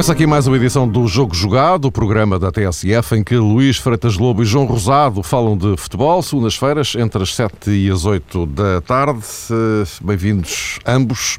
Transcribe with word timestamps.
Começa 0.00 0.14
aqui 0.14 0.26
mais 0.26 0.46
uma 0.46 0.56
edição 0.56 0.88
do 0.88 1.06
Jogo 1.06 1.34
Jogado, 1.34 1.84
o 1.84 1.92
programa 1.92 2.38
da 2.38 2.50
TSF, 2.50 3.16
em 3.16 3.22
que 3.22 3.36
Luís 3.36 3.76
Freitas 3.76 4.16
Lobo 4.16 4.42
e 4.42 4.46
João 4.46 4.64
Rosado 4.64 5.22
falam 5.22 5.58
de 5.58 5.76
futebol, 5.76 6.22
segundas-feiras, 6.22 6.94
entre 6.94 7.22
as 7.22 7.34
7 7.34 7.70
e 7.70 7.90
as 7.90 8.06
8 8.06 8.46
da 8.46 8.80
tarde. 8.80 9.22
Eh, 9.50 9.84
bem-vindos 10.00 10.78
ambos. 10.86 11.36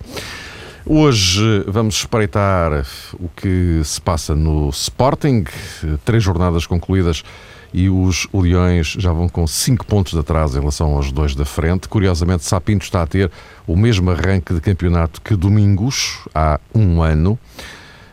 Hoje 0.85 1.63
vamos 1.67 1.95
espreitar 1.95 2.85
o 3.13 3.27
que 3.29 3.81
se 3.83 3.99
passa 3.99 4.35
no 4.35 4.69
Sporting, 4.69 5.43
três 6.05 6.21
jornadas 6.23 6.67
concluídas 6.67 7.23
e 7.73 7.89
os 7.89 8.27
Leões 8.31 8.95
já 8.99 9.11
vão 9.11 9.27
com 9.27 9.47
5 9.47 9.87
pontos 9.87 10.13
de 10.13 10.19
atraso 10.19 10.55
em 10.55 10.59
relação 10.59 10.93
aos 10.93 11.11
dois 11.11 11.33
da 11.33 11.45
frente. 11.45 11.87
Curiosamente, 11.87 12.45
Sapinto 12.45 12.85
está 12.85 13.01
a 13.01 13.07
ter 13.07 13.31
o 13.65 13.75
mesmo 13.75 14.11
arranque 14.11 14.53
de 14.53 14.61
campeonato 14.61 15.19
que 15.19 15.35
Domingos, 15.35 16.19
há 16.35 16.59
um 16.75 17.01
ano. 17.01 17.39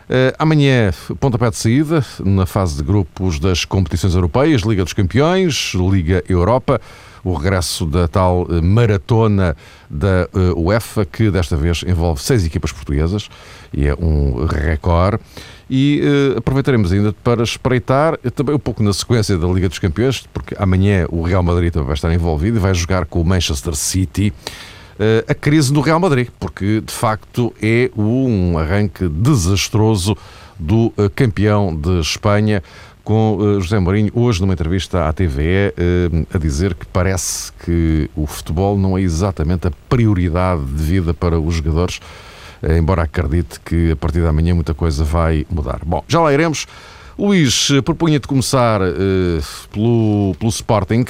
Uh, 0.08 0.32
amanhã, 0.38 0.90
pontapé 1.20 1.50
de 1.50 1.56
saída 1.56 2.02
na 2.24 2.46
fase 2.46 2.78
de 2.78 2.82
grupos 2.82 3.38
das 3.38 3.66
competições 3.66 4.14
europeias, 4.14 4.62
Liga 4.62 4.82
dos 4.82 4.94
Campeões, 4.94 5.74
Liga 5.74 6.24
Europa, 6.26 6.80
o 7.22 7.34
regresso 7.34 7.84
da 7.84 8.08
tal 8.08 8.44
uh, 8.44 8.62
maratona 8.62 9.54
da 9.90 10.26
uh, 10.32 10.58
UEFA, 10.58 11.04
que 11.04 11.30
desta 11.30 11.58
vez 11.58 11.84
envolve 11.86 12.22
seis 12.22 12.46
equipas 12.46 12.72
portuguesas 12.72 13.28
e 13.70 13.86
é 13.86 13.94
um 13.94 14.46
recorde. 14.46 15.22
E 15.68 16.00
aproveitaremos 16.34 16.90
ainda 16.90 17.12
para 17.12 17.42
espreitar 17.42 18.16
também 18.34 18.54
um 18.54 18.58
pouco 18.58 18.82
na 18.82 18.94
sequência 18.94 19.36
da 19.36 19.46
Liga 19.48 19.68
dos 19.68 19.78
Campeões, 19.78 20.26
porque 20.32 20.56
amanhã 20.58 21.06
o 21.10 21.20
Real 21.20 21.42
Madrid 21.42 21.70
também 21.70 21.88
vai 21.88 21.94
estar 21.94 22.10
envolvido 22.10 22.56
e 22.56 22.60
vai 22.60 22.72
jogar 22.72 23.04
com 23.04 23.20
o 23.20 23.24
Manchester 23.26 23.74
City. 23.74 24.32
Eh, 24.98 25.24
a 25.28 25.34
crise 25.34 25.72
do 25.72 25.80
Real 25.80 26.00
Madrid, 26.00 26.28
porque 26.40 26.80
de 26.80 26.92
facto 26.92 27.54
é 27.62 27.88
um 27.96 28.58
arranque 28.58 29.06
desastroso 29.08 30.16
do 30.58 30.92
eh, 30.98 31.08
campeão 31.14 31.74
de 31.74 32.00
Espanha 32.00 32.64
com 33.04 33.38
eh, 33.40 33.60
José 33.60 33.78
Mourinho, 33.78 34.10
hoje 34.12 34.40
numa 34.40 34.54
entrevista 34.54 35.08
à 35.08 35.12
TVE, 35.12 35.72
a 36.34 36.38
dizer 36.38 36.74
que 36.74 36.84
parece 36.84 37.52
que 37.64 38.10
o 38.16 38.26
futebol 38.26 38.76
não 38.76 38.98
é 38.98 39.00
exatamente 39.00 39.68
a 39.68 39.72
prioridade 39.88 40.64
de 40.64 40.82
vida 40.82 41.14
para 41.14 41.38
os 41.38 41.54
jogadores, 41.54 42.00
embora 42.76 43.02
acredite 43.02 43.60
que 43.60 43.92
a 43.92 43.96
partir 43.96 44.20
da 44.20 44.32
manhã 44.32 44.52
muita 44.52 44.74
coisa 44.74 45.04
vai 45.04 45.46
mudar. 45.48 45.78
Bom, 45.86 46.02
já 46.08 46.20
lá 46.20 46.32
iremos. 46.32 46.66
Luís, 47.16 47.68
propunha-te 47.84 48.26
começar 48.26 48.80
pelo, 49.72 50.34
pelo 50.38 50.50
Sporting. 50.50 51.04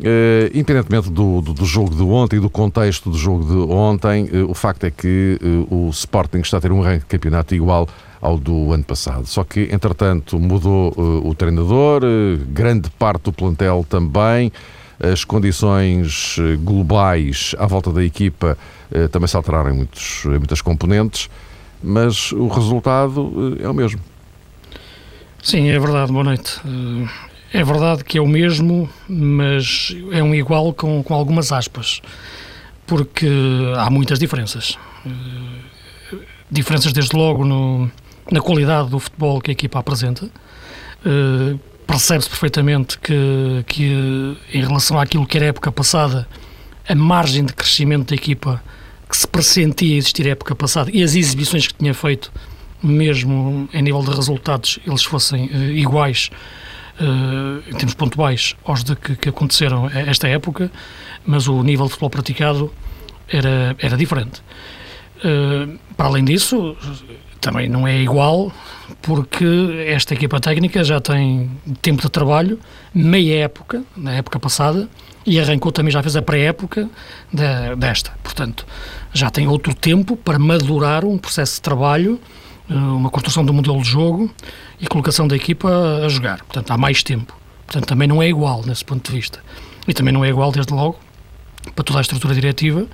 Uh, 0.00 0.46
independentemente 0.54 1.10
do, 1.10 1.40
do, 1.40 1.52
do, 1.52 1.64
jogo 1.64 1.92
de 1.92 2.02
ontem 2.02 2.36
e 2.36 2.40
do 2.40 2.48
contexto 2.48 3.10
do 3.10 3.18
jogo 3.18 3.44
de 3.44 3.72
ontem, 3.72 4.26
uh, 4.26 4.48
o 4.48 4.54
facto 4.54 4.84
é 4.84 4.92
que 4.92 5.36
uh, 5.42 5.74
o 5.74 5.90
Sporting 5.90 6.38
está 6.38 6.58
a 6.58 6.60
ter 6.60 6.70
um 6.70 6.80
ranking 6.80 7.00
de 7.00 7.06
campeonato 7.06 7.52
igual 7.52 7.88
ao 8.20 8.38
do 8.38 8.72
ano 8.72 8.84
passado. 8.84 9.26
Só 9.26 9.42
que, 9.42 9.68
entretanto, 9.72 10.38
mudou 10.38 10.92
o 11.24 11.34
treinador, 11.34 12.02
grande 12.48 12.90
parte 12.90 13.22
do 13.24 13.32
plantel 13.32 13.86
também, 13.88 14.52
as 15.00 15.24
condições 15.24 16.36
globais 16.64 17.54
à 17.58 17.66
volta 17.66 17.92
da 17.92 18.02
equipa 18.02 18.58
também 19.12 19.28
se 19.28 19.36
alteraram 19.36 19.70
em, 19.70 19.76
muitos, 19.76 20.24
em 20.24 20.30
muitas 20.30 20.60
componentes, 20.60 21.30
mas 21.80 22.32
o 22.32 22.48
resultado 22.48 23.56
é 23.62 23.68
o 23.68 23.74
mesmo. 23.74 24.00
Sim, 25.40 25.68
é 25.68 25.78
verdade. 25.78 26.10
Boa 26.10 26.24
noite. 26.24 26.60
É 27.52 27.64
verdade 27.64 28.04
que 28.04 28.18
é 28.18 28.20
o 28.20 28.26
mesmo, 28.26 28.88
mas 29.08 29.96
é 30.12 30.22
um 30.22 30.34
igual 30.34 30.72
com, 30.74 31.02
com 31.02 31.14
algumas 31.14 31.50
aspas, 31.50 32.02
porque 32.86 33.28
há 33.76 33.88
muitas 33.88 34.18
diferenças. 34.18 34.78
Uh, 35.06 36.18
diferenças, 36.50 36.92
desde 36.92 37.16
logo, 37.16 37.44
no, 37.44 37.90
na 38.30 38.40
qualidade 38.40 38.90
do 38.90 38.98
futebol 38.98 39.40
que 39.40 39.50
a 39.50 39.52
equipa 39.52 39.78
apresenta. 39.78 40.26
Uh, 41.04 41.58
Percebe-se 41.86 42.28
perfeitamente 42.28 42.98
que, 42.98 43.64
que, 43.66 44.36
em 44.52 44.60
relação 44.60 45.00
àquilo 45.00 45.26
que 45.26 45.38
era 45.38 45.46
a 45.46 45.48
época 45.48 45.72
passada, 45.72 46.28
a 46.86 46.94
margem 46.94 47.46
de 47.46 47.54
crescimento 47.54 48.10
da 48.10 48.14
equipa 48.14 48.62
que 49.08 49.16
se 49.16 49.26
pressentia 49.26 49.96
existir 49.96 50.26
a 50.26 50.32
época 50.32 50.54
passada 50.54 50.90
e 50.92 51.02
as 51.02 51.14
exibições 51.14 51.66
que 51.66 51.72
tinha 51.72 51.94
feito, 51.94 52.30
mesmo 52.82 53.70
em 53.72 53.80
nível 53.80 54.02
de 54.02 54.10
resultados, 54.10 54.78
eles 54.86 55.02
fossem 55.02 55.46
uh, 55.46 55.70
iguais 55.70 56.28
em 57.00 57.74
termos 57.74 57.94
pontuais, 57.94 58.56
aos 58.64 58.82
de 58.82 58.96
que, 58.96 59.16
que, 59.16 59.28
aconteceram 59.28 59.88
esta 59.88 60.26
época, 60.28 60.70
mas 61.24 61.46
o 61.46 61.62
nível 61.62 61.86
de 61.86 61.92
futebol 61.92 62.10
praticado 62.10 62.72
era, 63.28 63.76
era 63.78 63.96
diferente. 63.96 64.42
Uh, 65.18 65.78
para 65.96 66.06
além 66.06 66.24
disso, 66.24 66.76
também 67.40 67.68
não 67.68 67.86
é 67.86 68.00
igual, 68.00 68.52
porque 69.02 69.44
esta 69.86 70.14
equipa 70.14 70.40
técnica 70.40 70.82
já 70.84 71.00
tem 71.00 71.50
tempo 71.82 72.02
de 72.02 72.08
trabalho, 72.08 72.58
meia 72.94 73.44
época, 73.44 73.82
na 73.96 74.14
época 74.14 74.38
passada, 74.38 74.88
e 75.26 75.38
arrancou 75.38 75.70
também, 75.70 75.92
já 75.92 76.02
fez 76.02 76.16
a 76.16 76.22
pré-época 76.22 76.88
desta. 77.76 78.12
Portanto, 78.22 78.66
já 79.12 79.30
tem 79.30 79.46
outro 79.46 79.74
tempo 79.74 80.16
para 80.16 80.38
madurar 80.38 81.04
um 81.04 81.18
processo 81.18 81.56
de 81.56 81.62
trabalho 81.62 82.18
eh, 82.18 82.37
uma 82.70 83.10
construção 83.10 83.44
do 83.44 83.52
modelo 83.52 83.80
de 83.82 83.88
jogo 83.88 84.30
e 84.80 84.86
colocação 84.86 85.26
da 85.26 85.34
equipa 85.34 85.68
a 86.04 86.08
jogar. 86.08 86.38
Portanto, 86.38 86.70
há 86.70 86.76
mais 86.76 87.02
tempo. 87.02 87.34
Portanto, 87.66 87.86
também 87.86 88.08
não 88.08 88.22
é 88.22 88.28
igual 88.28 88.62
nesse 88.64 88.84
ponto 88.84 89.10
de 89.10 89.16
vista. 89.16 89.40
E 89.86 89.94
também 89.94 90.12
não 90.12 90.24
é 90.24 90.28
igual, 90.28 90.52
desde 90.52 90.72
logo, 90.72 90.98
para 91.74 91.84
toda 91.84 91.98
a 91.98 92.02
estrutura 92.02 92.34
diretiva, 92.34 92.86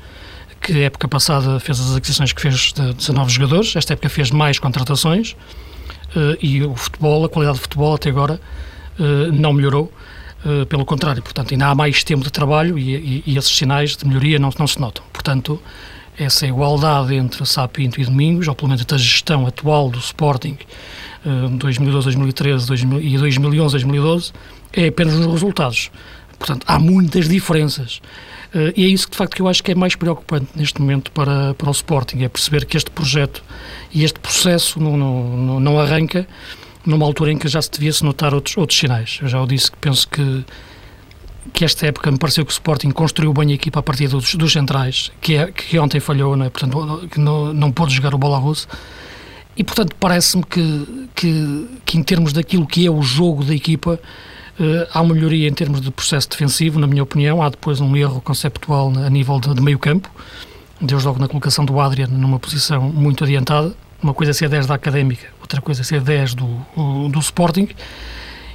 que 0.61 0.83
época 0.83 1.09
passada 1.09 1.59
fez 1.61 1.81
as 1.81 1.97
aquisições 1.97 2.33
que 2.33 2.41
fez 2.41 2.73
de 2.73 2.95
19 2.95 3.31
jogadores, 3.31 3.77
esta 3.77 3.93
época 3.93 4.09
fez 4.09 4.31
mais 4.31 4.59
contratações 4.59 5.37
eh, 6.17 6.39
e 6.41 6.63
o 6.63 6.75
futebol, 6.75 7.25
a 7.25 7.29
qualidade 7.29 7.59
do 7.59 7.63
futebol 7.63 7.95
até 7.95 8.09
agora 8.09 8.41
eh, 8.99 9.31
não 9.33 9.53
melhorou, 9.53 9.93
pelo 10.69 10.85
contrário, 10.85 11.23
portanto, 11.23 11.53
ainda 11.53 11.69
há 11.69 11.75
mais 11.75 12.05
tempo 12.05 12.23
de 12.23 12.31
trabalho 12.31 12.79
e, 12.79 12.95
e, 12.95 13.25
e 13.29 13.39
esses 13.39 13.57
sinais 13.57 13.97
de 13.97 14.07
melhoria 14.07 14.39
não, 14.39 14.51
não 14.59 14.67
se 14.67 14.79
notam. 14.79 15.03
Portanto, 15.11 15.59
essa 16.19 16.47
igualdade 16.47 17.15
entre 17.15 17.45
Sapinto 17.45 18.01
e 18.01 18.05
Domingos, 18.05 18.49
ou 18.49 18.55
pelo 18.55 18.69
menos 18.69 18.85
a 18.91 18.97
gestão 18.97 19.47
atual 19.47 19.91
do 19.91 19.99
Sporting, 19.99 20.57
2012, 21.59 22.05
2013 22.05 22.73
e 23.01 23.19
2011, 23.19 23.73
2012, 23.73 24.33
é 24.73 24.89
apenas 24.89 25.15
nos 25.15 25.33
resultados. 25.33 25.91
Portanto, 26.39 26.65
há 26.67 26.79
muitas 26.79 27.29
diferenças. 27.29 28.01
Uh, 28.55 28.73
e 28.77 28.85
é 28.85 28.89
isso 28.89 29.07
que, 29.07 29.13
de 29.13 29.17
facto, 29.17 29.35
que 29.35 29.43
eu 29.43 29.49
acho 29.49 29.63
que 29.63 29.73
é 29.73 29.75
mais 29.75 29.97
preocupante 29.97 30.47
neste 30.55 30.81
momento 30.81 31.11
para, 31.11 31.55
para 31.55 31.69
o 31.69 31.73
Sporting, 31.73 32.23
é 32.23 32.29
perceber 32.29 32.67
que 32.67 32.77
este 32.77 32.91
projeto 32.91 33.43
e 33.93 34.05
este 34.05 34.21
processo 34.21 34.79
não, 34.79 34.97
não, 34.97 35.61
não 35.61 35.81
arranca 35.81 36.27
numa 36.85 37.07
altura 37.07 37.33
em 37.33 37.39
que 37.39 37.49
já 37.49 37.63
se 37.63 37.71
devia-se 37.71 38.05
notar 38.05 38.35
outros, 38.35 38.57
outros 38.57 38.79
sinais. 38.79 39.19
Eu 39.23 39.29
já 39.29 39.41
o 39.41 39.47
disse 39.47 39.71
que 39.71 39.79
penso 39.79 40.07
que 40.07 40.45
que 41.53 41.65
esta 41.65 41.87
época 41.87 42.11
me 42.11 42.19
pareceu 42.19 42.45
que 42.45 42.51
o 42.51 42.53
Sporting 42.53 42.91
construiu 42.91 43.33
bem 43.33 43.51
a 43.51 43.55
equipa 43.55 43.81
a 43.81 43.83
partir 43.83 44.09
dos, 44.09 44.35
dos 44.35 44.53
centrais, 44.53 45.13
que, 45.21 45.37
é, 45.37 45.53
que 45.53 45.79
ontem 45.79 46.01
falhou, 46.01 46.37
né? 46.37 46.49
portanto, 46.49 47.09
que 47.09 47.21
não, 47.21 47.53
não 47.53 47.71
pôde 47.71 47.95
jogar 47.95 48.15
o 48.15 48.19
bola 48.19 48.39
russa. 48.39 48.67
E, 49.57 49.63
portanto, 49.63 49.95
parece-me 50.01 50.43
que, 50.43 51.09
que, 51.15 51.69
que, 51.85 51.99
em 51.99 52.03
termos 52.03 52.33
daquilo 52.33 52.67
que 52.67 52.87
é 52.87 52.91
o 52.91 53.03
jogo 53.03 53.45
da 53.45 53.55
equipa, 53.55 54.01
uh, 54.59 54.89
há 54.93 55.01
uma 55.01 55.15
melhoria 55.15 55.47
em 55.49 55.53
termos 55.53 55.81
de 55.81 55.91
processo 55.93 56.29
defensivo, 56.29 56.81
na 56.81 56.89
minha 56.89 57.03
opinião. 57.03 57.41
Há 57.41 57.51
depois 57.51 57.81
um 57.81 57.97
erro 57.97 58.21
conceptual 58.21 58.93
a 58.97 59.09
nível 59.09 59.39
de, 59.39 59.55
de 59.55 59.63
meio 59.63 59.79
campo. 59.79 60.11
Deus 60.81 61.05
logo 61.05 61.21
na 61.21 61.29
colocação 61.29 61.65
do 61.65 61.79
Adrian 61.79 62.09
numa 62.09 62.41
posição 62.41 62.83
muito 62.83 63.23
adiantada. 63.23 63.73
Uma 64.03 64.13
coisa 64.13 64.33
é 64.33 64.35
ser 64.35 64.49
10 64.49 64.67
da 64.67 64.75
Académica, 64.75 65.29
outra 65.41 65.63
coisa 65.63 65.83
é 65.83 65.85
ser 65.85 66.01
10 66.01 66.35
do, 66.35 67.09
do 67.11 67.19
Sporting 67.21 67.69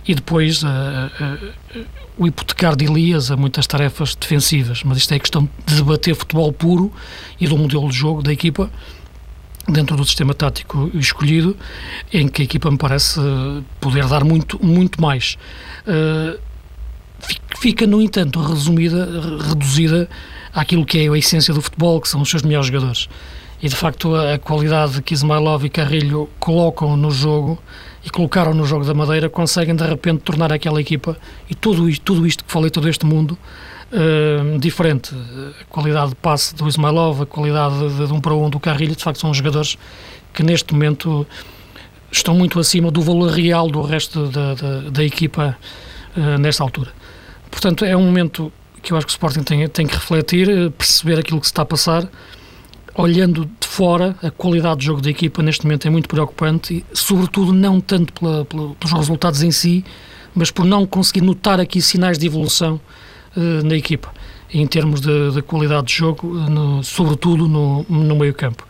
e 0.06 0.14
depois 0.14 0.64
uh, 0.64 0.68
uh, 0.68 1.86
o 2.20 2.28
hipotecar 2.28 2.76
de 2.76 2.86
Elias 2.86 3.32
a 3.32 3.38
muitas 3.38 3.66
tarefas 3.66 4.14
defensivas. 4.14 4.84
Mas 4.84 4.98
isto 4.98 5.14
é 5.14 5.20
questão 5.20 5.50
de 5.66 5.76
debater 5.76 6.14
futebol 6.14 6.52
puro 6.52 6.92
e 7.40 7.48
do 7.48 7.58
modelo 7.58 7.90
de 7.90 7.96
jogo 7.96 8.22
da 8.22 8.32
equipa 8.32 8.70
dentro 9.68 9.96
do 9.96 10.04
sistema 10.04 10.34
tático 10.34 10.92
escolhido, 10.94 11.56
em 12.12 12.28
que 12.28 12.42
a 12.42 12.46
equipa 12.46 12.70
me 12.70 12.78
parece 12.78 13.20
poder 13.80 14.06
dar 14.08 14.24
muito, 14.24 14.64
muito 14.64 15.02
mais. 15.02 15.38
fica, 17.58 17.88
no 17.88 18.02
entanto, 18.02 18.42
resumida, 18.42 19.08
reduzida 19.48 20.10
àquilo 20.54 20.86
que 20.86 21.00
é 21.00 21.10
a 21.10 21.18
essência 21.18 21.54
do 21.54 21.62
futebol, 21.62 22.02
que 22.02 22.10
são 22.10 22.22
os 22.22 22.30
seus 22.30 22.42
melhores 22.42 22.68
jogadores. 22.68 23.08
E, 23.62 23.68
de 23.68 23.76
facto, 23.76 24.16
a 24.16 24.38
qualidade 24.38 25.02
que 25.02 25.14
Ismailov 25.14 25.66
e 25.66 25.70
Carrilho 25.70 26.30
colocam 26.40 26.96
no 26.96 27.12
jogo 27.12 27.62
e 28.06 28.10
colocaram 28.10 28.54
no 28.54 28.66
jogo 28.66 28.86
da 28.86 28.94
Madeira, 28.94 29.30
conseguem 29.30 29.76
de 29.76 29.86
repente 29.86 30.22
tornar 30.22 30.54
aquela 30.54 30.80
equipa 30.80 31.18
e 31.50 31.56
tudo 31.56 31.90
isto, 31.90 32.02
tudo 32.04 32.26
isto 32.26 32.46
que 32.46 32.52
falei, 32.52 32.70
todo 32.70 32.88
este 32.88 33.06
mundo, 33.06 33.38
uh, 33.92 34.58
diferente. 34.60 35.14
A 35.60 35.66
qualidade 35.66 36.10
de 36.12 36.16
passe 36.16 36.56
do 36.56 36.68
Ismailov, 36.68 37.24
a 37.24 37.26
qualidade 37.26 37.78
de, 37.96 38.08
de 38.08 38.14
um 38.14 38.22
para 38.22 38.34
um 38.34 38.50
do 38.50 38.60
Carrilho, 38.60 38.96
de 38.96 39.04
facto 39.04 39.20
são 39.20 39.34
jogadores 39.34 39.78
que 40.34 40.42
neste 40.42 40.74
momento 40.74 41.28
estão 42.12 42.34
muito 42.34 42.60
acima 42.60 42.90
do 42.90 43.02
valor 43.02 43.32
real 43.32 43.68
do 43.68 43.82
resto 43.82 44.28
da, 44.28 44.54
da, 44.54 44.82
da 44.90 45.04
equipa 45.04 45.58
uh, 46.16 46.40
nesta 46.40 46.64
altura. 46.64 46.92
Portanto, 47.52 47.84
é 47.84 47.98
um 47.98 48.06
momento 48.06 48.52
que 48.82 48.94
eu 48.94 48.98
acho 48.98 49.06
que 49.06 49.12
o 49.12 49.16
Sporting 49.16 49.44
tem, 49.44 49.68
tem 49.68 49.86
que 49.86 49.96
refletir, 49.96 50.72
perceber 50.72 51.20
aquilo 51.20 51.42
que 51.42 51.48
se 51.48 51.52
está 51.52 51.64
a 51.64 51.66
passar, 51.66 52.10
olhando 53.00 53.46
de 53.46 53.66
fora, 53.66 54.14
a 54.22 54.30
qualidade 54.30 54.82
de 54.82 54.88
jogo 54.88 55.02
da 55.02 55.10
equipa 55.10 55.42
neste 55.42 55.64
momento 55.66 55.88
é 55.88 55.90
muito 55.90 56.10
preocupante, 56.10 56.74
e, 56.74 56.86
sobretudo 56.94 57.54
não 57.54 57.80
tanto 57.80 58.12
pela, 58.12 58.44
pela, 58.44 58.76
pelos 58.76 58.92
resultados 58.92 59.42
em 59.42 59.52
si, 59.52 59.86
mas 60.36 60.52
por 60.52 60.66
não 60.66 60.86
conseguir 60.86 61.22
notar 61.22 61.62
aqui 61.62 61.82
sinais 61.82 62.18
de 62.18 62.28
evolução 62.28 62.80
uh, 63.38 63.66
na 63.66 63.76
equipa, 63.76 64.14
em 64.54 64.68
termos 64.68 65.00
de, 65.00 65.32
de 65.32 65.42
qualidade 65.42 65.88
de 65.88 65.94
jogo, 65.94 66.28
no, 66.28 66.84
sobretudo 66.84 67.48
no, 67.48 67.86
no 67.88 68.16
meio-campo. 68.18 68.68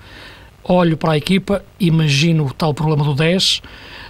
Olho 0.64 0.96
para 0.96 1.14
a 1.14 1.18
equipa, 1.18 1.66
imagino 1.80 2.46
o 2.46 2.54
tal 2.54 2.72
problema 2.72 3.04
do 3.04 3.16
10, 3.16 3.62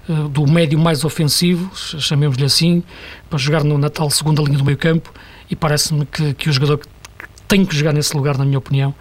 uh, 0.09 0.11
eh, 0.11 0.29
do 0.29 0.45
médio 0.45 0.77
mais 0.77 1.05
ofensivo, 1.05 1.71
chamemos-lhe 1.73 2.43
assim, 2.43 2.83
para 3.29 3.39
jogar 3.39 3.63
no, 3.63 3.77
na 3.77 3.89
tal 3.89 4.09
segunda 4.09 4.41
linha 4.41 4.57
do 4.57 4.65
meio-campo, 4.65 5.13
e 5.49 5.55
parece-me 5.55 6.05
que, 6.05 6.33
que 6.33 6.49
o 6.49 6.51
jogador 6.51 6.79
que 6.79 6.87
tem 7.47 7.65
que 7.65 7.75
jogar 7.75 7.93
nesse 7.93 8.15
lugar, 8.15 8.37
na 8.37 8.45
minha 8.45 8.59
opinião, 8.59 8.93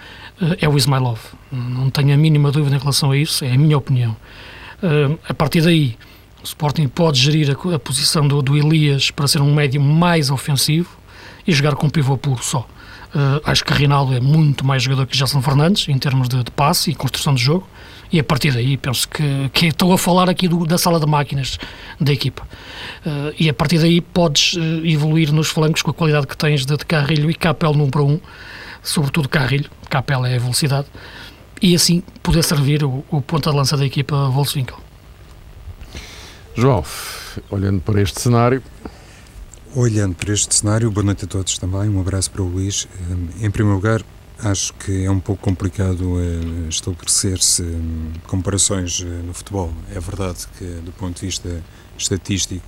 é 0.61 0.69
o 0.69 0.77
Ismailov. 0.77 1.19
Não 1.51 1.91
tenho 1.91 2.15
a 2.15 2.17
mínima 2.17 2.51
dúvida 2.51 2.77
em 2.77 2.79
relação 2.79 3.11
a 3.11 3.17
isso, 3.17 3.45
é 3.45 3.53
a 3.53 3.59
minha 3.59 3.77
opinião. 3.77 4.17
a 5.29 5.35
partir 5.35 5.63
daí, 5.63 5.97
o 6.43 6.45
Sporting 6.45 6.87
pode 6.89 7.21
gerir 7.21 7.51
a, 7.51 7.79
posição 7.79 8.27
do, 8.27 8.41
do, 8.41 8.57
Elias 8.57 9.11
para 9.11 9.27
ser 9.27 9.41
um 9.41 9.53
médio 9.53 9.81
mais 9.81 10.31
ofensivo 10.31 10.89
e 11.47 11.53
jogar 11.53 11.75
com 11.75 11.89
pivô 11.91 12.17
puro 12.17 12.43
só. 12.43 12.67
Uh, 13.15 13.41
acho 13.45 13.65
que 13.65 13.73
Rinaldo 13.73 14.15
é 14.15 14.21
muito 14.21 14.67
mais 14.67 14.83
jogador 14.83 15.07
que 15.07 15.17
Gelson 15.17 15.41
Fernandes 15.41 15.89
em 15.89 15.99
termos 15.99 16.29
de, 16.29 16.45
de, 16.45 16.51
passe 16.51 16.91
e 16.91 16.95
construção 16.95 17.35
de 17.35 17.43
jogo 17.43 17.67
e 18.13 18.21
a 18.21 18.25
partir 18.25 18.53
daí 18.53 18.77
penso 18.77 19.09
que, 19.09 19.49
que 19.51 19.67
estou 19.69 19.95
a 19.95 19.99
falar 19.99 20.29
aqui 20.29 20.47
do, 20.47 20.67
da 20.67 20.77
sala 20.77 21.01
de 21.01 21.07
máquinas 21.07 21.59
da 21.99 22.13
equipa 22.13 22.47
uh, 23.07 23.35
e 23.41 23.49
a 23.49 23.55
partir 23.55 23.79
daí 23.79 24.03
podes 24.03 24.53
uh, 24.57 24.87
evoluir 24.87 25.33
nos 25.33 25.49
flancos 25.49 25.81
com 25.81 25.91
a 25.91 25.95
qualidade 25.95 26.27
que 26.27 26.37
tens 26.37 26.67
de, 26.67 26.77
de 26.77 26.85
Carrilho 26.85 27.31
e 27.31 27.35
Capel 27.35 27.73
num 27.73 27.89
para 27.89 28.03
um 28.03 28.21
sobretudo 28.89 29.29
Carrilho, 29.29 29.71
Capel 29.91 30.25
é 30.25 30.37
a 30.37 30.39
velocidade 30.39 30.89
e 31.61 31.75
assim 31.75 32.03
poder 32.23 32.43
servir 32.43 32.85
o, 32.85 33.05
o 33.11 33.21
ponta 33.21 33.51
de 33.51 33.57
lança 33.57 33.77
da 33.77 33.85
equipa 33.85 34.29
Volkswinkel 34.31 34.79
João, 36.55 36.85
olhando 37.51 37.81
para 37.81 38.03
este 38.03 38.21
cenário. 38.21 38.61
Olhando 39.77 40.17
para 40.17 40.33
este 40.33 40.53
cenário, 40.53 40.91
boa 40.91 41.05
noite 41.05 41.25
a 41.25 41.29
todos 41.29 41.57
também, 41.57 41.89
um 41.89 42.01
abraço 42.01 42.31
para 42.33 42.43
o 42.43 42.49
Luís. 42.49 42.89
Hum, 43.09 43.29
em 43.41 43.51
primeiro 43.51 43.77
lugar, 43.77 44.03
acho 44.41 44.75
que 44.75 45.05
é 45.05 45.11
um 45.11 45.21
pouco 45.21 45.41
complicado 45.41 46.19
eh, 46.19 46.69
estabelecer-se 46.69 47.63
hum, 47.63 48.13
comparações 48.27 49.03
eh, 49.03 49.05
no 49.05 49.33
futebol. 49.33 49.73
É 49.95 50.01
verdade 50.01 50.49
que, 50.59 50.65
do 50.65 50.91
ponto 50.91 51.21
de 51.21 51.27
vista 51.27 51.63
estatístico, 51.97 52.67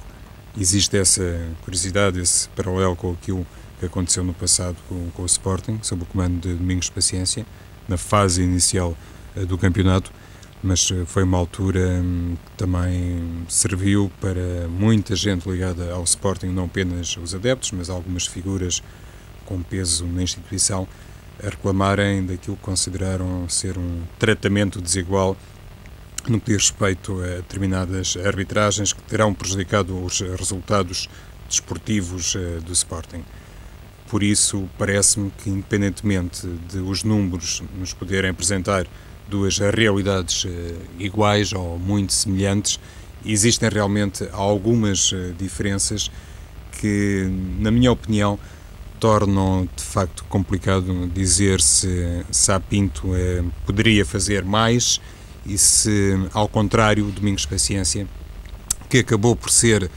existe 0.57 0.97
essa 0.97 1.49
curiosidade, 1.63 2.21
esse 2.21 2.49
paralelo 2.51 2.95
com 2.95 3.11
aquilo 3.11 3.45
que 3.81 3.87
aconteceu 3.87 4.23
no 4.23 4.33
passado 4.33 4.77
com, 4.89 5.11
com 5.11 5.23
o 5.23 5.27
Sporting, 5.27 5.81
sob 5.83 6.03
o 6.03 6.07
comando 6.07 6.41
de 6.41 6.55
Domingos 6.55 6.89
Paciência, 6.89 7.45
na 7.89 7.97
fase 7.97 8.43
inicial 8.43 8.97
eh, 9.35 9.45
do 9.45 9.59
campeonato 9.59 10.13
mas 10.63 10.91
eh, 10.91 11.05
foi 11.07 11.23
uma 11.23 11.39
altura 11.39 11.81
hum, 11.81 12.37
que 12.45 12.53
também 12.57 13.45
serviu 13.49 14.11
para 14.21 14.69
muita 14.69 15.17
gente 15.17 15.49
ligada 15.49 15.93
ao 15.93 16.05
Sporting, 16.05 16.49
não 16.49 16.65
apenas 16.65 17.17
os 17.17 17.35
adeptos, 17.35 17.73
mas 17.73 17.89
algumas 17.89 18.27
figuras 18.27 18.83
com 19.47 19.63
peso 19.63 20.07
na 20.07 20.23
instituição, 20.23 20.87
a 21.43 21.49
reclamarem 21.49 22.25
daquilo 22.25 22.57
que 22.57 22.63
consideraram 22.63 23.49
ser 23.49 23.79
um 23.79 24.03
tratamento 24.19 24.81
desigual 24.81 25.37
no 26.29 26.39
que 26.39 26.53
diz 26.53 26.69
respeito 26.69 27.19
a 27.23 27.37
determinadas 27.37 28.17
arbitragens 28.25 28.93
que 28.93 29.03
terão 29.03 29.33
prejudicado 29.33 29.99
os 30.05 30.21
resultados 30.21 31.09
desportivos 31.49 32.37
eh, 32.37 32.61
do 32.61 32.73
Sporting. 32.73 33.25
Por 34.11 34.25
isso, 34.25 34.69
parece-me 34.77 35.31
que, 35.31 35.49
independentemente 35.49 36.45
de 36.69 36.81
os 36.81 37.05
números 37.05 37.63
nos 37.79 37.95
poderem 37.95 38.33
apresentar 38.33 38.85
duas 39.29 39.59
realidades 39.59 40.45
eh, 40.45 40.75
iguais 40.99 41.53
ou 41.53 41.79
muito 41.79 42.13
semelhantes, 42.13 42.81
existem 43.25 43.69
realmente 43.69 44.29
algumas 44.33 45.13
eh, 45.15 45.33
diferenças 45.39 46.11
que, 46.73 47.31
na 47.61 47.71
minha 47.71 47.93
opinião, 47.93 48.37
tornam 48.99 49.69
de 49.77 49.83
facto 49.85 50.25
complicado 50.25 51.09
dizer 51.15 51.61
se 51.61 52.27
Sapinto 52.33 53.15
eh, 53.15 53.45
poderia 53.65 54.05
fazer 54.05 54.45
mais 54.45 55.01
e 55.47 55.57
se, 55.57 56.19
ao 56.35 56.49
contrário, 56.49 57.05
Domingos 57.13 57.47
Paciência, 57.47 58.09
que 58.89 58.99
acabou 58.99 59.37
por 59.37 59.51
ser 59.51 59.89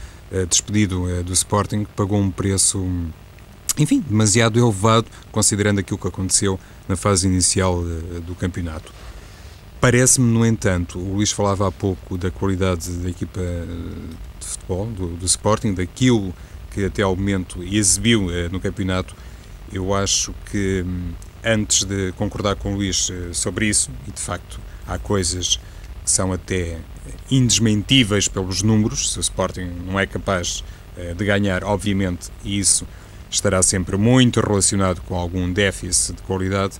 despedido 0.48 1.22
do 1.22 1.32
Sporting, 1.32 1.86
pagou 1.94 2.18
um 2.18 2.30
preço, 2.30 2.78
enfim, 3.78 4.00
demasiado 4.00 4.58
elevado, 4.58 5.06
considerando 5.32 5.80
aquilo 5.80 5.98
que 5.98 6.08
aconteceu 6.08 6.58
na 6.88 6.96
fase 6.96 7.26
inicial 7.26 7.82
do 8.26 8.34
campeonato. 8.34 8.92
Parece-me, 9.84 10.32
no 10.32 10.46
entanto, 10.46 10.98
o 10.98 11.16
Luís 11.16 11.30
falava 11.30 11.68
há 11.68 11.70
pouco 11.70 12.16
da 12.16 12.30
qualidade 12.30 12.90
da 12.90 13.10
equipa 13.10 13.40
de 14.40 14.46
futebol, 14.46 14.86
do, 14.86 15.08
do 15.08 15.26
Sporting, 15.26 15.74
daquilo 15.74 16.34
que 16.70 16.86
até 16.86 17.02
ao 17.02 17.14
momento 17.14 17.62
exibiu 17.62 18.30
eh, 18.30 18.48
no 18.48 18.58
campeonato. 18.58 19.14
Eu 19.70 19.92
acho 19.92 20.34
que, 20.50 20.82
hum, 20.86 21.12
antes 21.44 21.84
de 21.84 22.12
concordar 22.12 22.56
com 22.56 22.72
o 22.72 22.76
Luís 22.76 23.10
eh, 23.10 23.34
sobre 23.34 23.66
isso, 23.66 23.90
e 24.08 24.10
de 24.10 24.20
facto 24.20 24.58
há 24.86 24.98
coisas 24.98 25.60
que 26.02 26.10
são 26.10 26.32
até 26.32 26.78
indesmentíveis 27.30 28.26
pelos 28.26 28.62
números, 28.62 29.12
se 29.12 29.18
o 29.18 29.20
Sporting 29.20 29.70
não 29.86 30.00
é 30.00 30.06
capaz 30.06 30.64
eh, 30.96 31.12
de 31.12 31.24
ganhar, 31.26 31.62
obviamente, 31.62 32.30
isso 32.42 32.86
estará 33.30 33.62
sempre 33.62 33.96
muito 33.96 34.40
relacionado 34.40 35.00
com 35.02 35.14
algum 35.14 35.52
déficit 35.52 36.16
de 36.16 36.22
qualidade 36.22 36.78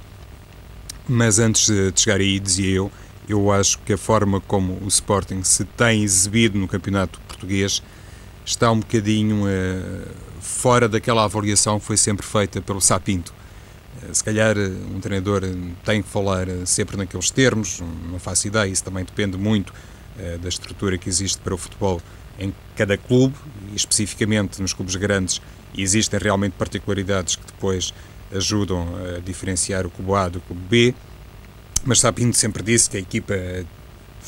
mas 1.06 1.38
antes 1.38 1.66
de 1.66 1.92
chegar 2.00 2.20
aí, 2.20 2.40
dizia 2.40 2.76
eu, 2.76 2.90
eu 3.28 3.52
acho 3.52 3.78
que 3.80 3.92
a 3.92 3.98
forma 3.98 4.40
como 4.40 4.78
o 4.82 4.88
Sporting 4.88 5.42
se 5.42 5.64
tem 5.64 6.02
exibido 6.02 6.58
no 6.58 6.66
campeonato 6.66 7.20
português 7.28 7.82
está 8.44 8.70
um 8.70 8.80
bocadinho 8.80 9.44
uh, 9.44 10.08
fora 10.40 10.88
daquela 10.88 11.24
avaliação 11.24 11.78
que 11.78 11.86
foi 11.86 11.96
sempre 11.96 12.26
feita 12.26 12.60
pelo 12.60 12.80
Sapinto. 12.80 13.34
Uh, 14.02 14.14
se 14.14 14.24
calhar 14.24 14.56
uh, 14.56 14.96
um 14.96 15.00
treinador 15.00 15.42
tem 15.84 16.02
que 16.02 16.08
falar 16.08 16.46
sempre 16.64 16.96
naqueles 16.96 17.30
termos, 17.30 17.82
não 18.10 18.18
faço 18.18 18.46
ideia, 18.46 18.70
isso 18.70 18.84
também 18.84 19.04
depende 19.04 19.36
muito 19.36 19.72
da 20.40 20.48
estrutura 20.48 20.96
que 20.96 21.08
existe 21.08 21.38
para 21.38 21.52
o 21.52 21.58
futebol 21.58 22.00
em 22.38 22.54
cada 22.76 22.96
clube, 22.96 23.34
e 23.72 23.74
especificamente 23.74 24.62
nos 24.62 24.72
clubes 24.72 24.94
grandes 24.94 25.42
existem 25.82 26.20
realmente 26.20 26.52
particularidades 26.52 27.36
que 27.36 27.46
depois 27.46 27.92
ajudam 28.32 28.86
a 29.16 29.20
diferenciar 29.20 29.86
o 29.86 29.90
Clube 29.90 30.14
A 30.14 30.28
do 30.28 30.40
Clube 30.40 30.62
B, 30.68 30.94
mas 31.84 32.00
Sapinto 32.00 32.36
sempre 32.36 32.62
disse 32.62 32.88
que 32.88 32.96
a 32.96 33.00
equipa 33.00 33.34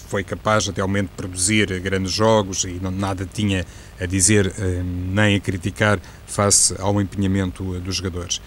foi 0.08 0.22
capaz 0.22 0.68
momento 0.68 1.10
de 1.10 1.16
produzir 1.16 1.80
grandes 1.80 2.12
jogos 2.12 2.64
e 2.64 2.78
não, 2.80 2.90
nada 2.90 3.28
tinha 3.30 3.66
a 4.00 4.06
dizer 4.06 4.54
eh, 4.58 4.82
nem 4.84 5.36
a 5.36 5.40
criticar 5.40 5.98
face 6.26 6.74
ao 6.78 7.00
empenhamento 7.00 7.80
dos 7.80 7.96
jogadores. 7.96 8.40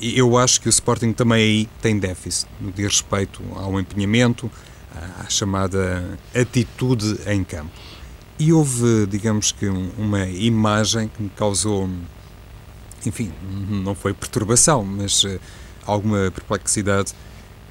E 0.00 0.18
eu 0.18 0.36
acho 0.36 0.60
que 0.60 0.68
o 0.68 0.70
Sporting 0.70 1.12
também 1.12 1.42
aí 1.42 1.68
tem 1.80 1.98
déficit 1.98 2.48
no 2.60 2.70
que 2.70 2.82
diz 2.82 3.00
respeito 3.00 3.42
ao 3.56 3.80
empenhamento, 3.80 4.50
à 5.24 5.28
chamada 5.28 6.18
atitude 6.34 7.18
em 7.26 7.42
campo. 7.42 7.72
E 8.38 8.52
houve, 8.52 9.06
digamos 9.06 9.52
que, 9.52 9.66
uma 9.66 10.26
imagem 10.26 11.08
que 11.08 11.22
me 11.22 11.30
causou 11.30 11.88
enfim, 13.06 13.32
não 13.68 13.94
foi 13.94 14.12
perturbação, 14.12 14.84
mas 14.84 15.24
uh, 15.24 15.40
alguma 15.86 16.30
perplexidade 16.30 17.14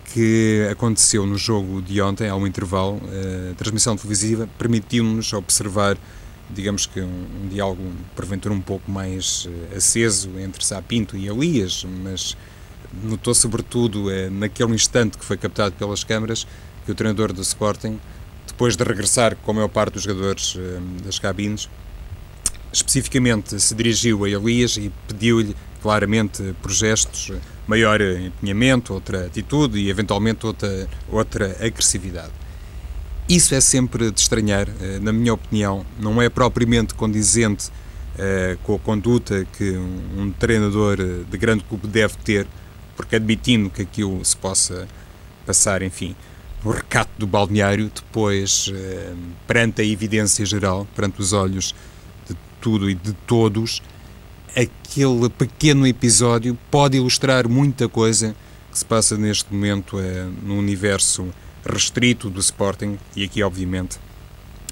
que 0.05 0.67
aconteceu 0.71 1.25
no 1.25 1.37
jogo 1.37 1.81
de 1.81 2.01
ontem, 2.01 2.29
ao 2.29 2.45
intervalo. 2.45 2.97
Uh, 2.97 3.51
a 3.51 3.55
transmissão 3.55 3.95
televisiva 3.95 4.47
permitiu-nos 4.57 5.33
observar, 5.33 5.97
digamos 6.49 6.85
que, 6.85 7.01
um, 7.01 7.25
um 7.43 7.47
diálogo, 7.47 7.81
porventura, 8.15 8.53
um 8.53 8.61
pouco 8.61 8.89
mais 8.89 9.45
uh, 9.45 9.77
aceso 9.77 10.37
entre 10.39 10.63
Sapinto 10.63 11.17
e 11.17 11.27
Elias, 11.27 11.85
mas 12.03 12.37
notou 13.03 13.33
sobretudo 13.33 14.05
naquele 14.29 14.75
instante 14.75 15.17
que 15.17 15.25
foi 15.25 15.35
captado 15.35 15.73
pelas 15.73 16.03
câmaras 16.03 16.45
que 16.85 16.91
o 16.91 16.95
treinador 16.95 17.33
do 17.33 17.41
Sporting, 17.41 17.99
depois 18.45 18.75
de 18.75 18.83
regressar 18.83 19.35
com 19.37 19.49
a 19.49 19.53
maior 19.55 19.67
parte 19.67 19.93
dos 19.93 20.03
jogadores 20.03 20.55
das 21.03 21.17
cabines, 21.17 21.67
especificamente 22.73 23.59
se 23.59 23.75
dirigiu 23.75 24.25
a 24.25 24.29
Elias 24.29 24.75
e 24.77 24.91
pediu-lhe 25.07 25.55
claramente 25.81 26.55
por 26.61 26.71
gestos 26.71 27.31
maior 27.67 28.01
empenhamento, 28.01 28.93
outra 28.93 29.27
atitude 29.27 29.77
e 29.79 29.89
eventualmente 29.89 30.45
outra, 30.45 30.87
outra 31.09 31.55
agressividade. 31.65 32.31
Isso 33.29 33.55
é 33.55 33.61
sempre 33.61 34.11
de 34.11 34.19
estranhar, 34.19 34.67
eh, 34.81 34.99
na 34.99 35.13
minha 35.13 35.33
opinião, 35.33 35.85
não 35.97 36.21
é 36.21 36.27
propriamente 36.27 36.93
condizente 36.93 37.69
uh, 37.69 38.57
com 38.63 38.75
a 38.75 38.79
conduta 38.79 39.47
que 39.57 39.71
um, 39.71 40.23
um, 40.23 40.31
treinador 40.31 40.97
de 40.97 41.37
grande 41.37 41.63
clube 41.63 41.87
deve 41.87 42.15
ter, 42.17 42.45
porque 42.97 43.15
admitindo 43.15 43.69
que 43.69 43.81
aquilo 43.81 44.23
se 44.25 44.35
possa 44.35 44.87
passar, 45.45 45.81
enfim, 45.81 46.15
no 46.65 46.71
recato 46.71 47.11
do 47.17 47.25
balneário, 47.25 47.89
depois, 47.95 48.67
uh, 48.67 49.15
perante 49.47 49.81
a 49.81 49.85
evidência 49.85 50.45
geral, 50.45 50.85
perante 50.93 51.21
os 51.21 51.31
olhos 51.31 51.73
tudo 52.63 52.89
e 52.89 52.95
de 52.95 53.11
todos, 53.27 53.83
aquele 54.55 55.29
pequeno 55.29 55.85
episódio 55.85 56.57
pode 56.71 56.95
ilustrar 56.95 57.45
muita 57.49 57.89
coisa 57.89 58.33
que 58.71 58.79
se 58.79 58.85
passa 58.85 59.17
neste 59.17 59.53
momento 59.53 59.99
é 59.99 60.25
no 60.41 60.57
universo 60.57 61.27
restrito 61.65 62.29
do 62.29 62.39
Sporting 62.39 62.97
e 63.17 63.25
aqui, 63.25 63.43
obviamente, 63.43 63.99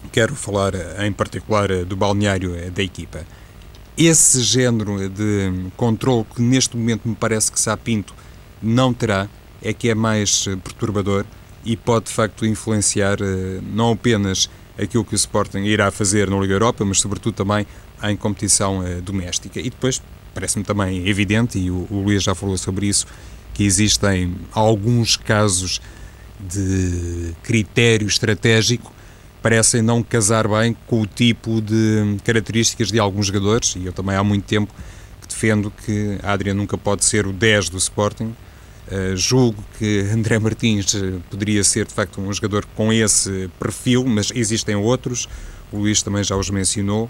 quero 0.10 0.36
falar 0.36 0.74
em 1.06 1.12
particular 1.12 1.84
do 1.84 1.98
balneário 1.98 2.72
da 2.72 2.82
equipa. 2.82 3.26
Esse 3.98 4.42
género 4.42 5.10
de 5.10 5.52
controle 5.76 6.26
que 6.34 6.42
neste 6.42 6.78
momento 6.78 7.10
me 7.10 7.16
parece 7.16 7.52
que 7.52 7.60
Sapinto 7.60 8.16
não 8.64 8.94
terá 8.94 9.28
é 9.62 9.74
que 9.74 9.90
é 9.90 9.96
mais 9.96 10.46
perturbador 10.64 11.26
e 11.66 11.76
pode 11.76 12.06
de 12.06 12.14
facto 12.14 12.46
influenciar 12.46 13.18
não 13.62 13.92
apenas 13.92 14.50
aquilo 14.78 15.04
que 15.04 15.14
o 15.14 15.16
Sporting 15.16 15.60
irá 15.60 15.92
fazer 15.92 16.30
na 16.30 16.38
Liga 16.38 16.54
Europa, 16.54 16.84
mas 16.86 17.00
sobretudo 17.00 17.34
também 17.34 17.66
em 18.04 18.16
competição 18.16 18.84
doméstica. 19.04 19.60
E 19.60 19.70
depois 19.70 20.02
parece-me 20.34 20.64
também 20.64 21.08
evidente, 21.08 21.60
e 21.60 21.70
o, 21.70 21.88
o 21.90 22.04
Luís 22.04 22.24
já 22.24 22.34
falou 22.34 22.58
sobre 22.58 22.88
isso, 22.88 23.06
que 23.54 23.64
existem 23.64 24.36
alguns 24.52 25.18
casos 25.18 25.82
de 26.40 27.34
critério 27.44 28.08
estratégico 28.08 28.92
parecem 29.42 29.82
não 29.82 30.04
casar 30.04 30.48
bem 30.48 30.76
com 30.86 31.02
o 31.02 31.06
tipo 31.06 31.62
de 31.62 32.18
características 32.24 32.92
de 32.92 33.00
alguns 33.00 33.28
jogadores, 33.28 33.76
e 33.76 33.86
eu 33.86 33.94
também 33.94 34.16
há 34.16 34.24
muito 34.24 34.46
tempo 34.46 34.72
que 35.20 35.28
defendo 35.28 35.72
que 35.86 36.20
Adriano 36.22 36.62
nunca 36.62 36.78
pode 36.78 37.04
ser 37.04 37.26
o 37.26 37.34
10 37.34 37.70
do 37.70 37.78
Sporting. 37.78 38.36
Uh, 38.88 39.16
julgo 39.16 39.64
que 39.78 40.02
André 40.12 40.40
Martins 40.40 40.96
eh, 40.96 41.20
poderia 41.30 41.64
ser 41.64 41.86
de 41.86 41.94
facto 41.94 42.20
um 42.20 42.34
jogador 42.34 42.66
com 42.76 42.92
esse 42.92 43.50
perfil, 43.60 44.04
mas 44.06 44.32
existem 44.34 44.76
outros, 44.76 45.30
o 45.72 45.78
Luís 45.78 46.02
também 46.02 46.24
já 46.24 46.36
os 46.36 46.50
mencionou, 46.50 47.10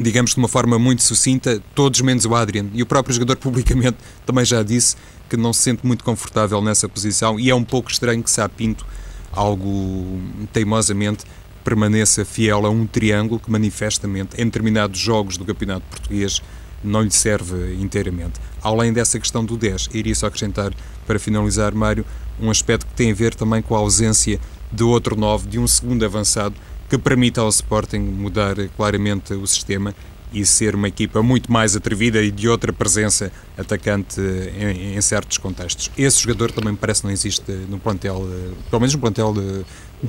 digamos 0.00 0.32
de 0.32 0.38
uma 0.38 0.48
forma 0.48 0.78
muito 0.78 1.02
sucinta, 1.02 1.62
todos 1.74 2.00
menos 2.00 2.24
o 2.24 2.34
Adrian. 2.34 2.66
E 2.72 2.82
o 2.82 2.86
próprio 2.86 3.14
jogador 3.14 3.36
publicamente 3.38 3.98
também 4.24 4.44
já 4.44 4.62
disse 4.62 4.96
que 5.28 5.36
não 5.36 5.52
se 5.52 5.62
sente 5.62 5.86
muito 5.86 6.02
confortável 6.02 6.60
nessa 6.62 6.88
posição 6.88 7.38
e 7.38 7.50
é 7.50 7.54
um 7.54 7.64
pouco 7.64 7.90
estranho 7.90 8.22
que 8.22 8.30
Sapinto, 8.30 8.86
algo 9.32 10.20
teimosamente, 10.52 11.24
permaneça 11.62 12.24
fiel 12.24 12.64
a 12.64 12.70
um 12.70 12.86
triângulo 12.86 13.38
que 13.38 13.50
manifestamente, 13.50 14.40
em 14.40 14.44
determinados 14.46 14.98
jogos 14.98 15.36
do 15.36 15.44
Campeonato 15.44 15.84
Português, 15.90 16.40
não 16.82 17.02
lhe 17.02 17.10
serve 17.10 17.74
inteiramente. 17.74 18.40
Além 18.68 18.92
dessa 18.92 19.18
questão 19.18 19.42
do 19.42 19.56
10, 19.56 19.88
iria 19.94 20.14
só 20.14 20.26
acrescentar, 20.26 20.74
para 21.06 21.18
finalizar, 21.18 21.74
Mário, 21.74 22.04
um 22.38 22.50
aspecto 22.50 22.84
que 22.84 22.92
tem 22.92 23.10
a 23.10 23.14
ver 23.14 23.34
também 23.34 23.62
com 23.62 23.74
a 23.74 23.78
ausência 23.78 24.38
de 24.70 24.84
outro 24.84 25.16
9, 25.16 25.48
de 25.48 25.58
um 25.58 25.66
segundo 25.66 26.04
avançado, 26.04 26.54
que 26.86 26.98
permita 26.98 27.40
ao 27.40 27.48
Sporting 27.48 27.98
mudar 27.98 28.56
claramente 28.76 29.32
o 29.32 29.46
sistema 29.46 29.94
e 30.34 30.44
ser 30.44 30.74
uma 30.74 30.86
equipa 30.86 31.22
muito 31.22 31.50
mais 31.50 31.74
atrevida 31.74 32.20
e 32.20 32.30
de 32.30 32.46
outra 32.46 32.70
presença 32.70 33.32
atacante 33.56 34.20
em, 34.20 34.98
em 34.98 35.00
certos 35.00 35.38
contextos. 35.38 35.90
Esse 35.96 36.20
jogador 36.20 36.52
também 36.52 36.74
parece 36.74 37.04
não 37.04 37.10
existe 37.10 37.50
no 37.70 37.78
plantel, 37.78 38.28
pelo 38.68 38.80
menos 38.80 38.92
no 38.92 39.00
plantel 39.00 39.34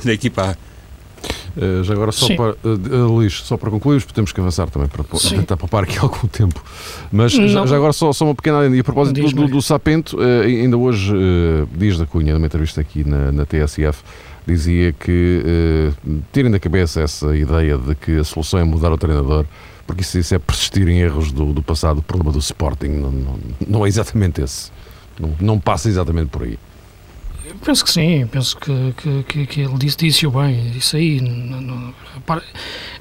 da 0.03 0.11
equipa 0.11 0.51
A. 0.51 0.57
Uh, 1.57 1.83
já 1.83 1.93
agora, 1.93 2.11
só 2.11 2.27
Sim. 2.27 2.35
para, 2.35 2.55
uh, 2.63 3.07
Luís, 3.07 3.33
só 3.33 3.57
para 3.57 3.69
concluir, 3.69 4.01
temos 4.03 4.31
que 4.31 4.39
avançar 4.39 4.69
também 4.69 4.87
para 4.87 5.03
Sim. 5.17 5.37
tentar 5.41 5.57
poupar 5.57 5.83
aqui 5.83 5.97
algum 5.97 6.27
tempo. 6.27 6.63
Mas 7.11 7.31
já, 7.33 7.65
já, 7.65 7.75
agora, 7.75 7.91
só, 7.91 8.13
só 8.13 8.25
uma 8.25 8.35
pequena 8.35 8.65
E 8.67 8.79
a 8.79 8.83
propósito 8.83 9.21
do, 9.21 9.31
do, 9.31 9.47
do, 9.47 9.61
Sapento, 9.61 10.17
uh, 10.17 10.41
ainda 10.43 10.77
hoje, 10.77 11.13
diz 11.73 11.97
da 11.97 12.05
Cunha, 12.05 12.33
numa 12.33 12.45
entrevista 12.45 12.81
aqui 12.81 13.03
na, 13.03 13.31
na 13.31 13.45
TSF, 13.45 14.03
dizia 14.47 14.93
que, 14.93 15.91
tirem 16.31 16.49
da 16.51 16.59
cabeça 16.59 17.01
essa 17.01 17.35
ideia 17.35 17.77
de 17.77 17.93
que 17.95 18.17
a 18.17 18.23
solução 18.23 18.59
é 18.59 18.63
mudar 18.63 18.91
o 18.91 18.97
treinador, 18.97 19.45
porque 19.89 20.01
isso, 20.01 20.19
isso 20.19 20.35
é 20.35 20.39
persistir 20.39 20.87
em 20.87 20.99
erros 20.99 21.31
do, 21.31 21.51
do 21.51 21.63
passado, 21.63 21.97
o 21.97 22.03
problema 22.03 22.31
do 22.31 22.37
Sporting 22.37 22.89
não, 22.89 23.11
não, 23.11 23.39
não 23.67 23.85
é 23.85 23.89
exatamente 23.89 24.39
esse. 24.39 24.71
Não, 25.19 25.33
não, 25.39 25.59
passa 25.59 25.89
exatamente 25.89 26.29
por 26.29 26.43
aí. 26.43 26.59
Eu 27.49 27.55
penso 27.55 27.83
que 27.83 27.91
sim, 27.91 28.27
penso 28.27 28.55
que, 28.57 28.93
que, 28.95 29.23
que, 29.23 29.45
que 29.47 29.61
ele 29.61 29.77
disse, 29.79 29.97
disse 29.97 30.27
o 30.27 30.31
bem, 30.31 30.71
isso 30.77 30.95
aí. 30.95 31.19
Não, 31.19 31.93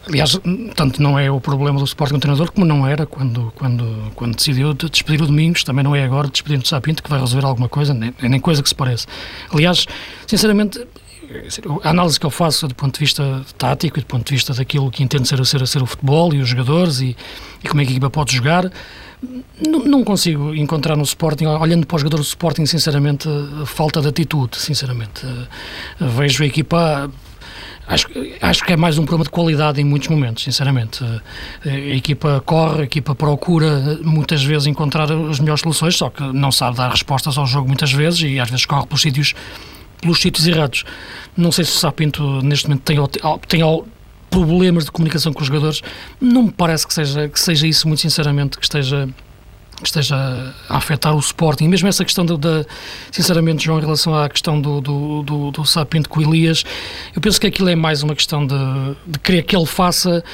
aliás, 0.07 0.41
tanto 0.75 1.03
não 1.03 1.19
é 1.19 1.31
o 1.31 1.39
problema 1.39 1.79
do 1.79 1.85
Sporting 1.85 2.15
o 2.15 2.19
treinador, 2.19 2.51
como 2.51 2.65
não 2.65 2.87
era 2.87 3.05
quando, 3.05 3.53
quando, 3.55 4.11
quando 4.15 4.37
decidiu 4.37 4.73
de 4.73 4.89
despedir 4.89 5.23
o 5.23 5.27
Domingos, 5.27 5.63
também 5.65 5.85
não 5.85 5.95
é 5.95 6.03
agora 6.03 6.29
despedir 6.29 6.59
o 6.59 6.67
Sapinto 6.67 7.03
que 7.03 7.11
vai 7.11 7.21
resolver 7.21 7.47
alguma 7.47 7.69
coisa, 7.69 7.93
nem, 7.93 8.15
nem 8.23 8.41
coisa 8.41 8.63
que 8.63 8.71
se 8.71 8.75
pareça. 8.75 9.07
Aliás, 9.53 9.87
sinceramente, 10.27 10.81
a 11.83 11.91
análise 11.91 12.19
que 12.19 12.25
eu 12.25 12.31
faço 12.31 12.67
do 12.67 12.75
ponto 12.75 12.95
de 12.95 13.01
vista 13.01 13.45
tático 13.59 13.99
e 13.99 14.03
do 14.03 14.07
ponto 14.07 14.27
de 14.27 14.33
vista 14.33 14.55
daquilo 14.55 14.91
que 14.91 15.03
entendo 15.03 15.27
ser, 15.27 15.45
ser, 15.45 15.67
ser 15.67 15.83
o 15.83 15.87
futebol 15.87 16.33
e 16.33 16.41
os 16.41 16.49
jogadores 16.49 17.01
e, 17.01 17.15
e 17.63 17.69
como 17.69 17.83
é 17.83 17.85
que 17.85 17.91
a 17.91 17.93
equipa 17.93 18.09
pode 18.09 18.35
jogar, 18.35 18.73
não, 19.67 20.05
consigo 20.05 20.55
encontrar 20.55 20.97
no 20.97 21.03
Sporting, 21.03 21.47
olhando 21.47 21.87
para 21.87 21.97
os 21.97 22.03
jogadores 22.03 22.27
do 22.27 22.29
Sporting, 22.29 22.67
sinceramente, 22.67 23.29
falta 23.67 24.01
de 24.01 24.09
atitude, 24.09 24.57
sinceramente. 24.57 25.27
Vejo 25.99 26.43
a 26.43 26.47
equipa 26.47 27.11
Acho, 27.89 28.07
acho 28.43 28.65
que 28.65 28.75
é 28.75 28.77
mais 28.77 28.99
um 28.99 29.07
problema 29.07 29.25
de 29.25 29.31
qualidade 29.31 29.81
em 29.81 29.85
muitos 29.85 30.09
momentos, 30.09 30.45
sinceramente. 30.45 31.03
A 31.65 31.71
equipa 31.71 32.43
corre, 32.45 32.83
a 32.83 32.85
equipa 32.85 33.15
procura 33.15 33.99
muitas 34.03 34.45
vezes 34.45 34.67
encontrar 34.67 35.11
as 35.11 35.41
melhores 35.41 35.63
soluções, 35.63 35.97
só 35.97 36.11
que 36.11 36.23
não 36.23 36.53
sabe 36.53 36.77
dar 36.77 36.91
respostas 36.91 37.39
ao 37.39 37.47
jogo 37.47 37.67
muitas 37.67 37.91
vezes 37.91 38.21
e 38.21 38.39
às 38.39 38.51
vezes 38.51 38.67
corre 38.67 38.87
pelos 38.87 39.01
sítios 39.01 39.35
pelos 40.03 40.21
sítios 40.21 40.47
errados. 40.47 40.85
Não 41.35 41.51
sei 41.51 41.65
se 41.65 41.73
o 41.73 41.75
Sapinto 41.77 42.43
neste 42.43 42.69
momento 42.69 42.83
tem, 42.83 42.99
tem 43.49 43.63
problemas 44.31 44.85
de 44.85 44.91
comunicação 44.91 45.33
com 45.33 45.41
os 45.41 45.47
jogadores. 45.47 45.83
Não 46.21 46.45
me 46.45 46.51
parece 46.51 46.87
que 46.87 46.95
seja, 46.95 47.29
que 47.29 47.41
seja 47.41 47.67
isso, 47.67 47.87
muito 47.87 48.01
sinceramente, 48.01 48.57
que 48.57 48.65
esteja 48.65 49.09
que 49.81 49.87
esteja 49.87 50.17
a 50.69 50.77
afetar 50.77 51.15
o 51.15 51.19
Sporting. 51.21 51.69
Mesmo 51.69 51.89
essa 51.89 52.05
questão 52.05 52.27
da, 52.27 52.65
sinceramente, 53.13 53.65
João, 53.65 53.79
em 53.79 53.83
relação 53.83 54.15
à 54.15 54.29
questão 54.29 54.61
do, 54.61 54.81
do, 54.81 55.23
do, 55.23 55.51
do 55.53 55.65
Sapinto 55.65 56.09
com 56.09 56.21
Elias, 56.21 56.65
eu 57.15 57.21
penso 57.21 57.41
que 57.41 57.47
aquilo 57.47 57.69
é 57.69 57.77
mais 57.77 58.03
uma 58.03 58.15
questão 58.15 58.45
de, 58.45 58.57
de 59.07 59.19
querer 59.21 59.43
que 59.43 59.55
ele 59.55 59.67
faça 59.67 60.25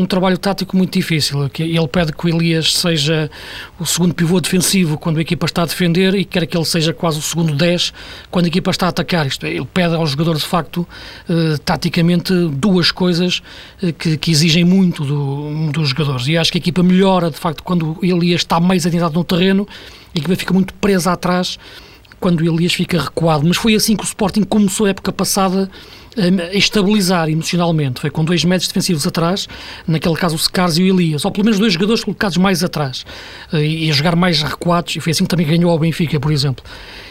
um 0.00 0.06
trabalho 0.06 0.38
tático 0.38 0.76
muito 0.76 0.94
difícil. 0.94 1.50
Ele 1.58 1.88
pede 1.88 2.12
que 2.12 2.26
o 2.26 2.28
Elias 2.28 2.72
seja 2.72 3.30
o 3.78 3.84
segundo 3.84 4.14
pivô 4.14 4.40
defensivo 4.40 4.96
quando 4.96 5.18
a 5.18 5.20
equipa 5.20 5.46
está 5.46 5.62
a 5.62 5.66
defender 5.66 6.14
e 6.14 6.24
quer 6.24 6.46
que 6.46 6.56
ele 6.56 6.64
seja 6.64 6.92
quase 6.92 7.18
o 7.18 7.22
segundo 7.22 7.54
10 7.54 7.92
quando 8.30 8.46
a 8.46 8.48
equipa 8.48 8.70
está 8.70 8.86
a 8.86 8.88
atacar. 8.88 9.26
Isto 9.26 9.46
é, 9.46 9.50
ele 9.50 9.66
pede 9.66 9.94
ao 9.94 10.06
jogador, 10.06 10.36
de 10.36 10.44
facto, 10.44 10.86
eh, 11.28 11.56
taticamente, 11.64 12.32
duas 12.52 12.90
coisas 12.90 13.42
eh, 13.82 13.92
que, 13.92 14.16
que, 14.16 14.30
exigem 14.30 14.64
muito 14.64 15.04
do, 15.04 15.70
dos 15.70 15.90
jogadores. 15.90 16.26
E 16.26 16.36
acho 16.36 16.50
que 16.50 16.58
a 16.58 16.60
equipa 16.60 16.82
melhora, 16.82 17.30
de 17.30 17.36
facto, 17.36 17.62
quando 17.62 17.98
o 18.00 18.04
Elias 18.04 18.40
está 18.40 18.58
mais 18.58 18.86
adiantado 18.86 19.14
no 19.14 19.24
terreno, 19.24 19.68
a 20.14 20.18
equipa 20.18 20.34
fica 20.34 20.54
muito 20.54 20.72
presa 20.74 21.12
atrás 21.12 21.58
quando 22.18 22.40
o 22.40 22.54
Elias 22.54 22.72
fica 22.72 23.00
recuado. 23.00 23.46
Mas 23.46 23.56
foi 23.56 23.74
assim 23.74 23.96
que 23.96 24.02
o 24.02 24.06
Sporting 24.06 24.44
começou 24.44 24.86
a 24.86 24.90
época 24.90 25.12
passada 25.12 25.70
estabilizar 26.52 27.28
emocionalmente. 27.28 28.00
Foi 28.00 28.10
com 28.10 28.24
dois 28.24 28.44
médios 28.44 28.68
defensivos 28.68 29.06
atrás, 29.06 29.48
naquele 29.86 30.16
caso 30.16 30.36
o 30.36 30.38
Secars 30.38 30.76
e 30.78 30.82
o 30.82 30.86
Elias, 30.86 31.24
ou 31.24 31.30
pelo 31.30 31.44
menos 31.44 31.58
dois 31.58 31.72
jogadores 31.72 32.02
colocados 32.02 32.36
mais 32.36 32.64
atrás 32.64 33.04
eh, 33.52 33.64
e 33.64 33.90
a 33.90 33.92
jogar 33.92 34.16
mais 34.16 34.42
recuados, 34.42 34.96
e 34.96 35.00
foi 35.00 35.12
assim 35.12 35.24
que 35.24 35.30
também 35.30 35.46
ganhou 35.46 35.70
ao 35.70 35.78
Benfica, 35.78 36.18
por 36.18 36.32
exemplo. 36.32 36.64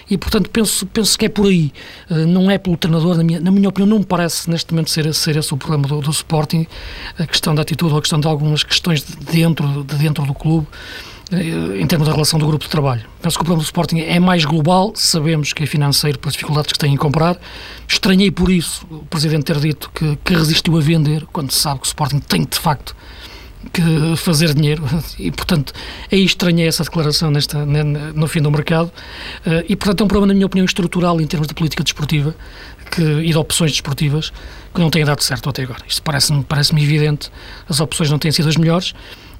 E, 0.10 0.18
portanto, 0.18 0.50
penso, 0.50 0.86
penso 0.88 1.18
que 1.18 1.26
é 1.26 1.30
por 1.30 1.46
aí. 1.46 1.72
Eh, 2.10 2.26
não 2.26 2.50
é 2.50 2.58
pelo 2.58 2.76
treinador, 2.76 3.16
na 3.16 3.24
minha, 3.24 3.40
na 3.40 3.52
minha 3.52 3.70
opinião, 3.70 3.88
não 3.88 4.00
me 4.00 4.06
parece 4.06 4.50
neste 4.50 4.74
momento 4.74 4.90
ser, 4.90 5.14
ser 5.14 5.38
esse 5.38 5.54
o 5.54 5.58
problema 5.58 5.88
do, 5.88 6.02
do 6.02 6.12
Sporting, 6.12 6.68
a 7.18 7.26
questão 7.26 7.56
da 7.56 7.62
atitude 7.62 7.94
ou 7.94 8.00
a 8.00 8.02
questão 8.02 8.20
de 8.20 8.28
algumas 8.28 8.64
questões 8.64 9.04
de 9.04 9.16
dentro, 9.26 9.84
de 9.84 9.96
dentro 9.96 10.26
do 10.26 10.34
clube 10.34 10.68
em 11.32 11.86
termos 11.86 12.08
da 12.08 12.14
relação 12.14 12.40
do 12.40 12.48
grupo 12.48 12.64
de 12.64 12.70
trabalho. 12.70 13.04
Penso 13.22 13.38
que 13.38 13.42
o 13.42 13.46
problema 13.46 13.62
do 13.62 13.66
Sporting 13.66 14.00
é 14.00 14.20
mais 14.20 14.46
global, 14.46 14.94
sabemos 14.96 15.54
que 15.54 15.64
é 15.64 15.66
financeiro 15.66 16.18
pelas 16.18 16.34
dificuldades 16.34 16.72
que 16.72 16.80
têm 16.80 16.94
em 16.94 16.98
comprar. 16.98 17.38
Estranhei 17.88 18.32
por 18.32 18.50
isso 18.50 18.86
o 18.90 19.06
Presidente 19.06 19.44
ter 19.44 19.60
dito 19.60 19.92
que, 19.94 20.18
que 20.24 20.34
resistiu 20.34 20.78
a 20.78 20.82
vender, 20.82 21.26
quando 21.32 21.52
se 21.52 21.60
sabe 21.60 21.82
que 21.82 21.86
o 21.86 21.88
Sporting 21.88 22.20
tem 22.20 22.46
de 22.46 22.58
facto 22.58 22.96
que 23.74 24.16
fazer 24.16 24.54
dinheiro 24.54 24.84
e 25.20 25.32
portanto 25.32 25.74
aí 26.10 26.24
estranhei 26.24 26.66
essa 26.66 26.84
declaração 26.84 27.30
nesta, 27.30 27.66
no 27.66 28.26
fim 28.26 28.42
do 28.42 28.50
mercado 28.50 28.90
eh, 29.46 29.66
e 29.68 29.76
portanto 29.76 30.00
é 30.00 30.04
um 30.06 30.08
problema 30.08 30.28
na 30.28 30.34
minha 30.34 30.46
opinião 30.46 30.64
estrutural 30.64 31.20
em 31.20 31.28
termos 31.28 31.46
de 31.46 31.54
política 31.54 31.84
desportiva 31.84 32.34
que, 32.90 33.02
e 33.02 33.28
de 33.28 33.38
opções 33.38 33.72
desportivas 33.72 34.32
que 34.74 34.80
não 34.80 34.90
têm 34.90 35.04
dado 35.04 35.22
certo 35.22 35.50
até 35.50 35.64
agora. 35.64 35.82
Isto 35.86 36.02
parece-me 36.04 36.44
parece 36.44 36.74
evidente, 36.74 37.30
as 37.68 37.82
opções 37.82 38.10
não 38.10 38.18
têm 38.18 38.32
sido 38.32 38.48
as 38.48 38.56
melhores 38.56 38.94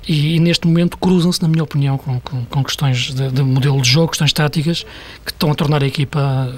e, 0.08 0.36
e 0.36 0.40
neste 0.40 0.68
momento 0.68 0.98
cruzam-se, 0.98 1.42
na 1.42 1.48
minha 1.48 1.64
opinião, 1.64 1.98
com, 1.98 2.20
com, 2.20 2.46
com 2.46 2.64
questões 2.64 3.14
de, 3.14 3.30
de, 3.32 3.44
modelo 3.44 3.82
de 3.82 3.90
jogo, 3.90 4.10
questões 4.10 4.34
táticas, 4.34 4.86
que 5.26 5.32
estão 5.32 5.52
a 5.52 5.56
tornar 5.56 5.84
a 5.84 5.88
equipa 5.88 6.54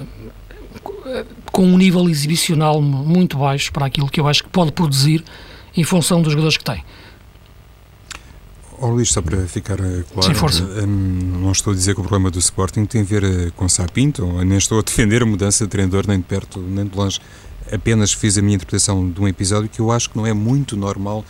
eh, 1.06 1.24
com 1.50 1.64
um 1.64 1.76
nível 1.76 2.08
exibicional 2.08 2.80
muito 2.80 3.36
baixo 3.38 3.72
para 3.72 3.86
aquilo 3.86 4.08
que 4.08 4.20
eu 4.20 4.28
acho 4.28 4.44
que 4.44 4.48
pode 4.48 4.72
produzir 4.72 5.24
em 5.76 5.84
função 5.84 6.22
dos 6.22 6.32
jogadores 6.32 6.56
que 6.56 6.64
tem. 6.64 6.82
Oh, 8.78 8.88
Luís, 8.88 9.10
só 9.10 9.22
para 9.22 9.46
ficar 9.46 9.78
eh, 9.78 10.02
claro, 10.12 10.28
Sim, 10.28 10.34
força. 10.34 10.64
Um, 10.64 11.40
não 11.42 11.52
estou 11.52 11.72
a 11.72 11.76
dizer 11.76 11.94
que 11.94 12.00
o 12.00 12.02
problema 12.02 12.30
do 12.30 12.38
Sporting 12.38 12.84
tem 12.84 13.02
a 13.02 13.04
ver 13.04 13.52
com 13.52 13.68
Sapinto, 13.68 14.26
nem 14.44 14.58
estou 14.58 14.78
a 14.78 14.82
defender 14.82 15.22
a 15.22 15.26
mudança 15.26 15.64
de 15.64 15.70
treinador, 15.70 16.04
nem 16.08 16.18
de 16.18 16.24
perto, 16.24 16.58
nem 16.58 16.86
de 16.86 16.96
longe. 16.96 17.20
Apenas 17.70 18.12
fiz 18.12 18.36
a 18.38 18.42
minha 18.42 18.56
interpretação 18.56 19.08
de 19.08 19.20
um 19.20 19.28
episódio 19.28 19.68
que 19.68 19.80
eu 19.80 19.92
acho 19.92 20.10
que 20.10 20.16
não 20.16 20.26
é 20.26 20.32
muito 20.32 20.76
normal 20.76 21.24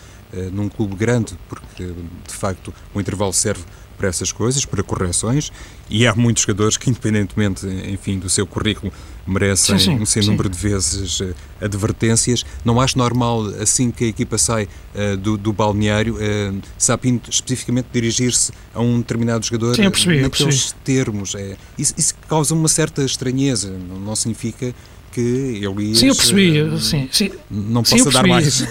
num 0.53 0.69
clube 0.69 0.97
grande, 0.97 1.37
porque 1.49 1.85
de 1.85 2.35
facto 2.35 2.73
o 2.95 3.01
intervalo 3.01 3.33
serve 3.33 3.63
para 4.03 4.09
essas 4.09 4.33
coisas, 4.33 4.65
para 4.65 4.83
correções, 4.83 5.53
e 5.89 6.07
há 6.09 6.15
muitos 6.15 6.43
jogadores 6.43 6.77
que, 6.77 6.91
independentemente, 6.91 7.65
enfim, 7.67 8.19
do 8.19 8.29
seu 8.29 8.45
currículo, 8.45 8.93
merecem 9.25 9.79
sim, 9.79 9.85
sim, 9.85 10.03
um 10.03 10.05
sem 10.05 10.25
número 10.25 10.49
de 10.49 10.59
vezes 10.59 11.21
uh, 11.21 11.33
advertências. 11.61 12.45
Não 12.65 12.81
acho 12.81 12.99
normal, 12.99 13.47
assim 13.61 13.93
que 13.93 14.05
a 14.05 14.09
equipa 14.09 14.37
sai 14.39 14.65
uh, 14.65 15.17
do, 15.17 15.37
do, 15.37 15.53
balneário, 15.53 16.17
uh, 16.17 16.61
Sapinto 16.77 17.31
especificamente 17.31 17.87
dirigir-se 17.93 18.51
a 18.75 18.81
um 18.81 18.99
determinado 18.99 19.47
jogador 19.47 19.77
sim, 19.77 19.89
percebi, 19.89 20.21
naqueles 20.21 20.73
termos. 20.83 21.37
É, 21.37 21.57
isso, 21.79 21.95
isso, 21.97 22.15
causa 22.29 22.55
uma 22.55 22.69
certa 22.69 23.05
estranheza, 23.05 23.71
não, 23.71 24.01
não 24.01 24.17
significa 24.17 24.75
que 25.13 25.61
Elias... 25.63 25.99
Sim, 25.99 26.09
eu 26.09 26.17
percebi, 26.17 26.63
uh, 26.63 26.79
sim, 26.79 27.09
sim. 27.13 27.31
Não 27.51 27.83
possa 27.83 28.11
dar 28.11 28.27
mais. 28.27 28.65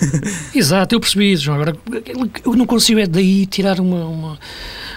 Exato, 0.54 0.96
eu 0.96 1.00
percebi 1.00 1.32
isso, 1.32 1.44
João. 1.44 1.62
Agora, 1.62 1.78
eu 2.44 2.54
não 2.56 2.66
consigo 2.66 3.00
é 3.00 3.06
daí 3.06 3.46
tirar 3.46 3.80
uma, 3.80 4.06
uma, 4.06 4.40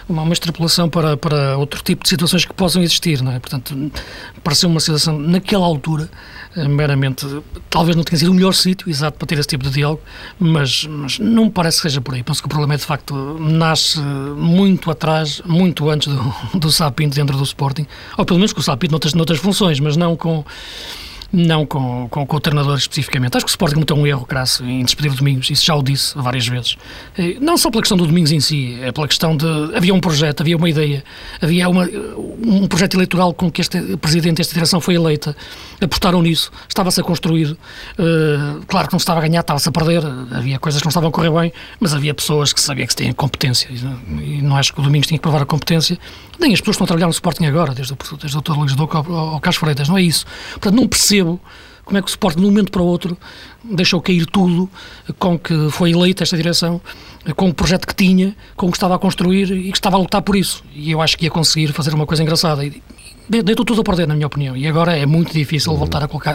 uma, 0.09 0.23
uma 0.23 0.33
extrapolação 0.33 0.89
para, 0.89 1.17
para 1.17 1.57
outro 1.59 1.83
tipo 1.83 2.03
de 2.03 2.09
situações 2.09 2.45
que 2.45 2.55
possam 2.55 2.83
existir, 2.83 3.23
não 3.23 3.33
é? 3.33 3.39
Portanto, 3.39 3.93
pareceu 4.43 4.69
uma 4.69 4.81
situação, 4.81 5.19
naquela 5.19 5.67
altura, 5.67 6.09
eh, 6.57 6.67
meramente, 6.67 7.27
talvez 7.69 7.95
não 7.97 8.03
tenha 8.05 8.19
sido 8.19 8.31
o 8.31 8.35
melhor 8.35 8.55
sítio, 8.55 8.89
exato, 8.89 9.19
para 9.19 9.27
ter 9.27 9.39
esse 9.39 9.49
tipo 9.49 9.65
de 9.65 9.71
diálogo, 9.71 10.01
mas, 10.39 10.87
mas 10.87 11.19
não 11.19 11.45
me 11.45 11.51
parece 11.51 11.79
que 11.79 11.83
seja 11.83 12.01
por 12.01 12.15
aí. 12.15 12.23
Penso 12.23 12.41
que 12.41 12.47
o 12.47 12.49
problema 12.49 12.75
é, 12.75 12.77
de 12.79 12.85
facto, 12.85 13.15
nasce 13.39 14.01
muito 14.01 14.91
atrás, 14.91 15.43
muito 15.45 15.91
antes 15.91 16.09
do, 16.09 16.35
do 16.59 16.73
Sapinto 16.73 17.15
dentro 17.15 17.37
do 17.37 17.45
Sporting, 17.45 17.87
ou 18.17 18.25
pelo 18.25 18.39
menos 18.39 18.53
com 18.53 18.61
o 18.61 18.63
Sapinto 18.63 18.93
noutras, 18.93 19.13
noutras 19.15 19.39
funções, 19.39 19.79
mas 19.79 19.97
não 19.97 20.17
com 20.17 20.45
não 21.33 21.67
com, 21.67 22.09
com, 22.09 22.27
com, 22.27 22.37
o 22.37 22.41
treinador 22.41 22.77
especificamente. 22.77 23.37
Acho 23.37 23.47
que 23.47 23.51
o 23.51 23.53
Sporting 23.53 23.75
cometeu 23.75 23.97
um 23.97 24.07
erro 24.07 24.25
crasso 24.25 24.65
em 24.65 24.85
despedir 24.85 25.13
o 25.13 25.15
Domingos, 25.15 25.51
isso 25.51 25.65
já 25.65 25.75
o 25.75 25.83
disse 25.83 26.17
várias 26.17 26.47
vezes. 26.47 26.77
Eh, 27.19 27.37
não 27.41 27.57
só 27.57 27.71
pela 27.71 27.83
questão 27.83 27.97
do 27.97 28.07
Domingos 28.07 28.33
em 28.33 28.41
si, 28.41 28.79
é 28.83 28.93
pela 28.93 29.09
questão 29.09 29.37
de. 29.37 29.47
Havia 29.75 29.95
um 29.95 30.01
projeto, 30.01 30.43
havia 30.43 30.57
uma 30.57 30.69
ideia, 30.69 31.05
havia 31.41 31.69
uma, 31.69 31.85
um 31.85 32.67
projeto 32.67 32.95
eleitoral 32.95 33.35
com 33.35 33.51
que 33.51 33.61
este 33.61 33.97
presidente, 33.97 34.41
esta 34.41 34.55
direção 34.55 34.81
foi 34.81 34.95
eleita. 34.95 35.37
Apostaram 35.81 36.23
nisso, 36.23 36.51
estava-se 36.69 37.01
a 37.01 37.05
construir. 37.05 37.53
Uh, 37.53 38.65
claro 38.67 38.89
que 38.89 38.95
não 38.95 38.99
se 38.99 39.05
estava 39.05 39.21
a 39.21 39.23
ganhar, 39.23 39.41
estava-se 39.41 39.69
a 39.69 39.73
perder, 39.73 40.03
havia 40.33 40.59
coisas 40.59 40.81
que 40.81 40.87
não 40.87 40.91
estavam 40.91 41.09
a 41.09 41.13
correr 41.13 41.31
bem, 41.31 41.53
mas 41.81 41.95
havia 41.95 42.15
pessoas 42.15 42.53
que 42.53 42.61
sabiam 42.61 42.87
que 42.87 42.93
se 42.93 42.97
tinham 42.97 43.13
competência. 43.15 43.69
E 43.71 44.41
não 44.43 44.57
acho 44.57 44.73
que 44.73 44.81
o 44.81 44.83
Domingos 44.83 45.09
tinha 45.09 45.19
que 45.19 45.23
provar 45.23 45.43
a 45.43 45.47
competência, 45.47 45.99
nem 46.39 46.53
as 46.53 46.61
pessoas 46.61 46.77
que 46.77 46.83
estão 46.83 46.85
a 46.85 46.89
trabalhar 46.89 47.07
no 47.07 47.13
Sporting 47.13 47.47
agora, 47.47 47.75
desde 47.75 47.93
o, 47.93 47.97
desde 48.17 48.37
o 48.37 48.41
Dr. 48.41 48.53
Luís 48.53 48.75
Duque 48.75 48.97
ao, 48.97 49.13
ao 49.13 49.41
Carlos 49.41 49.57
Freitas, 49.57 49.89
não 49.89 49.99
é 49.99 50.03
isso. 50.03 50.25
Portanto, 50.53 50.75
não 50.75 50.89
percebo 50.89 51.14
percebo 51.15 51.41
como 51.85 51.99
é 51.99 52.01
que 52.01 52.09
o 52.09 52.11
Sporting, 52.11 52.41
de 52.41 52.47
um 52.47 52.51
momento 52.51 52.73
para 52.73 52.81
o 52.81 52.87
outro, 52.87 53.17
deixou 53.63 54.01
cair 54.01 54.25
tudo 54.25 54.71
com 55.19 55.39
que 55.39 55.69
foi 55.71 55.91
eleita 55.91 56.23
esta 56.23 56.35
direção, 56.35 56.81
com 57.37 57.51
o 57.51 57.55
projeto 57.55 57.87
que 57.87 57.95
tinha, 57.95 58.35
com 58.57 58.69
o 58.69 58.71
que 58.71 58.77
estava 58.79 58.95
a 58.95 58.99
construir 58.99 59.53
e 59.53 59.71
que 59.71 59.77
estava 59.77 59.97
a 59.97 59.99
lutar 59.99 60.23
por 60.23 60.35
isso. 60.35 60.65
E 60.75 60.91
eu 60.91 61.03
acho 61.03 61.19
que 61.19 61.27
ia 61.27 61.31
conseguir 61.31 61.73
fazer 61.75 61.93
uma 61.93 62.07
coisa 62.07 62.23
engraçada. 62.23 62.65
E 62.65 62.83
deitou 63.29 63.67
tudo 63.67 63.83
a 63.83 63.85
perder, 63.85 64.09
na 64.09 64.15
minha 64.15 64.27
opinião. 64.27 64.57
E 64.57 64.67
agora 64.67 64.97
é 64.97 65.05
muito 65.05 65.35
difícil 65.35 65.73
uhum. 65.73 65.79
voltar 65.79 66.03
a, 66.03 66.09
colocar, 66.09 66.35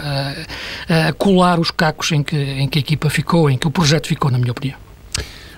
a, 0.87 1.07
a, 1.07 1.13
colar 1.13 1.59
os 1.59 1.71
cacos 1.71 2.11
em 2.11 2.21
que, 2.21 2.37
em 2.37 2.67
que 2.67 2.77
a 2.77 2.81
equipa 2.81 3.09
ficou, 3.09 3.49
em 3.49 3.57
que 3.57 3.65
o 3.65 3.71
projeto 3.71 4.07
ficou, 4.07 4.29
na 4.29 4.37
minha 4.37 4.51
opinião. 4.51 4.77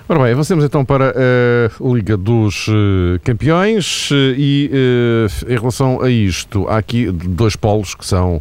Ora 0.08 0.20
bem, 0.24 0.32
avancemos 0.32 0.64
então 0.64 0.86
para 0.86 1.10
a 1.10 1.94
Liga 1.94 2.16
dos 2.16 2.66
uh, 2.68 3.20
Campeões 3.22 4.10
uh, 4.10 4.14
e 4.36 4.70
em 5.46 5.54
relação 5.54 6.02
a 6.02 6.10
isto, 6.10 6.66
há 6.68 6.78
aqui 6.78 7.10
dois 7.10 7.56
polos 7.56 7.94
que 7.94 8.04
são 8.06 8.40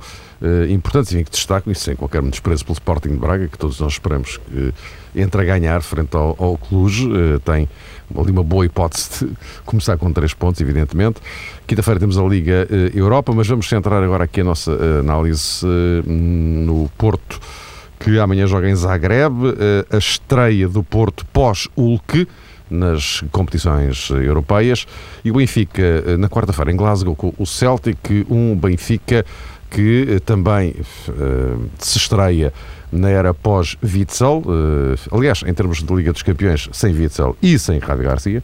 importantes 0.70 1.12
e 1.14 1.24
que 1.24 1.32
destacam, 1.32 1.72
isso 1.72 1.84
sem 1.84 1.96
qualquer 1.96 2.22
desprezo 2.24 2.66
pelo 2.66 2.74
Sporting 2.74 3.10
de 3.10 3.18
Braga, 3.18 3.48
que 3.48 3.58
todos 3.58 3.80
nós 3.80 3.94
esperamos 3.94 4.38
que 4.38 4.74
entre 5.16 5.42
a 5.42 5.46
ganhar 5.46 5.82
frente 5.82 6.16
ao, 6.16 6.36
ao 6.40 6.58
Cluj, 6.58 7.08
tem 7.46 7.70
ali 8.18 8.32
uma 8.32 8.44
boa 8.44 8.66
hipótese 8.66 9.26
de 9.26 9.32
começar 9.66 9.98
com 9.98 10.12
três 10.12 10.34
pontos, 10.34 10.60
evidentemente. 10.62 11.22
Quinta-feira 11.68 12.00
temos 12.00 12.18
a 12.18 12.24
Liga 12.24 12.68
Europa, 12.94 13.34
mas 13.34 13.48
vamos 13.48 13.70
centrar 13.70 14.02
agora 14.04 14.24
aqui 14.24 14.42
a 14.42 14.44
nossa 14.44 14.72
análise 15.00 15.66
no 16.06 16.90
Porto 16.98 17.40
que 18.04 18.20
amanhã 18.20 18.48
joga 18.48 18.70
em 18.70 18.76
Zagreb, 18.76 19.34
eh, 19.46 19.86
a 19.96 19.98
estreia 19.98 20.68
do 20.68 20.84
Porto 20.84 21.26
pós-Ulk 21.28 22.28
nas 22.70 23.24
competições 23.32 24.10
europeias 24.10 24.88
e 25.24 25.30
o 25.30 25.36
Benfica 25.36 25.82
eh, 25.82 26.18
na 26.18 26.28
quarta-feira 26.28 26.72
em 26.72 26.76
Glasgow 26.76 27.16
com 27.16 27.34
o 27.38 27.46
Celtic, 27.46 28.26
um 28.30 28.56
Benfica 28.56 29.24
que 29.72 30.06
eh, 30.10 30.20
também 30.20 30.76
uh, 31.08 31.70
se 31.80 31.98
estreia 31.98 32.54
na 32.92 33.10
era 33.10 33.34
pós-Witzel, 33.34 34.44
uh, 34.46 35.16
aliás, 35.18 35.44
em 35.48 35.54
termos 35.54 35.82
de 35.82 35.94
Liga 35.94 36.12
dos 36.12 36.22
Campeões, 36.22 36.70
sem 36.74 36.94
Witzel 36.94 37.36
e 37.42 37.58
sem 37.58 37.80
Rádio 37.80 38.04
Garcia. 38.04 38.44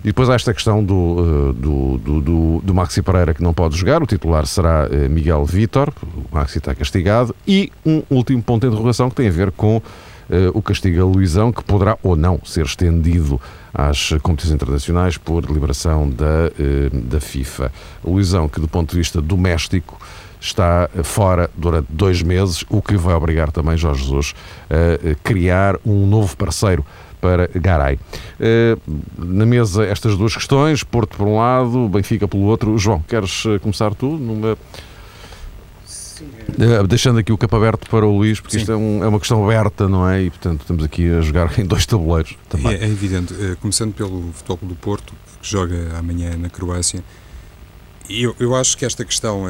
E 0.00 0.08
depois 0.08 0.28
há 0.28 0.34
esta 0.34 0.52
questão 0.52 0.84
do, 0.84 1.54
do, 1.54 1.98
do, 1.98 2.20
do, 2.20 2.60
do 2.62 2.74
Maxi 2.74 3.00
Pereira 3.00 3.32
que 3.32 3.42
não 3.42 3.54
pode 3.54 3.74
jogar, 3.74 4.02
o 4.02 4.06
titular 4.06 4.44
será 4.44 4.86
Miguel 5.08 5.46
Vitor, 5.46 5.90
o 6.02 6.34
Maxi 6.34 6.58
está 6.58 6.74
castigado, 6.74 7.34
e 7.48 7.72
um 7.86 8.02
último 8.10 8.42
ponto 8.42 8.60
de 8.60 8.66
interrogação 8.66 9.08
que 9.08 9.16
tem 9.16 9.28
a 9.28 9.30
ver 9.30 9.50
com 9.50 9.80
uh, 10.28 10.50
o 10.52 10.62
castigo 10.62 11.00
a 11.00 11.04
Luizão, 11.04 11.52
que 11.52 11.62
poderá 11.64 11.98
ou 12.02 12.16
não 12.16 12.40
ser 12.44 12.64
estendido 12.64 13.40
às 13.72 14.10
competições 14.22 14.54
internacionais 14.54 15.16
por 15.16 15.44
deliberação 15.44 16.08
da, 16.08 16.24
uh, 16.24 17.00
da 17.02 17.20
FIFA. 17.20 17.72
Luizão, 18.04 18.48
que 18.48 18.60
do 18.60 18.68
ponto 18.68 18.90
de 18.90 18.96
vista 18.96 19.20
doméstico, 19.20 19.98
está 20.44 20.88
fora 21.02 21.50
durante 21.56 21.86
dois 21.90 22.22
meses, 22.22 22.64
o 22.68 22.82
que 22.82 22.96
vai 22.96 23.14
obrigar 23.14 23.50
também 23.50 23.76
Jorge 23.76 24.02
Jesus 24.02 24.34
a 24.70 25.14
criar 25.22 25.78
um 25.84 26.06
novo 26.06 26.36
parceiro 26.36 26.84
para 27.24 27.48
Garay. 27.54 27.98
Uh, 28.38 28.78
na 29.16 29.46
mesa, 29.46 29.82
estas 29.86 30.14
duas 30.14 30.34
questões, 30.34 30.84
Porto 30.84 31.16
por 31.16 31.26
um 31.26 31.38
lado, 31.38 31.88
Benfica 31.88 32.28
pelo 32.28 32.42
outro. 32.42 32.76
João, 32.76 33.00
queres 33.00 33.44
eh, 33.46 33.58
começar 33.58 33.94
tu? 33.94 34.10
Numa... 34.18 34.58
Sim. 35.86 36.26
Uh, 36.50 36.86
deixando 36.86 37.18
aqui 37.18 37.32
o 37.32 37.38
campo 37.38 37.56
aberto 37.56 37.88
para 37.88 38.04
o 38.04 38.14
Luís, 38.14 38.40
porque 38.40 38.56
Sim. 38.56 38.60
isto 38.60 38.72
é, 38.72 38.76
um, 38.76 39.02
é, 39.02 39.08
uma 39.08 39.18
questão 39.18 39.42
aberta, 39.42 39.88
não 39.88 40.06
é? 40.06 40.24
E 40.24 40.30
portanto 40.30 40.60
estamos 40.60 40.84
aqui 40.84 41.10
a 41.10 41.22
jogar 41.22 41.50
em 41.58 41.64
dois 41.64 41.86
tabuleiros 41.86 42.36
também. 42.46 42.74
É, 42.74 42.84
é 42.84 42.88
evidente. 42.88 43.32
Uh, 43.32 43.56
começando 43.56 43.94
pelo 43.94 44.30
Futebol 44.34 44.58
do 44.68 44.74
Porto, 44.74 45.14
que 45.40 45.48
joga 45.48 45.96
amanhã 45.98 46.36
na 46.36 46.50
Croácia, 46.50 47.02
eu, 48.08 48.36
eu 48.38 48.54
acho 48.54 48.76
que 48.76 48.84
esta 48.84 49.02
questão, 49.02 49.44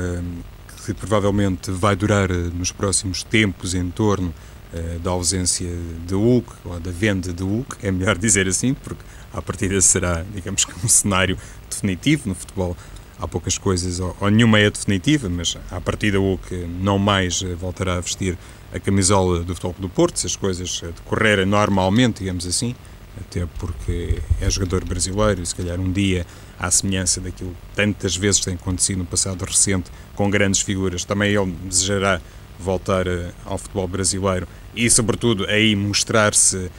que 0.85 0.95
provavelmente 0.95 1.71
vai 1.71 1.97
durar 1.97 2.31
nos 2.31 2.71
próximos 2.71 3.23
tempos 3.23 3.75
em 3.75 3.91
torno 3.91 4.35
eh, 4.73 4.99
da 5.03 5.11
ausência 5.11 5.69
de 6.05 6.15
Hulk, 6.15 6.53
ou 6.65 6.81
da 6.81 6.91
venda 6.91 7.33
de 7.33 7.43
Hulk, 7.43 7.77
é 7.81 7.93
melhor 7.93 8.19
dizer 8.19 8.49
assim, 8.49 8.75
porque 8.75 9.03
a 9.33 9.41
partida 9.41 9.81
será, 9.81 10.25
digamos 10.35 10.65
que, 10.65 10.73
um 10.85 10.89
cenário 10.89 11.39
definitivo 11.71 12.29
no 12.29 12.35
futebol. 12.35 12.77
Há 13.19 13.29
poucas 13.29 13.57
coisas, 13.57 14.01
ou, 14.01 14.17
nenhuma 14.31 14.59
é 14.59 14.69
definitiva, 14.69 15.29
mas 15.29 15.57
a 15.71 15.81
partida 15.81 16.19
Hulk 16.19 16.67
não 16.81 16.99
mais 16.99 17.41
eh, 17.43 17.55
voltará 17.55 17.95
a 17.95 18.01
vestir 18.01 18.37
a 18.73 18.81
camisola 18.81 19.45
do 19.45 19.55
Futebol 19.55 19.77
do 19.79 19.89
Porto, 19.89 20.19
se 20.19 20.27
as 20.27 20.35
coisas 20.35 20.81
eh, 20.83 20.89
decorrerem 20.89 21.47
normalmente, 21.47 22.19
digamos 22.19 22.45
assim, 22.45 22.75
até 23.21 23.47
porque 23.59 24.19
é 24.41 24.51
jogador 24.51 24.85
brasileiro 24.85 25.41
e 25.41 25.47
se 25.47 25.55
calhar 25.55 25.79
um 25.79 25.93
dia, 25.93 26.27
à 26.59 26.71
semelhança 26.71 27.21
daquilo 27.21 27.51
que 27.51 27.77
tantas 27.77 28.17
vezes 28.17 28.41
tem 28.41 28.55
acontecido 28.55 28.99
no 28.99 29.05
passado 29.05 29.45
recente, 29.45 29.91
com 30.15 30.31
grandes 30.31 30.61
figuras, 30.61 31.05
também 31.05 31.35
ele 31.35 31.53
desejará 31.65 32.21
voltar 32.59 33.07
ao 33.45 33.59
futebol 33.59 33.89
brasileiro 33.89 34.47
e, 34.75 34.89
sobretudo, 34.89 35.47
aí 35.47 35.75
mostrar-se 35.75 36.57
uh, 36.57 36.71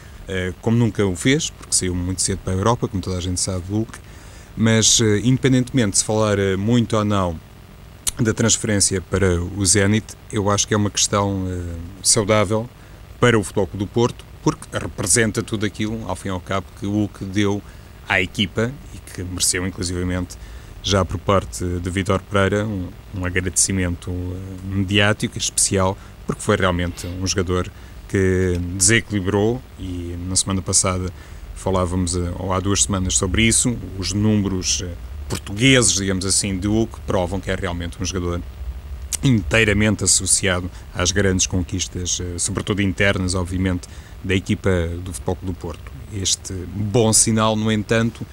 como 0.61 0.77
nunca 0.77 1.05
o 1.05 1.15
fez, 1.15 1.49
porque 1.49 1.75
saiu 1.75 1.93
muito 1.93 2.21
cedo 2.21 2.39
para 2.43 2.53
a 2.53 2.55
Europa, 2.55 2.87
como 2.87 3.01
toda 3.01 3.17
a 3.17 3.21
gente 3.21 3.39
sabe, 3.39 3.63
Hulk. 3.69 3.99
Mas, 4.55 4.99
uh, 4.99 5.17
independentemente 5.23 5.91
de 5.91 5.97
se 5.99 6.05
falar 6.05 6.37
muito 6.57 6.95
ou 6.95 7.03
não 7.03 7.39
da 8.19 8.33
transferência 8.33 9.01
para 9.01 9.41
o 9.41 9.65
Zenit, 9.65 10.15
eu 10.31 10.49
acho 10.49 10.65
que 10.67 10.73
é 10.73 10.77
uma 10.77 10.89
questão 10.89 11.45
saudável 12.01 12.69
para 13.19 13.37
o 13.37 13.43
Futebol 13.43 13.69
do 13.73 13.85
Porto, 13.85 14.23
porque 14.41 14.65
representa 14.71 15.43
tudo 15.43 15.65
aquilo, 15.65 16.01
ao 16.07 16.15
fim 16.15 16.29
e 16.29 16.31
ao 16.31 16.39
cabo, 16.39 16.65
que 16.79 16.85
o 16.85 16.91
Hulk 16.91 17.25
deu 17.25 17.61
à 18.07 18.21
equipa 18.21 18.71
e 18.93 18.97
que 18.97 19.23
mereceu, 19.23 19.65
inclusivamente, 19.65 20.37
já 20.83 21.03
por 21.03 21.17
parte 21.17 21.65
de 21.65 21.89
Vitor 21.89 22.21
Pereira, 22.21 22.65
um, 22.65 22.89
um 23.17 23.25
agradecimento 23.25 24.11
mediático 24.63 25.37
especial, 25.37 25.97
porque 26.27 26.41
foi 26.41 26.55
realmente 26.55 27.07
um 27.07 27.25
jogador 27.25 27.71
que 28.07 28.59
desequilibrou 28.75 29.61
e 29.79 30.15
na 30.27 30.35
semana 30.35 30.61
passada 30.61 31.11
falávamos, 31.55 32.15
eh, 32.15 32.31
ou 32.37 32.53
há 32.53 32.59
duas 32.59 32.83
semanas, 32.83 33.17
sobre 33.17 33.43
isso. 33.43 33.75
Os 33.97 34.13
números 34.13 34.83
eh, 34.83 34.93
portugueses, 35.27 35.93
digamos 35.93 36.25
assim, 36.25 36.57
de 36.57 36.67
Hulk 36.67 36.99
provam 37.07 37.39
que 37.39 37.49
é 37.49 37.55
realmente 37.55 37.97
um 37.99 38.05
jogador 38.05 38.41
inteiramente 39.23 40.03
associado 40.03 40.69
às 40.93 41.11
grandes 41.11 41.47
conquistas, 41.47 42.21
sobretudo 42.37 42.81
internas, 42.81 43.33
obviamente, 43.33 43.87
da 44.23 44.35
equipa 44.35 44.69
do 45.03 45.11
Futebol 45.11 45.37
do 45.41 45.53
Porto. 45.53 45.94
Este 46.21 46.53
bom 46.73 47.11
sinal, 47.11 47.55
no 47.55 47.71
entanto, 47.71 48.25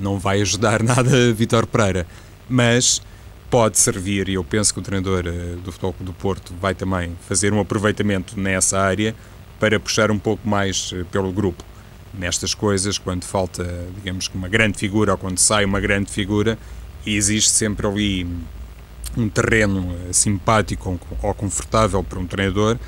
não 0.00 0.18
vai 0.18 0.40
ajudar 0.40 0.82
nada 0.84 1.32
Vitor 1.32 1.66
Pereira, 1.66 2.06
mas 2.48 3.02
pode 3.50 3.78
servir, 3.78 4.28
e 4.28 4.34
eu 4.34 4.44
penso 4.44 4.72
que 4.72 4.78
o 4.78 4.82
treinador 4.82 5.24
eh, 5.26 5.56
do 5.64 5.72
Futebol 5.72 5.94
do 6.00 6.12
Porto 6.12 6.54
vai 6.60 6.72
também 6.72 7.16
fazer 7.28 7.52
um 7.52 7.58
aproveitamento 7.58 8.38
nessa 8.38 8.78
área 8.78 9.14
para 9.58 9.78
puxar 9.80 10.10
um 10.10 10.18
pouco 10.18 10.48
mais 10.48 10.92
eh, 10.94 11.04
pelo 11.10 11.32
grupo. 11.32 11.64
nestas 12.14 12.54
coisas, 12.54 12.96
quando 12.96 13.24
falta, 13.24 13.64
digamos 13.96 14.28
que 14.28 14.36
uma 14.36 14.48
grande 14.48 14.78
figura 14.78 15.12
ou 15.12 15.18
quando 15.18 15.38
sai 15.38 15.64
uma 15.64 15.80
grande 15.80 16.10
figura, 16.10 16.56
existe 17.04 17.50
sempre 17.50 17.86
ali 17.86 18.26
um 19.16 19.28
terreno 19.28 19.96
eh, 20.08 20.12
simpático 20.12 21.00
ou 21.20 21.34
confortável 21.34 22.04
para 22.04 22.20
um 22.20 22.26
treinador 22.26 22.78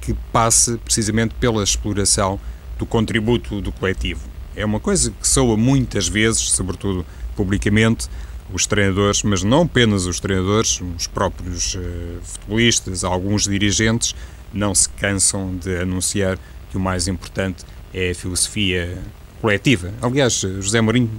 que 0.00 0.14
passe 0.32 0.78
precisamente 0.78 1.34
pela 1.34 1.62
exploração 1.62 2.40
do 2.78 2.86
contributo 2.86 3.60
do 3.60 3.72
coletivo. 3.72 4.20
É 4.54 4.64
uma 4.64 4.80
coisa 4.80 5.10
que 5.10 5.26
soa 5.26 5.56
muitas 5.56 6.08
vezes, 6.08 6.50
sobretudo 6.50 7.04
publicamente, 7.36 8.08
os 8.52 8.66
treinadores, 8.66 9.22
mas 9.22 9.42
não 9.42 9.62
apenas 9.62 10.06
os 10.06 10.20
treinadores, 10.20 10.80
os 10.96 11.06
próprios 11.06 11.74
uh, 11.74 11.80
futebolistas, 12.22 13.04
alguns 13.04 13.44
dirigentes, 13.44 14.14
não 14.52 14.74
se 14.74 14.88
cansam 14.88 15.56
de 15.56 15.76
anunciar 15.76 16.38
que 16.70 16.76
o 16.76 16.80
mais 16.80 17.08
importante 17.08 17.64
é 17.92 18.10
a 18.10 18.14
filosofia 18.14 18.98
coletiva. 19.40 19.92
Aliás, 20.00 20.34
José 20.34 20.80
Mourinho 20.80 21.10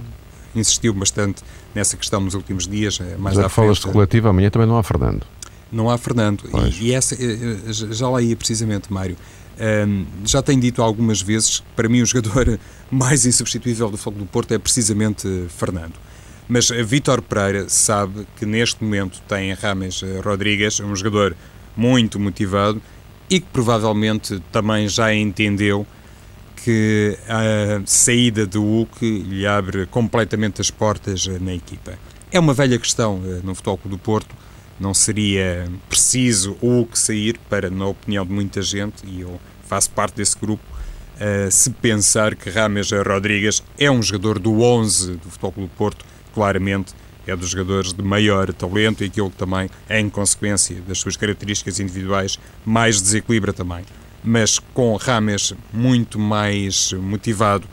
insistiu 0.54 0.92
bastante 0.92 1.42
nessa 1.74 1.96
questão 1.96 2.20
nos 2.20 2.34
últimos 2.34 2.66
dias. 2.66 3.00
Eh, 3.00 3.16
mais 3.16 3.36
já 3.36 3.48
falas 3.48 3.78
de 3.78 3.86
coletiva, 3.86 4.30
amanhã 4.30 4.50
também 4.50 4.68
não 4.68 4.76
há 4.76 4.82
Fernando. 4.82 5.24
Não 5.70 5.88
há 5.88 5.96
Fernando. 5.96 6.44
E, 6.80 6.88
e, 6.88 6.92
essa, 6.92 7.14
eh, 7.14 7.58
já 7.68 8.08
lá 8.08 8.20
ia 8.20 8.36
precisamente, 8.36 8.92
Mário. 8.92 9.16
Um, 9.58 10.06
já 10.24 10.42
tenho 10.42 10.60
dito 10.60 10.82
algumas 10.82 11.20
vezes 11.20 11.60
que 11.60 11.66
para 11.76 11.88
mim 11.88 12.02
o 12.02 12.06
jogador 12.06 12.58
mais 12.90 13.26
insubstituível 13.26 13.90
do 13.90 13.96
Fogo 13.96 14.18
do 14.18 14.26
Porto 14.26 14.52
é 14.52 14.58
precisamente 14.58 15.26
Fernando. 15.48 15.94
Mas 16.48 16.68
Vítor 16.68 17.22
Pereira 17.22 17.68
sabe 17.68 18.26
que 18.36 18.44
neste 18.44 18.82
momento 18.82 19.22
tem 19.28 19.52
Rames 19.52 20.02
Rodrigues, 20.24 20.80
um 20.80 20.96
jogador 20.96 21.36
muito 21.76 22.18
motivado 22.18 22.82
e 23.28 23.38
que 23.38 23.46
provavelmente 23.52 24.42
também 24.50 24.88
já 24.88 25.14
entendeu 25.14 25.86
que 26.64 27.16
a 27.28 27.80
saída 27.86 28.46
do 28.46 28.62
Hulk 28.62 29.22
lhe 29.22 29.46
abre 29.46 29.86
completamente 29.86 30.60
as 30.60 30.70
portas 30.70 31.26
na 31.40 31.54
equipa. 31.54 31.98
É 32.30 32.38
uma 32.38 32.52
velha 32.52 32.78
questão 32.78 33.22
eh, 33.24 33.40
no 33.42 33.54
Futebol 33.54 33.80
do 33.84 33.98
Porto, 33.98 34.34
não 34.80 34.94
seria 34.94 35.70
preciso 35.88 36.56
o 36.60 36.68
Hulk 36.68 36.98
sair 36.98 37.38
para, 37.48 37.68
na 37.68 37.86
opinião 37.86 38.24
de 38.24 38.32
muita 38.32 38.62
gente, 38.62 39.06
e 39.06 39.20
eu 39.20 39.38
faço 39.66 39.90
parte 39.90 40.16
desse 40.16 40.36
grupo, 40.36 40.64
uh, 41.16 41.50
se 41.50 41.70
pensar 41.70 42.34
que 42.34 42.48
Rames 42.48 42.90
Rodrigues 42.90 43.62
é 43.78 43.90
um 43.90 44.02
jogador 44.02 44.38
do 44.38 44.62
11 44.62 45.12
do 45.12 45.30
Futebol 45.30 45.52
Clube 45.52 45.72
Porto, 45.76 46.04
claramente 46.32 46.94
é 47.26 47.36
dos 47.36 47.50
jogadores 47.50 47.92
de 47.92 48.02
maior 48.02 48.52
talento 48.52 49.04
e 49.04 49.06
aquilo 49.06 49.30
que 49.30 49.36
também, 49.36 49.68
em 49.88 50.08
consequência 50.08 50.80
das 50.88 50.98
suas 50.98 51.16
características 51.16 51.78
individuais, 51.78 52.38
mais 52.64 53.00
desequilibra 53.00 53.52
também. 53.52 53.84
Mas 54.24 54.58
com 54.58 54.96
Rames 54.96 55.54
muito 55.72 56.18
mais 56.18 56.92
motivado, 56.94 57.66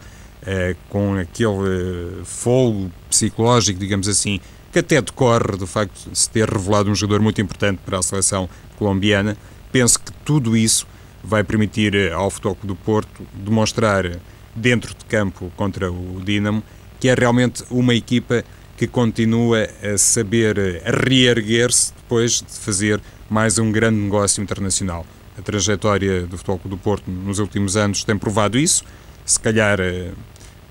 eh, 0.46 0.76
com 0.90 1.16
aquele 1.16 2.24
fogo 2.24 2.92
psicológico, 3.10 3.80
digamos 3.80 4.08
assim, 4.08 4.40
que 4.72 4.80
até 4.80 5.02
decorre 5.02 5.58
do 5.58 5.68
facto 5.68 6.10
de 6.10 6.18
se 6.18 6.30
ter 6.30 6.50
revelado 6.50 6.90
um 6.90 6.96
jogador 6.96 7.22
muito 7.22 7.42
importante 7.42 7.80
para 7.86 8.00
a 8.00 8.04
seleção 8.04 8.50
colombiana, 8.78 9.38
penso 9.72 10.00
que 10.00 10.12
tudo 10.26 10.56
isso 10.56 10.88
vai 11.24 11.44
permitir 11.44 11.96
eh, 11.96 12.12
ao 12.12 12.30
Futebol 12.30 12.58
do 12.64 12.76
Porto 12.76 13.26
demonstrar 13.34 14.20
dentro 14.56 14.94
de 14.94 15.06
campo 15.06 15.52
contra 15.56 15.92
o 15.92 16.22
Dinamo 16.24 16.64
que 17.00 17.10
é 17.10 17.14
realmente 17.14 17.64
uma 17.70 17.94
equipa 17.94 18.44
que 18.76 18.88
continua 18.88 19.68
a 19.82 19.98
saber 19.98 20.58
eh, 20.58 20.82
reerguer-se 20.86 21.94
depois 21.94 22.42
de 22.42 22.60
fazer 22.60 23.02
mais 23.30 23.58
um 23.58 23.72
grande 23.72 24.00
negócio 24.00 24.42
internacional. 24.42 25.06
A 25.38 25.42
trajetória 25.42 26.26
do 26.26 26.38
Futebol 26.38 26.62
do 26.66 26.78
Porto 26.78 27.10
nos 27.10 27.40
últimos 27.40 27.76
anos 27.76 28.04
tem 28.04 28.18
provado 28.18 28.58
isso, 28.58 28.84
se 29.26 29.40
calhar 29.40 29.80
eh, 29.80 30.12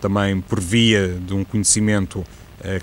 também 0.00 0.40
por 0.40 0.60
via 0.60 1.08
de 1.08 1.34
um 1.34 1.44
conhecimento 1.44 2.24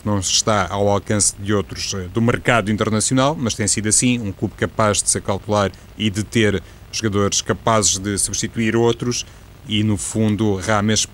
que 0.02 0.06
não 0.06 0.20
está 0.20 0.68
ao 0.70 0.88
alcance 0.88 1.36
de 1.38 1.54
outros 1.54 1.94
do 2.14 2.22
mercado 2.22 2.72
internacional, 2.72 3.36
mas 3.38 3.54
tem 3.54 3.68
sido 3.68 3.90
assim, 3.90 4.20
um 4.20 4.32
clube 4.32 4.54
capaz 4.56 5.02
de 5.02 5.10
ser 5.10 5.22
calcular 5.22 5.72
e 5.98 6.10
de 6.10 6.24
ter 6.24 6.62
jogadores 6.92 7.42
capazes 7.42 7.98
de 7.98 8.18
substituir 8.18 8.76
outros 8.76 9.26
e 9.68 9.84
no 9.84 9.98
fundo 9.98 10.56
Rames, 10.58 11.08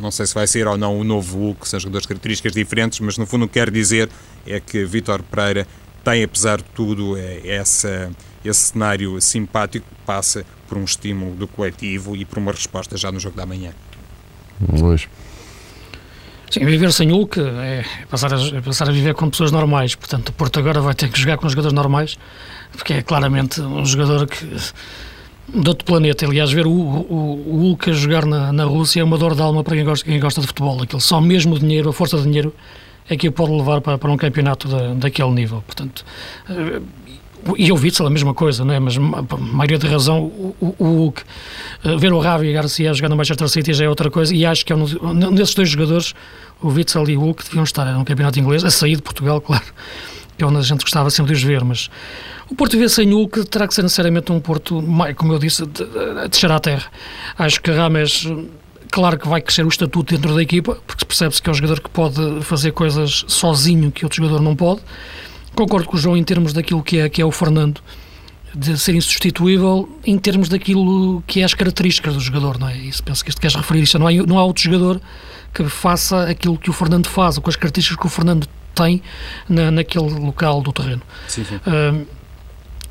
não 0.00 0.10
sei 0.10 0.26
se 0.26 0.34
vai 0.34 0.46
ser 0.46 0.66
ou 0.66 0.76
não 0.76 0.98
o 0.98 1.04
novo 1.04 1.38
Hulk, 1.38 1.68
são 1.68 1.80
jogadores 1.80 2.02
de 2.02 2.08
características 2.08 2.52
diferentes, 2.52 3.00
mas 3.00 3.18
no 3.18 3.26
fundo 3.26 3.44
o 3.44 3.48
que 3.48 3.54
quer 3.54 3.70
dizer 3.70 4.08
é 4.46 4.60
que 4.60 4.84
Vítor 4.84 5.22
Pereira 5.22 5.66
tem, 6.04 6.22
apesar 6.22 6.58
de 6.58 6.64
tudo, 6.72 7.16
é, 7.16 7.48
essa, 7.48 8.10
esse 8.44 8.68
cenário 8.68 9.20
simpático 9.20 9.86
passa 10.04 10.44
por 10.68 10.78
um 10.78 10.84
estímulo 10.84 11.34
do 11.34 11.48
coletivo 11.48 12.16
e 12.16 12.24
por 12.24 12.38
uma 12.38 12.52
resposta 12.52 12.96
já 12.96 13.10
no 13.10 13.18
jogo 13.18 13.36
da 13.36 13.44
manhã. 13.44 13.72
Luís. 14.72 15.08
Sim, 16.50 16.64
viver 16.64 16.92
sem 16.92 17.10
Hulk 17.10 17.40
é 17.40 17.84
passar 18.08 18.32
a, 18.32 18.62
passar 18.62 18.88
a 18.88 18.92
viver 18.92 19.14
com 19.14 19.28
pessoas 19.28 19.50
normais. 19.50 19.94
Portanto, 19.94 20.28
o 20.28 20.32
Porto 20.32 20.58
agora 20.58 20.80
vai 20.80 20.94
ter 20.94 21.08
que 21.08 21.18
jogar 21.18 21.36
com 21.38 21.48
jogadores 21.48 21.74
normais, 21.74 22.16
porque 22.72 22.94
é 22.94 23.02
claramente 23.02 23.60
um 23.60 23.84
jogador 23.84 24.26
que 24.26 24.46
de 25.48 25.68
outro 25.68 25.84
planeta. 25.84 26.26
Aliás, 26.26 26.52
ver 26.52 26.66
o, 26.66 26.70
o, 26.70 27.44
o 27.46 27.56
Hulk 27.58 27.90
a 27.90 27.92
jogar 27.92 28.24
na, 28.24 28.52
na 28.52 28.64
Rússia 28.64 29.00
é 29.00 29.04
uma 29.04 29.18
dor 29.18 29.34
de 29.34 29.42
alma 29.42 29.62
para 29.62 29.76
quem 29.76 29.84
gosta, 29.84 30.04
quem 30.04 30.20
gosta 30.20 30.40
de 30.40 30.46
futebol. 30.46 30.82
Aquilo, 30.82 31.00
só 31.00 31.20
mesmo 31.20 31.54
o 31.54 31.58
dinheiro, 31.58 31.88
a 31.88 31.92
força 31.92 32.16
de 32.16 32.24
dinheiro, 32.24 32.54
é 33.08 33.16
que 33.16 33.28
o 33.28 33.32
pode 33.32 33.52
levar 33.52 33.80
para, 33.80 33.98
para 33.98 34.10
um 34.10 34.16
campeonato 34.16 34.68
da, 34.68 34.94
daquele 34.94 35.30
nível. 35.30 35.62
Portanto, 35.66 36.04
e 37.56 37.70
o 37.70 37.76
Witzel 37.76 38.06
a 38.06 38.10
mesma 38.10 38.34
coisa, 38.34 38.64
não 38.64 38.74
é? 38.74 38.80
mas 38.80 38.96
a 38.96 39.36
maioria 39.36 39.78
de 39.78 39.86
razão, 39.86 40.24
o, 40.24 40.56
o, 40.60 40.84
o 40.84 41.08
uh, 41.08 41.98
ver 41.98 42.12
o 42.12 42.18
Ravi 42.18 42.52
Garcia 42.52 42.92
jogar 42.94 43.08
no 43.08 43.16
Manchester 43.16 43.48
City 43.48 43.72
já 43.72 43.84
é 43.84 43.88
outra 43.88 44.10
coisa, 44.10 44.34
e 44.34 44.44
acho 44.44 44.64
que 44.64 44.72
é 44.72 44.76
um, 44.76 45.34
desses 45.34 45.54
dois 45.54 45.68
jogadores, 45.68 46.14
o 46.60 46.68
Witzel 46.68 47.08
e 47.08 47.16
o 47.16 47.20
Hulk, 47.20 47.44
deviam 47.44 47.64
estar 47.64 47.84
no 47.92 48.04
campeonato 48.04 48.38
inglês, 48.40 48.64
a 48.64 48.70
sair 48.70 48.96
de 48.96 49.02
Portugal, 49.02 49.40
claro, 49.42 49.64
que 50.36 50.44
é 50.44 50.46
onde 50.46 50.58
a 50.58 50.62
gente 50.62 50.80
gostava 50.80 51.10
sempre 51.10 51.32
de 51.32 51.38
os 51.38 51.42
ver, 51.42 51.64
mas 51.64 51.88
o 52.48 52.54
Porto 52.54 52.78
V 52.78 52.88
sem 52.88 53.12
Hulk 53.12 53.44
terá 53.46 53.66
que 53.66 53.74
ser 53.74 53.82
necessariamente 53.82 54.30
um 54.30 54.40
Porto, 54.40 54.82
como 55.16 55.32
eu 55.32 55.38
disse, 55.38 55.66
de, 55.66 55.84
de 55.84 56.28
descer 56.28 56.50
à 56.52 56.60
terra. 56.60 56.84
Acho 57.38 57.60
que 57.60 57.70
Rames, 57.70 58.26
claro 58.90 59.18
que 59.18 59.26
vai 59.26 59.40
crescer 59.40 59.64
o 59.64 59.68
estatuto 59.68 60.14
dentro 60.14 60.34
da 60.34 60.42
equipa, 60.42 60.78
porque 60.86 61.04
percebe-se 61.04 61.42
que 61.42 61.48
é 61.48 61.52
um 61.52 61.54
jogador 61.54 61.80
que 61.80 61.90
pode 61.90 62.42
fazer 62.42 62.72
coisas 62.72 63.24
sozinho 63.26 63.90
que 63.90 64.04
outro 64.04 64.22
jogador 64.22 64.42
não 64.42 64.54
pode. 64.54 64.80
Concordo 65.56 65.88
com 65.88 65.96
o 65.96 65.98
João 65.98 66.16
em 66.16 66.22
termos 66.22 66.52
daquilo 66.52 66.82
que 66.82 66.98
é, 66.98 67.08
que 67.08 67.20
é 67.20 67.24
o 67.24 67.32
Fernando, 67.32 67.80
de 68.54 68.78
ser 68.78 68.94
insubstituível 68.94 69.88
em 70.04 70.18
termos 70.18 70.48
daquilo 70.50 71.22
que 71.26 71.40
é 71.40 71.44
as 71.44 71.54
características 71.54 72.14
do 72.14 72.20
jogador, 72.20 72.58
não 72.58 72.68
é? 72.68 72.76
Isso 72.76 73.02
penso 73.02 73.24
que 73.24 73.30
isto 73.30 73.40
queres 73.40 73.56
referir, 73.56 73.82
isto 73.82 73.98
não, 73.98 74.06
há, 74.06 74.12
não 74.12 74.38
há 74.38 74.44
outro 74.44 74.62
jogador 74.62 75.00
que 75.52 75.64
faça 75.64 76.24
aquilo 76.24 76.58
que 76.58 76.68
o 76.68 76.72
Fernando 76.74 77.06
faz, 77.06 77.38
ou 77.38 77.42
com 77.42 77.48
as 77.48 77.56
características 77.56 77.98
que 77.98 78.06
o 78.06 78.10
Fernando 78.10 78.46
tem 78.74 79.02
na, 79.48 79.70
naquele 79.70 80.10
local 80.10 80.60
do 80.60 80.72
terreno. 80.72 81.02
Sim, 81.26 81.44
sim. 81.44 81.56
Uh, 81.56 82.06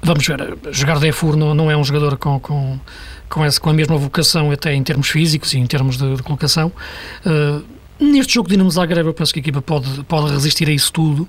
vamos 0.02 0.26
ver, 0.26 0.58
jogar 0.72 1.00
Defur 1.00 1.36
não, 1.36 1.54
não 1.54 1.70
é 1.70 1.78
um 1.78 1.84
jogador 1.84 2.18
com, 2.18 2.40
com, 2.40 2.80
com, 3.30 3.46
essa, 3.46 3.60
com 3.60 3.70
a 3.70 3.74
mesma 3.74 3.96
vocação, 3.96 4.52
até 4.52 4.74
em 4.74 4.84
termos 4.84 5.10
físicos 5.10 5.54
e 5.54 5.60
em 5.60 5.68
termos 5.68 5.98
de, 5.98 6.16
de 6.16 6.24
colocação. 6.24 6.72
Uh, 7.24 7.64
neste 8.00 8.34
jogo 8.34 8.48
de 8.48 8.54
Dinamo 8.54 8.70
Zagreb, 8.72 9.08
eu 9.08 9.14
penso 9.14 9.34
que 9.34 9.40
a 9.40 9.42
equipa 9.42 9.62
pode, 9.62 10.04
pode 10.04 10.32
resistir 10.32 10.68
a 10.68 10.72
isso 10.72 10.92
tudo, 10.92 11.28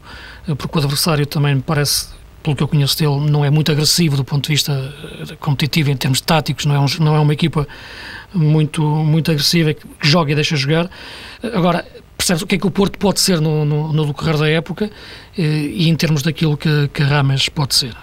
uh, 0.48 0.56
porque 0.56 0.78
o 0.78 0.80
adversário 0.80 1.26
também 1.26 1.54
me 1.54 1.62
parece, 1.62 2.08
pelo 2.42 2.56
que 2.56 2.62
eu 2.62 2.68
conheço 2.68 2.98
dele, 2.98 3.30
não 3.30 3.44
é 3.44 3.50
muito 3.50 3.70
agressivo 3.70 4.16
do 4.16 4.24
ponto 4.24 4.44
de 4.46 4.52
vista 4.52 4.94
competitivo 5.40 5.90
em 5.90 5.96
termos 5.96 6.20
táticos, 6.20 6.66
não 6.66 6.74
é, 6.74 6.80
um, 6.80 6.86
não 7.00 7.16
é 7.16 7.20
uma 7.20 7.32
equipa 7.32 7.66
muito, 8.34 8.82
muito 8.82 9.30
agressiva 9.30 9.74
que 9.74 9.86
joga 10.02 10.32
e 10.32 10.34
deixa 10.34 10.56
jogar. 10.56 10.90
Agora, 11.54 11.84
percebes 12.16 12.42
o 12.42 12.46
que 12.46 12.54
é 12.56 12.58
que 12.58 12.66
o 12.66 12.70
Porto 12.70 12.98
pode 12.98 13.20
ser 13.20 13.40
no, 13.40 13.64
no, 13.64 13.92
no 13.92 14.06
decorrer 14.06 14.36
da 14.36 14.48
época 14.48 14.90
eh, 15.36 15.42
e 15.42 15.88
em 15.88 15.94
termos 15.94 16.22
daquilo 16.22 16.56
que, 16.56 16.88
que 16.92 17.02
Rames 17.02 17.48
pode 17.48 17.74
ser. 17.74 17.94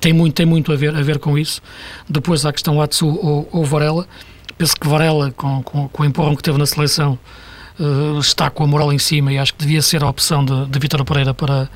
Tem 0.00 0.12
muito, 0.12 0.34
tem 0.34 0.46
muito 0.46 0.72
a, 0.72 0.76
ver, 0.76 0.94
a 0.94 1.02
ver 1.02 1.18
com 1.18 1.36
isso. 1.36 1.60
Depois 2.08 2.46
há 2.46 2.50
a 2.50 2.52
questão 2.52 2.80
Atsu 2.80 3.06
ou, 3.06 3.48
ou 3.52 3.64
Varela. 3.64 4.06
Penso 4.56 4.74
que 4.76 4.88
Varela, 4.88 5.30
com, 5.32 5.62
com, 5.62 5.88
com, 5.88 6.02
o 6.02 6.06
empurrão 6.06 6.34
que 6.34 6.42
teve 6.42 6.56
na 6.56 6.66
seleção, 6.66 7.18
uh, 7.78 8.18
está 8.18 8.50
com 8.50 8.64
a 8.64 8.66
moral 8.66 8.92
em 8.92 8.98
cima 8.98 9.32
e 9.32 9.38
acho 9.38 9.54
que 9.54 9.60
devia 9.60 9.82
ser 9.82 10.02
a 10.02 10.08
opção 10.08 10.44
de, 10.44 10.66
de 10.66 10.78
Vitor 10.78 11.04
Pereira 11.04 11.34
para, 11.34 11.68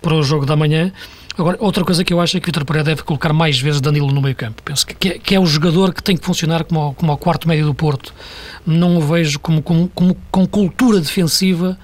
para 0.00 0.14
o 0.14 0.22
jogo 0.22 0.46
da 0.46 0.56
manhã. 0.56 0.92
Agora, 1.38 1.56
outra 1.60 1.84
coisa 1.84 2.04
que 2.04 2.12
eu 2.12 2.20
acho 2.20 2.36
é 2.36 2.40
que 2.40 2.46
Vitor 2.46 2.64
Pereira 2.64 2.84
deve 2.84 3.02
colocar 3.02 3.32
mais 3.32 3.58
vezes 3.58 3.80
Danilo 3.80 4.12
no 4.12 4.20
meio 4.20 4.34
campo. 4.34 4.62
Penso 4.62 4.86
que, 4.86 4.94
que, 4.94 5.08
é, 5.08 5.18
que 5.18 5.34
é 5.34 5.40
o 5.40 5.46
jogador 5.46 5.94
que 5.94 6.02
tem 6.02 6.16
que 6.16 6.24
funcionar 6.24 6.64
como, 6.64 6.94
como 6.94 7.12
o 7.12 7.16
quarto 7.16 7.48
médio 7.48 7.66
do 7.66 7.74
Porto. 7.74 8.12
Não 8.66 8.96
o 8.96 9.00
vejo 9.00 9.38
como, 9.40 9.62
como, 9.62 9.88
como 9.94 10.16
com 10.30 10.46
cultura 10.46 11.00
defensiva 11.00 11.78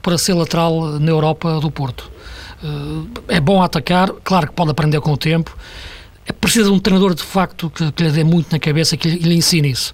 para 0.00 0.16
ser 0.16 0.34
lateral 0.34 0.98
na 0.98 1.10
Europa 1.10 1.60
do 1.60 1.70
Porto. 1.70 2.10
Eh, 2.62 3.36
é 3.36 3.40
bom 3.40 3.62
atacar, 3.62 4.10
claro 4.24 4.46
que 4.46 4.54
pode 4.54 4.70
aprender 4.70 5.00
com 5.00 5.12
o 5.12 5.16
tempo. 5.16 5.56
É 6.24 6.32
preciso 6.32 6.70
de 6.70 6.76
um 6.76 6.78
treinador 6.78 7.14
de 7.14 7.22
facto 7.22 7.68
que, 7.68 7.90
que 7.92 8.02
lhe 8.02 8.10
dê 8.10 8.24
muito 8.24 8.52
na 8.52 8.58
cabeça, 8.58 8.96
que 8.96 9.08
lhe, 9.08 9.18
lhe 9.18 9.34
ensine 9.34 9.70
isso. 9.70 9.92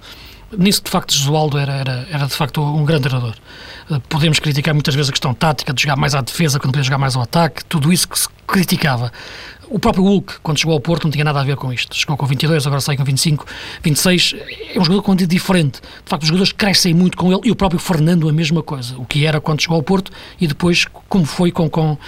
Nisso, 0.57 0.83
de 0.83 0.91
facto, 0.91 1.13
Josualdo 1.13 1.59
era, 1.59 1.73
era, 1.75 2.09
era 2.11 2.27
de 2.27 2.35
facto 2.35 2.63
um 2.63 2.85
grande 2.85 3.03
treinador. 3.03 3.35
Eh, 3.91 4.01
podemos 4.09 4.39
criticar 4.39 4.73
muitas 4.73 4.95
vezes 4.95 5.11
a 5.11 5.13
questão 5.13 5.35
tática, 5.35 5.73
de 5.75 5.83
jogar 5.83 5.97
mais 5.97 6.15
à 6.15 6.23
defesa 6.23 6.59
quando 6.59 6.73
podia 6.73 6.85
jogar 6.85 6.99
mais 6.99 7.17
ao 7.17 7.23
ataque, 7.23 7.65
tudo 7.67 7.93
isso 7.93 8.09
que 8.09 8.19
se 8.19 8.29
criticava. 8.47 9.13
O 9.71 9.79
próprio 9.79 10.03
Hulk, 10.03 10.41
quando 10.43 10.59
chegou 10.59 10.73
ao 10.73 10.81
Porto, 10.81 11.05
não 11.05 11.11
tinha 11.11 11.25
nada 11.25 11.41
a 11.41 11.45
ver 11.45 11.57
com 11.57 11.71
isto. 11.71 11.95
Chegou 11.95 12.17
com 12.17 12.25
22, 12.25 12.67
agora 12.67 12.81
sai 12.81 12.97
com 12.97 13.05
25, 13.05 13.45
26. 13.83 14.35
É 14.75 14.81
um 14.81 14.85
jogador 14.85 15.03
com 15.03 15.13
um 15.13 15.17
diferente. 15.17 15.81
De 15.83 16.09
facto, 16.09 16.23
os 16.23 16.29
jogadores 16.29 16.53
crescem 16.53 16.95
muito 16.95 17.19
com 17.19 17.31
ele 17.31 17.43
e 17.45 17.51
o 17.51 17.57
próprio 17.57 17.79
Fernando 17.79 18.27
a 18.31 18.33
mesma 18.33 18.63
coisa. 18.63 18.97
O 18.97 19.05
que 19.05 19.27
era 19.27 19.43
quando 19.43 19.61
chegou 19.61 19.77
ao 19.77 19.83
Porto 19.83 20.11
e 20.41 20.47
depois 20.47 20.87
como 21.07 21.27
foi 21.27 21.53
com, 21.53 21.69
com, 21.69 21.99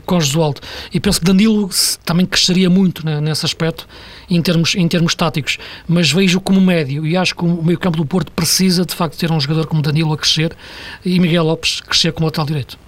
com 0.00 0.20
Josualdo. 0.20 0.60
E 0.92 1.00
penso 1.00 1.20
que 1.20 1.26
Danilo 1.26 1.68
também 2.04 2.26
cresceria 2.26 2.68
muito 2.68 3.04
né, 3.04 3.20
nesse 3.20 3.44
aspecto, 3.44 3.86
em 4.28 4.40
termos, 4.42 4.74
em 4.74 4.86
termos 4.88 5.14
táticos, 5.14 5.58
mas 5.88 6.10
vejo 6.10 6.40
como 6.40 6.60
médio 6.60 7.06
e 7.06 7.16
acho 7.16 7.34
que 7.34 7.44
o 7.44 7.62
meio 7.62 7.78
campo 7.78 7.96
do 7.96 8.06
Porto 8.06 8.32
precisa 8.32 8.84
de 8.84 8.94
facto 8.94 9.16
ter 9.16 9.30
um 9.30 9.40
jogador 9.40 9.66
como 9.66 9.82
Danilo 9.82 10.12
a 10.12 10.16
crescer 10.16 10.56
e 11.04 11.18
Miguel 11.18 11.44
Lopes 11.44 11.80
crescer 11.80 12.12
como 12.12 12.26
lateral 12.26 12.46
direito. 12.46 12.78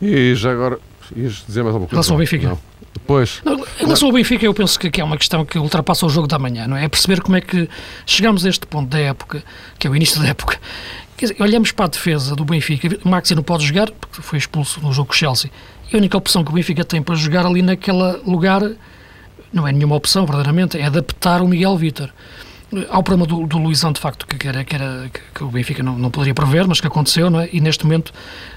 E 0.00 0.34
já 0.34 0.52
agora, 0.52 0.78
ias 1.16 1.44
dizer 1.46 1.62
mais 1.62 1.74
alguma 1.74 1.88
coisa? 1.88 1.92
Em 1.92 1.96
relação 1.96 2.14
ao 2.14 2.18
Benfica? 2.18 2.48
Não. 2.48 2.74
Depois. 2.94 3.40
Não, 3.44 3.58
em 3.58 3.84
relação 3.84 4.08
ao 4.08 4.14
Benfica, 4.14 4.46
eu 4.46 4.54
penso 4.54 4.78
que, 4.78 4.90
que 4.90 5.00
é 5.00 5.04
uma 5.04 5.18
questão 5.18 5.44
que 5.44 5.58
ultrapassa 5.58 6.06
o 6.06 6.08
jogo 6.08 6.26
da 6.28 6.38
manhã, 6.38 6.66
não 6.66 6.76
é? 6.76 6.84
É 6.84 6.88
perceber 6.88 7.20
como 7.20 7.36
é 7.36 7.40
que 7.40 7.68
chegamos 8.06 8.46
a 8.46 8.48
este 8.48 8.66
ponto 8.66 8.88
da 8.88 8.98
época, 8.98 9.42
que 9.78 9.86
é 9.86 9.90
o 9.90 9.96
início 9.96 10.20
da 10.22 10.28
época, 10.28 10.58
Dizer, 11.16 11.36
olhamos 11.38 11.70
para 11.70 11.84
a 11.84 11.88
defesa 11.88 12.34
do 12.34 12.44
Benfica, 12.44 12.88
Maxi 13.04 13.34
não 13.34 13.42
pode 13.42 13.66
jogar, 13.66 13.90
porque 13.90 14.20
foi 14.20 14.38
expulso 14.38 14.80
no 14.80 14.92
jogo 14.92 15.08
com 15.08 15.14
o 15.14 15.16
Chelsea, 15.16 15.50
e 15.90 15.94
a 15.94 15.98
única 15.98 16.16
opção 16.16 16.44
que 16.44 16.50
o 16.50 16.54
Benfica 16.54 16.84
tem 16.84 17.00
para 17.02 17.14
jogar 17.14 17.46
ali 17.46 17.62
naquele 17.62 18.18
lugar 18.26 18.62
não 19.52 19.68
é 19.68 19.72
nenhuma 19.72 19.94
opção, 19.94 20.26
verdadeiramente, 20.26 20.76
é 20.76 20.84
adaptar 20.84 21.40
o 21.40 21.46
Miguel 21.46 21.76
Vítor. 21.76 22.12
Há 22.90 22.98
o 22.98 23.02
problema 23.02 23.26
do, 23.26 23.46
do 23.46 23.58
Luizão, 23.58 23.92
de 23.92 24.00
facto, 24.00 24.26
que, 24.26 24.46
era, 24.48 24.64
que, 24.64 24.74
era, 24.74 25.10
que 25.34 25.44
o 25.44 25.48
Benfica 25.48 25.82
não, 25.82 25.98
não 25.98 26.10
poderia 26.10 26.34
prever, 26.34 26.66
mas 26.66 26.80
que 26.80 26.86
aconteceu, 26.86 27.30
não 27.30 27.40
é? 27.40 27.48
E 27.52 27.60
neste 27.60 27.84
momento 27.84 28.12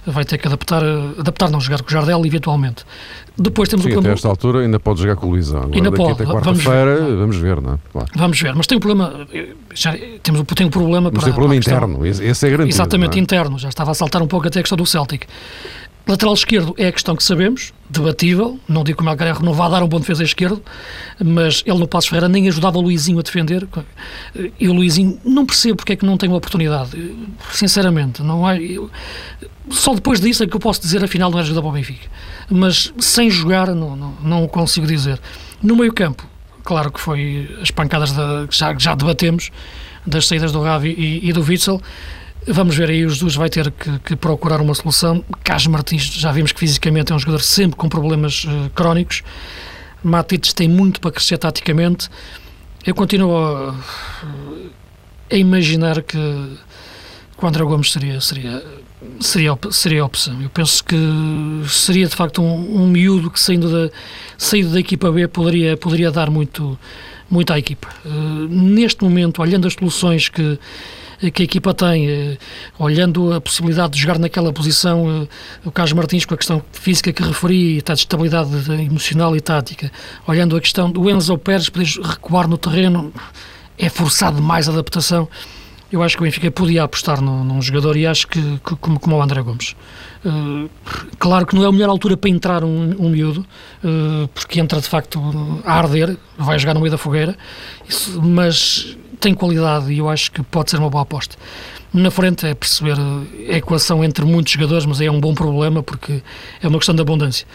vai 0.06 0.24
ter 0.26 0.38
que 0.38 0.48
adaptar, 0.48 0.84
adaptar 1.20 1.50
não, 1.50 1.60
jogar 1.60 1.82
com 1.82 1.90
o 1.90 1.92
Jardel, 1.92 2.26
eventualmente. 2.26 2.84
Depois 3.38 3.70
temos 3.70 3.84
Sim, 3.84 3.92
o 3.92 3.94
problema... 3.94 4.14
até 4.14 4.18
esta 4.18 4.28
altura 4.28 4.62
ainda 4.62 4.80
pode 4.80 5.02
jogar 5.02 5.16
com 5.16 5.28
o 5.28 5.30
Luizão. 5.32 5.64
Agora, 5.64 5.76
ainda 5.76 5.92
pode, 5.92 6.12
até 6.14 6.26
vamos 6.26 6.44
quarta-feira, 6.44 6.96
ver. 6.96 7.16
vamos 7.16 7.38
ver, 7.38 7.62
não 7.62 7.74
é? 7.74 7.78
Claro. 7.92 8.08
Vamos 8.16 8.42
ver, 8.42 8.56
mas 8.56 8.68
tem 8.68 8.78
um 8.78 8.82
problema, 8.82 9.28
já, 9.74 9.96
temos, 10.24 10.42
tem 10.56 10.66
um 10.66 10.70
problema 10.70 11.12
Mas 11.12 11.14
para, 11.14 11.24
tem 11.24 11.34
problema 11.34 11.62
para 11.62 11.74
a 11.74 11.80
questão- 11.80 11.90
interno, 11.90 12.06
esse 12.32 12.48
é 12.48 12.50
garantido. 12.50 12.76
Exatamente, 12.76 13.18
é? 13.18 13.22
interno. 13.22 13.60
Já 13.60 13.70
estava 13.70 13.92
a 13.92 13.94
saltar 13.94 14.22
um 14.22 14.28
pouco 14.28 14.48
até 14.48 14.60
a 14.60 14.64
questão 14.64 14.78
do 14.78 14.86
Celtic. 14.86 15.26
Lateral 16.08 16.34
esquerdo 16.34 16.74
é 16.78 16.88
a 16.88 16.92
questão 16.92 17.16
que 17.18 17.24
sabemos, 17.24 17.74
debatível. 17.90 18.58
Não 18.68 18.84
digo 18.84 18.98
que 18.98 19.04
o 19.04 19.06
Melgar 19.06 19.44
não 19.44 19.54
vá 19.54 19.68
dar 19.68 19.84
um 19.84 19.88
bom 19.90 20.00
defesa 20.00 20.24
esquerdo, 20.24 20.64
mas 21.24 21.64
ele 21.66 21.78
no 21.80 21.88
Passos 21.88 22.10
Ferreira 22.10 22.30
nem 22.30 22.48
ajudava 22.48 22.78
o 22.78 22.82
Luizinho 22.82 23.20
a 23.20 23.22
defender. 23.22 23.68
E 24.60 24.70
o 24.70 24.74
Luizinho, 24.74 25.20
não 25.26 25.46
percebo 25.46 25.76
porque 25.76 25.94
é 25.94 25.96
que 25.98 26.06
não 26.06 26.16
tem 26.18 26.30
uma 26.30 26.38
oportunidade. 26.38 26.92
Sinceramente, 27.52 28.24
não 28.24 28.50
é. 28.50 28.58
eu- 28.62 28.90
só 29.70 29.94
depois 29.94 30.22
disso 30.22 30.44
é 30.44 30.48
que 30.48 30.56
eu 30.56 30.60
posso 30.62 30.80
dizer 30.80 31.04
afinal 31.04 31.30
não 31.30 31.40
é 31.40 31.42
ajuda 31.42 31.60
para 31.62 31.70
o 31.70 31.74
Benfica. 31.74 32.08
Mas 32.50 32.94
sem 33.00 33.30
jogar, 33.30 33.68
não, 33.76 33.96
não, 33.98 34.14
não 34.24 34.44
o 34.46 34.48
consigo 34.48 34.88
dizer. 34.88 35.20
No 35.62 35.76
meio-campo, 35.76 36.26
claro 36.64 36.90
que 36.90 37.02
foi 37.02 37.50
as 37.62 37.70
pancadas 37.70 38.14
da- 38.14 38.48
que 38.50 38.58
já, 38.58 38.74
já 38.78 38.96
debatemos, 38.96 39.52
das 40.06 40.26
saídas 40.26 40.54
do 40.54 40.62
Ravi 40.64 40.96
e, 40.98 41.28
e 41.30 41.34
do 41.34 41.42
Witzel. 41.42 41.82
Vamos 42.50 42.78
ver 42.78 42.90
aí, 42.90 43.06
os 43.06 43.20
dois 43.20 43.36
vai 43.36 43.50
ter 43.50 43.70
que, 43.72 44.00
que 44.00 44.16
procurar 44.16 44.62
uma 44.62 44.74
solução. 44.74 45.22
Carlos 45.44 45.68
Martins, 45.68 46.04
já 46.04 46.32
vimos 46.32 46.54
que 46.54 46.60
fisicamente 46.62 47.12
é 47.12 47.16
um 47.16 47.20
jogador 47.20 47.42
sempre 47.42 47.76
com 47.76 47.90
problemas 47.90 48.46
eh, 48.48 48.70
crónicos. 48.74 49.22
Matites 50.02 50.54
tem 50.54 50.70
muito 50.70 51.02
para 51.02 51.12
crescer 51.12 51.38
taticamente. 51.38 52.10
Eu 52.86 52.96
continuo 52.96 53.36
a, 53.36 53.76
a 55.30 55.36
imaginar 55.36 56.02
que, 56.02 56.18
que 56.18 57.44
o 57.44 57.46
André 57.46 57.66
Gomes 57.66 57.92
seria, 57.92 58.22
seria, 58.22 58.64
seria, 59.20 59.60
seria 59.70 60.02
a 60.02 60.06
opção. 60.06 60.42
Eu 60.42 60.50
penso 60.50 60.82
que 60.86 60.96
seria 61.68 62.08
de 62.08 62.16
facto 62.16 62.42
um, 62.42 62.84
um 62.84 62.88
miúdo 62.88 63.30
que 63.30 63.42
saindo 63.42 63.70
da, 63.70 63.94
saindo 64.38 64.72
da 64.72 64.80
equipa 64.80 65.12
B 65.12 65.28
poderia, 65.28 65.76
poderia 65.76 66.12
dar 66.12 66.30
muito, 66.30 66.80
muito 67.30 67.52
à 67.52 67.60
equipa. 67.60 67.90
Eh, 68.06 68.10
neste 68.50 69.04
momento, 69.04 69.42
olhando 69.42 69.68
as 69.68 69.74
soluções 69.74 70.30
que, 70.30 70.58
que 71.34 71.42
a 71.42 71.46
equipa 71.46 71.74
tem, 71.74 72.10
eh, 72.10 72.38
olhando 72.78 73.34
a 73.34 73.42
possibilidade 73.42 73.94
de 73.94 74.00
jogar 74.00 74.20
naquela 74.20 74.54
posição, 74.54 75.24
eh, 75.24 75.28
o 75.66 75.72
Carlos 75.72 75.94
Martins 75.94 76.26
com 76.26 76.36
a 76.36 76.38
questão 76.38 76.62
física 76.72 77.12
que 77.12 77.24
referi, 77.24 77.78
está 77.78 77.94
de 77.94 78.02
estabilidade 78.02 78.50
emocional 78.72 79.36
e 79.36 79.42
tática, 79.42 79.92
olhando 80.28 80.56
a 80.56 80.62
questão 80.62 80.92
do 80.92 81.10
Enzo 81.10 81.38
Pérez 81.38 81.70
poder 81.70 81.88
recuar 82.04 82.48
no 82.48 82.58
terreno, 82.58 83.12
é 83.78 83.90
forçado 83.90 84.38
demais 84.38 84.70
a 84.70 84.72
adaptação. 84.72 85.28
Eu 85.92 86.04
acho 86.04 86.18
que 86.18 86.24
o 86.24 86.26
Benfica 86.26 86.52
podia 86.52 86.84
apostar 86.84 87.22
num, 87.22 87.44
num 87.44 87.62
jogador 87.62 87.96
e 87.96 88.06
acho 88.06 88.28
que, 88.28 88.42
que 88.42 88.76
como, 88.76 89.00
como 89.00 89.16
o 89.16 89.22
André 89.22 89.42
Gomes. 89.42 89.76
Eh, 90.28 90.70
claro 91.18 91.46
que 91.46 91.56
não 91.56 91.64
é 91.64 91.68
a 91.68 91.72
melhor 91.72 91.90
altura 91.90 92.18
para 92.18 92.30
entrar 92.30 92.64
um, 92.64 92.96
um 93.00 93.10
miúdo, 93.10 93.46
eh, 93.84 94.28
porque 94.34 94.60
entra 94.60 94.82
de 94.82 94.88
facto 94.88 95.22
a 95.64 95.74
arder, 95.74 96.18
vai 96.38 96.60
jogar 96.60 96.74
no 96.74 96.82
meio 96.82 96.92
da 96.92 96.98
fogueira, 96.98 97.38
isso- 97.88 98.22
mas 98.22 98.98
tem 99.22 99.34
qualidade 99.34 99.92
e 99.94 100.00
eu 100.00 100.10
acho 100.10 100.32
que 100.32 100.44
pode 100.44 100.70
ser 100.70 100.78
uma 100.80 100.90
boa 100.90 101.04
aposta. 101.04 101.36
Na 101.94 102.12
frente 102.12 102.46
é 102.46 102.54
perceber 102.54 102.98
a 103.50 103.58
equação 103.58 104.04
entre 104.04 104.26
muitos 104.26 104.52
jogadores, 104.52 104.86
mas 104.86 105.00
aí 105.00 105.08
é 105.08 105.12
um 105.12 105.20
bom 105.22 105.34
problema 105.34 105.82
porque 105.82 106.22
é 106.62 106.68
uma 106.68 106.78
questão 106.78 106.94
de 106.94 107.02
abundância. 107.02 107.48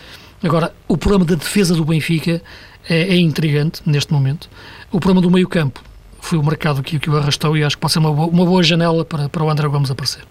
Agora, 0.43 0.75
o 0.89 0.97
problema 0.97 1.25
da 1.25 1.35
defesa 1.35 1.75
do 1.77 1.85
Benfica 1.85 2.43
é, 2.89 3.01
é 3.15 3.17
intrigante 3.17 3.83
neste 3.85 4.13
momento. 4.13 4.49
O 4.91 4.99
problema 4.99 5.21
do 5.21 5.31
meio-campo 5.31 5.81
foi 6.21 6.39
o 6.39 6.43
mercado 6.43 6.83
que, 6.83 6.99
que 6.99 7.11
o 7.11 7.17
arrastou 7.17 7.57
e 7.57 7.63
acho 7.63 7.77
que 7.77 7.81
pode 7.81 7.93
ser 7.93 7.99
uma 8.01 8.13
boa, 8.13 8.27
uma 8.29 8.45
boa 8.47 8.63
janela 8.63 9.05
para, 9.05 9.29
para 9.29 9.45
o 9.45 9.51
André 9.51 9.69
Gomes 9.69 9.91
aparecer. 9.91 10.23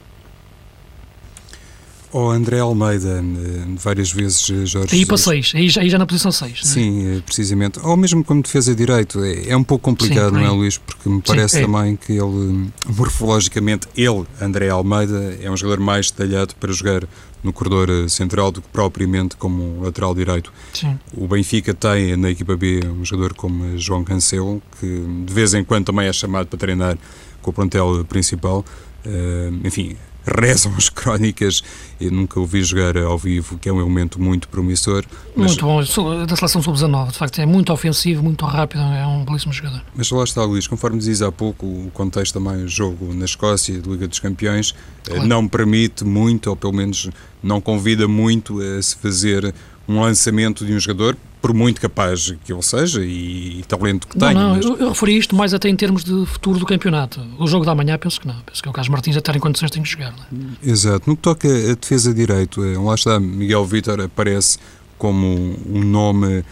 Ou 2.13 2.29
André 2.29 2.59
Almeida, 2.59 3.23
eh, 3.23 3.65
várias 3.77 4.11
vezes 4.11 4.49
eh, 4.49 4.65
Jorge 4.65 4.95
Aí 4.95 5.05
para 5.05 5.15
Jesus. 5.15 5.49
6, 5.49 5.55
aí 5.55 5.69
já, 5.69 5.81
aí 5.81 5.89
já 5.89 5.97
na 5.97 6.05
posição 6.05 6.31
6. 6.31 6.59
Sim, 6.61 7.17
eh, 7.17 7.21
precisamente. 7.25 7.79
Ou 7.81 7.95
mesmo 7.95 8.21
como 8.21 8.41
defesa 8.41 8.75
direito. 8.75 9.23
É, 9.23 9.49
é 9.49 9.57
um 9.57 9.63
pouco 9.63 9.85
complicado, 9.85 10.35
Sim, 10.35 10.41
não 10.41 10.45
é. 10.45 10.49
Luís? 10.49 10.77
Porque 10.77 11.07
me 11.07 11.21
parece 11.21 11.59
é. 11.59 11.61
também 11.61 11.95
que 11.95 12.11
ele, 12.11 12.69
morfologicamente, 12.85 13.87
ele, 13.95 14.25
André 14.41 14.69
Almeida, 14.69 15.37
é 15.41 15.49
um 15.49 15.55
jogador 15.55 15.81
mais 15.81 16.11
detalhado 16.11 16.53
para 16.55 16.73
jogar 16.73 17.07
no 17.41 17.53
corredor 17.53 18.09
central 18.09 18.51
do 18.51 18.61
que 18.61 18.67
propriamente 18.67 19.37
como 19.37 19.81
lateral 19.81 20.13
direito. 20.13 20.51
Sim. 20.73 20.99
O 21.13 21.27
Benfica 21.27 21.73
tem 21.73 22.17
na 22.17 22.29
equipa 22.29 22.57
B 22.57 22.81
um 22.85 23.05
jogador 23.05 23.33
como 23.33 23.77
João 23.77 24.03
Cancelo, 24.03 24.61
que 24.79 24.85
de 25.25 25.33
vez 25.33 25.53
em 25.53 25.63
quando 25.63 25.85
também 25.85 26.07
é 26.07 26.13
chamado 26.13 26.47
para 26.47 26.59
treinar 26.59 26.97
com 27.41 27.51
o 27.51 27.53
plantel 27.53 28.05
principal. 28.05 28.65
Enfim, 29.63 29.97
rezam 30.39 30.73
as 30.77 30.89
crónicas. 30.89 31.63
Eu 31.99 32.11
nunca 32.11 32.39
o 32.39 32.45
vi 32.45 32.63
jogar 32.63 32.97
ao 32.97 33.17
vivo, 33.17 33.57
que 33.57 33.69
é 33.69 33.73
um 33.73 33.79
elemento 33.79 34.19
muito 34.21 34.47
promissor. 34.47 35.03
Mas, 35.35 35.57
Muito 35.57 35.65
bom. 35.65 36.25
Da 36.25 36.35
seleção 36.35 36.61
sub-19, 36.61 37.11
de 37.11 37.17
facto, 37.17 37.39
é 37.39 37.45
muito 37.45 37.71
ofensivo, 37.71 38.23
muito 38.23 38.45
rápido, 38.45 38.81
é 38.81 39.05
um 39.05 39.23
belíssimo 39.23 39.53
jogador. 39.53 39.81
mas 39.95 40.09
lá 40.09 40.23
está, 40.23 40.43
Luís, 40.43 40.67
conforme 40.67 40.97
dizes 40.99 41.21
há 41.21 41.31
pouco, 41.31 41.65
o 41.65 41.91
contexto 41.93 42.33
também, 42.33 42.63
o 42.63 42.67
jogo 42.67 43.13
na 43.13 43.25
Escócia, 43.25 43.79
de 43.79 43.89
Liga 43.89 44.07
dos 44.07 44.19
Campeões, 44.19 44.73
eh, 45.07 45.11
Claro. 45.11 45.27
não 45.27 45.47
permite 45.47 46.03
muito, 46.03 46.49
ou 46.49 46.55
pelo 46.55 46.73
menos 46.73 47.09
não 47.43 47.61
convida 47.61 48.07
muito 48.07 48.59
a 48.61 48.81
se 48.81 48.95
fazer 48.95 49.53
um 49.87 49.99
lançamento 50.01 50.65
de 50.65 50.73
um 50.73 50.79
jogador, 50.79 51.15
por 51.41 51.53
muito 51.53 51.81
capaz 51.81 52.35
que 52.45 52.53
ele 52.53 52.61
seja 52.61 53.03
e, 53.03 53.59
e 53.59 53.63
talento 53.67 54.07
que 54.07 54.17
Não, 54.17 54.27
tenha. 54.27 54.39
não, 54.39 54.55
mas- 54.55 54.65
eu, 54.65 54.77
eu 54.77 54.89
referi 54.89 55.17
isto 55.17 55.35
mais 55.35 55.53
até 55.53 55.67
em 55.69 55.75
termos 55.75 56.03
de 56.03 56.25
futuro 56.27 56.59
do 56.59 56.65
campeonato. 56.65 57.19
O 57.39 57.47
jogo 57.47 57.65
da 57.65 57.73
manhã, 57.73 57.97
penso 57.97 58.21
que 58.21 58.27
não. 58.27 58.35
Penso 58.45 58.61
que 58.61 58.69
o 58.69 58.71
Carlos 58.71 58.89
Martins 58.89 59.17
até 59.17 59.31
em 59.35 59.39
condições 59.39 59.71
tem 59.71 59.81
que. 59.81 59.97
Não 59.99 60.07
é? 60.07 60.13
Exato. 60.69 61.09
No 61.09 61.15
que 61.15 61.21
toca 61.23 61.47
a 61.47 61.73
defesa 61.75 62.13
direito, 62.13 62.63
eh, 62.63 62.77
lá 62.77 62.93
está, 62.93 63.19
Miguel 63.19 63.65
Vítor 63.65 63.99
aparece 64.01 64.59
como 64.97 65.57
um 65.67 65.83
nome 65.83 66.43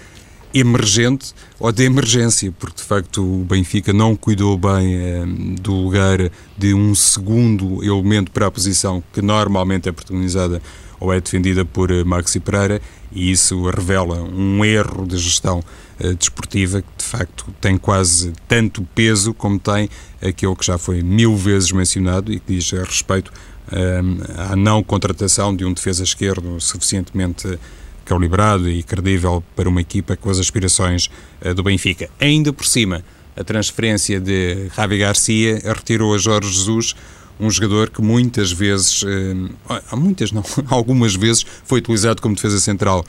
emergente 0.53 1.33
ou 1.59 1.71
de 1.71 1.83
emergência, 1.83 2.51
porque 2.57 2.77
de 2.77 2.83
facto 2.83 3.21
o 3.23 3.45
Benfica 3.45 3.93
não 3.93 4.15
cuidou 4.15 4.57
bem 4.57 4.95
eh, 4.95 5.23
do 5.61 5.73
lugar 5.75 6.17
de 6.57 6.73
um 6.73 6.95
segundo 6.95 7.83
elemento 7.83 8.31
para 8.31 8.47
a 8.47 8.51
posição 8.51 9.03
que 9.13 9.21
normalmente 9.21 9.87
é 9.87 9.91
protagonizada 9.91 10.59
ou 10.99 11.13
é 11.13 11.21
defendida 11.21 11.63
por 11.63 11.91
eh, 11.91 12.03
Maxi 12.03 12.39
Pereira 12.39 12.81
e 13.11 13.31
isso 13.31 13.69
revela 13.69 14.21
um 14.21 14.63
erro 14.63 15.05
de 15.05 15.17
gestão 15.17 15.63
eh, 15.99 16.13
desportiva 16.13 16.81
que 16.81 16.87
de 16.97 17.03
facto 17.03 17.45
tem 17.59 17.77
quase 17.77 18.33
tanto 18.47 18.83
peso 18.95 19.33
como 19.33 19.59
tem 19.59 19.89
aquele 20.21 20.55
que 20.55 20.65
já 20.65 20.77
foi 20.77 21.01
mil 21.01 21.35
vezes 21.35 21.71
mencionado 21.71 22.31
e 22.31 22.39
que 22.39 22.53
diz 22.53 22.73
a 22.73 22.83
respeito 22.83 23.31
eh, 23.71 24.01
à 24.49 24.55
não 24.55 24.83
contratação 24.83 25.55
de 25.55 25.65
um 25.65 25.73
defesa 25.73 26.03
esquerdo 26.03 26.59
suficientemente 26.59 27.59
calibrado 28.05 28.69
e 28.69 28.81
credível 28.81 29.43
para 29.55 29.69
uma 29.69 29.81
equipa 29.81 30.15
com 30.15 30.29
as 30.29 30.39
aspirações 30.39 31.09
eh, 31.41 31.53
do 31.53 31.61
Benfica. 31.61 32.09
Ainda 32.19 32.51
por 32.51 32.65
cima, 32.65 33.03
a 33.35 33.43
transferência 33.43 34.19
de 34.19 34.69
Javi 34.75 34.97
Garcia 34.97 35.61
retirou 35.63 36.13
a 36.13 36.17
Jorge 36.17 36.51
Jesus 36.51 36.95
um 37.39 37.49
jogador 37.49 37.89
que 37.89 38.01
muitas 38.01 38.51
vezes, 38.51 39.03
eh, 39.03 39.81
há 39.89 39.95
muitas 39.95 40.31
não, 40.31 40.43
algumas 40.67 41.15
vezes 41.15 41.45
foi 41.63 41.79
utilizado 41.79 42.21
como 42.21 42.35
defesa 42.35 42.59
central. 42.59 43.05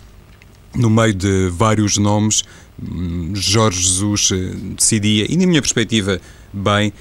No 0.74 0.88
meio 0.88 1.12
de 1.12 1.48
vários 1.50 1.96
nomes, 1.96 2.44
hum, 2.80 3.32
Jorge 3.34 3.82
Jesus 3.82 4.30
eh, 4.32 4.56
decidia, 4.76 5.26
e 5.28 5.36
na 5.36 5.46
minha 5.46 5.60
perspectiva, 5.60 6.20
bem, 6.52 6.92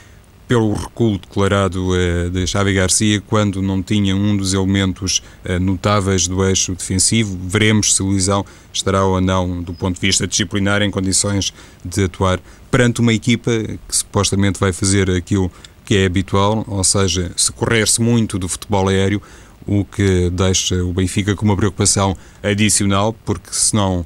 pelo 0.50 0.74
recuo 0.74 1.20
declarado 1.20 1.90
uh, 1.92 2.30
de 2.32 2.48
Xavi 2.48 2.74
Garcia 2.74 3.22
quando 3.22 3.62
não 3.62 3.84
tinha 3.84 4.16
um 4.16 4.36
dos 4.36 4.56
elementos 4.56 5.22
uh, 5.46 5.60
notáveis 5.60 6.28
do 6.28 6.44
eixo 6.44 6.74
defensivo. 6.74 7.38
Veremos 7.40 7.96
se 7.96 8.02
o 8.02 8.08
Luizão 8.08 8.44
estará 8.74 9.06
ou 9.06 9.22
não, 9.22 9.62
do 9.62 9.76
ponto 9.76 9.94
de 9.94 10.02
vista 10.02 10.26
disciplinar, 10.26 10.82
em 10.82 10.90
condições 10.90 11.54
de 11.86 12.06
atuar 12.06 12.40
perante 12.72 13.00
uma 13.00 13.14
equipa 13.14 13.52
que 13.88 13.96
supostamente 13.96 14.60
vai 14.60 14.74
fazer 14.74 15.12
aquilo 15.12 15.52
que 15.90 15.98
é 15.98 16.06
habitual, 16.06 16.64
ou 16.68 16.84
seja, 16.84 17.32
se 17.36 17.52
correr-se 17.52 18.00
muito 18.00 18.38
do 18.38 18.48
futebol 18.48 18.88
aéreo, 18.90 19.20
o 19.66 19.84
que 19.84 20.30
deixa 20.30 20.76
o 20.84 20.94
Benfica 20.94 21.36
com 21.36 21.44
uma 21.44 21.58
preocupação 21.58 22.16
adicional, 22.44 23.12
porque 23.26 23.50
se 23.52 23.76
não 23.76 24.06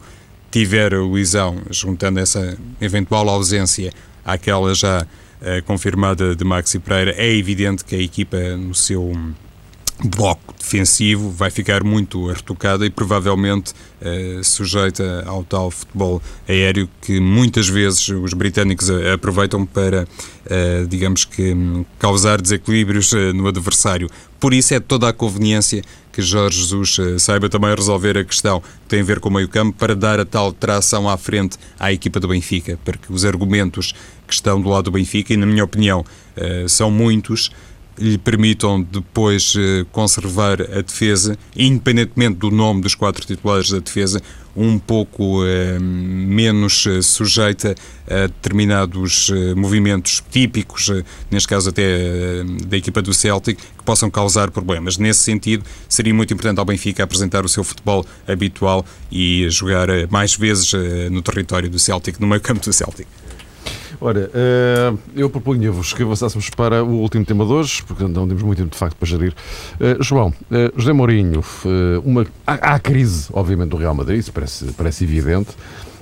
tiver 0.49 0.93
o 0.93 1.07
Luizão, 1.07 1.57
juntando 1.69 2.21
essa 2.21 2.57
eventual 2.79 3.27
ausência 3.27 3.91
àquela 4.23 4.73
já 4.73 5.01
uh, 5.05 5.63
confirmada 5.65 6.33
de 6.33 6.45
Maxi 6.45 6.79
Pereira, 6.79 7.15
é 7.17 7.35
evidente 7.35 7.83
que 7.83 7.97
a 7.97 8.01
equipa 8.01 8.37
no 8.55 8.73
seu 8.73 9.13
bloco 10.03 10.53
defensivo 10.57 11.29
vai 11.29 11.49
ficar 11.49 11.83
muito 11.83 12.27
retocada 12.27 12.85
e 12.85 12.89
provavelmente 12.89 13.73
uh, 14.01 14.43
sujeita 14.43 15.23
ao 15.25 15.43
tal 15.43 15.69
futebol 15.69 16.21
aéreo 16.47 16.89
que 17.01 17.19
muitas 17.19 17.67
vezes 17.67 18.07
os 18.09 18.33
britânicos 18.33 18.89
aproveitam 18.89 19.65
para, 19.65 20.03
uh, 20.03 20.87
digamos 20.87 21.25
que, 21.25 21.55
causar 21.99 22.41
desequilíbrios 22.41 23.11
no 23.35 23.47
adversário. 23.47 24.09
Por 24.39 24.53
isso 24.53 24.73
é 24.73 24.79
toda 24.79 25.07
a 25.07 25.13
conveniência 25.13 25.81
que 26.11 26.21
Jorge 26.21 26.59
Jesus 26.59 26.97
saiba 27.17 27.49
também 27.49 27.73
resolver 27.73 28.17
a 28.17 28.23
questão 28.23 28.61
que 28.61 28.67
tem 28.89 29.01
a 29.01 29.03
ver 29.03 29.19
com 29.19 29.29
o 29.29 29.31
meio-campo 29.31 29.77
para 29.77 29.95
dar 29.95 30.19
a 30.19 30.25
tal 30.25 30.51
tração 30.51 31.09
à 31.09 31.17
frente 31.17 31.57
à 31.79 31.91
equipa 31.91 32.19
do 32.19 32.27
Benfica, 32.27 32.77
porque 32.83 33.11
os 33.11 33.25
argumentos 33.25 33.93
que 34.27 34.33
estão 34.33 34.61
do 34.61 34.69
lado 34.69 34.85
do 34.85 34.91
Benfica, 34.91 35.33
e 35.33 35.37
na 35.37 35.45
minha 35.45 35.63
opinião 35.63 36.05
são 36.67 36.91
muitos, 36.91 37.51
lhe 37.97 38.17
permitam 38.17 38.81
depois 38.81 39.53
eh, 39.57 39.85
conservar 39.91 40.61
a 40.61 40.81
defesa, 40.81 41.37
independentemente 41.55 42.37
do 42.37 42.49
nome 42.49 42.81
dos 42.81 42.95
quatro 42.95 43.25
titulares 43.25 43.69
da 43.69 43.79
defesa, 43.79 44.21
um 44.55 44.77
pouco 44.77 45.43
eh, 45.45 45.79
menos 45.79 46.85
eh, 46.85 47.01
sujeita 47.01 47.73
a 48.07 48.27
determinados 48.27 49.31
eh, 49.33 49.55
movimentos 49.55 50.23
típicos, 50.29 50.89
eh, 50.89 51.03
neste 51.31 51.47
caso 51.47 51.69
até 51.69 52.43
da 52.67 52.77
equipa 52.77 53.01
do 53.01 53.13
Celtic, 53.13 53.57
que 53.57 53.83
possam 53.83 54.09
causar 54.09 54.51
problemas. 54.51 54.97
Nesse 54.97 55.21
sentido, 55.21 55.63
seria 55.89 56.13
muito 56.13 56.33
importante 56.33 56.59
ao 56.59 56.65
Benfica 56.65 57.03
apresentar 57.03 57.43
o 57.45 57.49
seu 57.49 57.63
futebol 57.63 58.05
habitual 58.27 58.85
e 59.11 59.47
jogar 59.49 59.87
mais 60.09 60.35
vezes 60.35 60.71
no 61.11 61.21
território 61.21 61.69
do 61.69 61.79
Celtic, 61.79 62.19
no 62.19 62.27
meio 62.27 62.41
campo 62.41 62.63
do 62.63 62.71
Celtic. 62.71 63.07
Ora, 63.99 64.29
uh, 64.29 64.99
eu 65.15 65.29
propunha-vos 65.29 65.93
que 65.93 66.03
avançássemos 66.03 66.49
para 66.49 66.83
o 66.83 67.01
último 67.01 67.25
tema 67.25 67.45
de 67.45 67.51
hoje, 67.51 67.83
porque 67.83 68.03
não 68.03 68.27
temos 68.27 68.43
muito 68.43 68.57
tempo 68.57 68.71
de 68.71 68.77
facto 68.77 68.95
para 68.95 69.07
gerir. 69.07 69.33
Uh, 69.79 70.01
João, 70.03 70.29
uh, 70.29 70.73
José 70.75 70.93
Mourinho, 70.93 71.43
uma, 72.03 72.25
há, 72.45 72.73
há, 72.75 72.79
crise, 72.79 73.27
obviamente, 73.33 73.69
do 73.69 73.77
Real 73.77 73.93
Madrid, 73.93 74.19
isso 74.19 74.31
parece, 74.31 74.65
parece 74.73 75.03
evidente. 75.03 75.51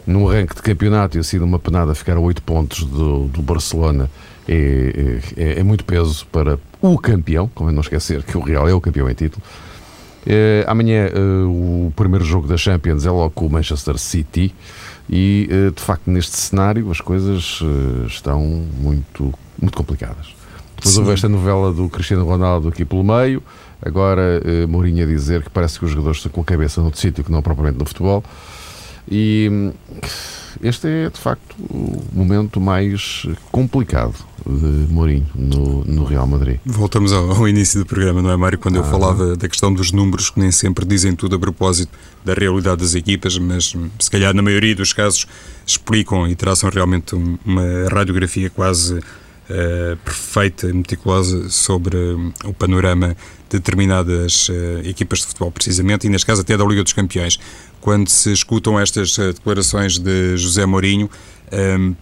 Num 0.06 0.28
arranque 0.28 0.56
de 0.56 0.62
campeonato 0.64 1.18
e 1.18 1.20
assim 1.20 1.38
uma 1.38 1.60
penada 1.60 1.94
ficar 1.94 2.18
a 2.18 2.20
8 2.20 2.42
pontos 2.42 2.84
do, 2.84 3.28
do 3.28 3.42
Barcelona 3.42 4.10
é, 4.48 5.20
é, 5.38 5.60
é, 5.60 5.64
muito 5.64 5.86
peso 5.86 6.26
para 6.32 6.58
o 6.82 6.98
campeão, 6.98 7.50
como 7.54 7.70
é 7.70 7.74
não 7.74 7.82
esquecer 7.82 8.24
que 8.24 8.36
o 8.36 8.42
Real 8.42 8.68
é 8.68 8.74
o 8.74 8.82
campeão 8.82 9.08
em 9.08 9.14
título. 9.14 9.44
amanhã 10.66 11.08
o 11.48 11.94
primeiro 11.96 12.26
jogo 12.26 12.48
da 12.48 12.58
Champions 12.58 13.06
é 13.06 13.12
logo 13.12 13.30
com 13.30 13.46
o 13.46 13.50
Manchester 13.50 14.00
City. 14.00 14.56
E, 15.12 15.50
eh, 15.52 15.72
de 15.72 15.82
facto, 15.82 16.10
neste 16.10 16.38
cenário 16.38 16.90
as 16.90 17.02
coisas 17.02 17.60
eh, 17.62 18.06
estão 18.08 18.42
muito, 18.42 19.34
muito 19.62 19.78
complicadas. 19.78 20.34
Depois 20.78 20.98
houve 20.98 21.12
esta 21.12 21.28
novela 21.28 21.74
do 21.74 21.90
Cristiano 21.90 22.26
Ronaldo 22.26 22.70
aqui 22.70 22.86
pelo 22.86 23.04
meio, 23.04 23.44
agora 23.82 24.42
eh, 24.44 24.66
Mourinho 24.66 25.04
a 25.04 25.08
dizer 25.08 25.44
que 25.44 25.50
parece 25.50 25.78
que 25.78 25.86
os 25.86 25.92
jogadores 25.92 26.18
estão 26.18 26.32
com 26.32 26.42
a 26.42 26.46
cabeça 26.46 26.82
no 26.82 26.96
sítio 26.96 27.24
que 27.24 27.32
não 27.32 27.42
propriamente 27.42 27.78
no 27.78 27.86
futebol. 27.86 28.24
E 29.10 29.50
hum, 29.52 29.74
este 30.62 30.88
é, 30.88 31.10
de 31.10 31.20
facto, 31.20 31.56
o 31.70 32.04
momento 32.14 32.60
mais 32.60 33.26
complicado 33.52 34.16
de 34.46 34.92
Mourinho 34.92 35.28
no, 35.36 35.84
no 35.86 36.04
Real 36.04 36.26
Madrid. 36.26 36.60
Voltamos 36.66 37.14
ao, 37.14 37.32
ao, 37.32 37.48
início 37.48 37.80
do 37.80 37.86
programa, 37.86 38.22
não 38.22 38.32
é, 38.32 38.36
Mário? 38.36 38.58
Quando 38.58 38.76
ah, 38.76 38.80
eu 38.80 38.84
falava 38.84 39.36
da 39.36 39.48
questão 39.48 39.74
dos 39.74 39.92
números, 39.92 40.30
que 40.30 40.40
nem 40.40 40.52
sempre 40.52 40.86
dizem 40.86 41.16
tudo 41.16 41.36
a 41.36 41.40
propósito 41.40 41.92
da 42.26 42.34
realidade 42.34 42.82
das 42.82 42.96
equipas, 42.96 43.38
mas 43.38 43.76
se 44.00 44.12
calhar 44.12 44.34
na 44.34 44.42
maioria 44.42 44.76
dos 44.76 44.94
casos 44.94 45.28
explicam 45.66 46.28
e 46.28 46.36
traçam 46.36 46.70
realmente 46.70 47.16
uma 47.16 47.90
radiografia 47.92 48.50
quase 48.50 48.98
uh, 48.98 49.98
perfeita 50.04 50.68
e 50.68 50.74
meticulosa 50.74 51.50
sobre 51.50 51.98
o 52.44 52.54
panorama 52.54 53.16
de 53.50 53.58
determinadas 53.58 54.50
uh, 54.50 54.54
equipas 54.84 55.20
de 55.20 55.28
futebol, 55.28 55.52
precisamente, 55.52 56.08
e 56.08 56.10
neste 56.10 56.26
caso 56.26 56.42
até 56.42 56.58
da 56.58 56.66
Liga 56.66 56.84
dos 56.84 56.94
Campeões. 56.94 57.40
Quando 57.82 58.08
se 58.10 58.32
escutam 58.32 58.80
estas 58.80 59.18
uh, 59.18 59.34
declarações 59.34 59.98
de 59.98 60.38
José 60.38 60.66
Mourinho, 60.66 61.10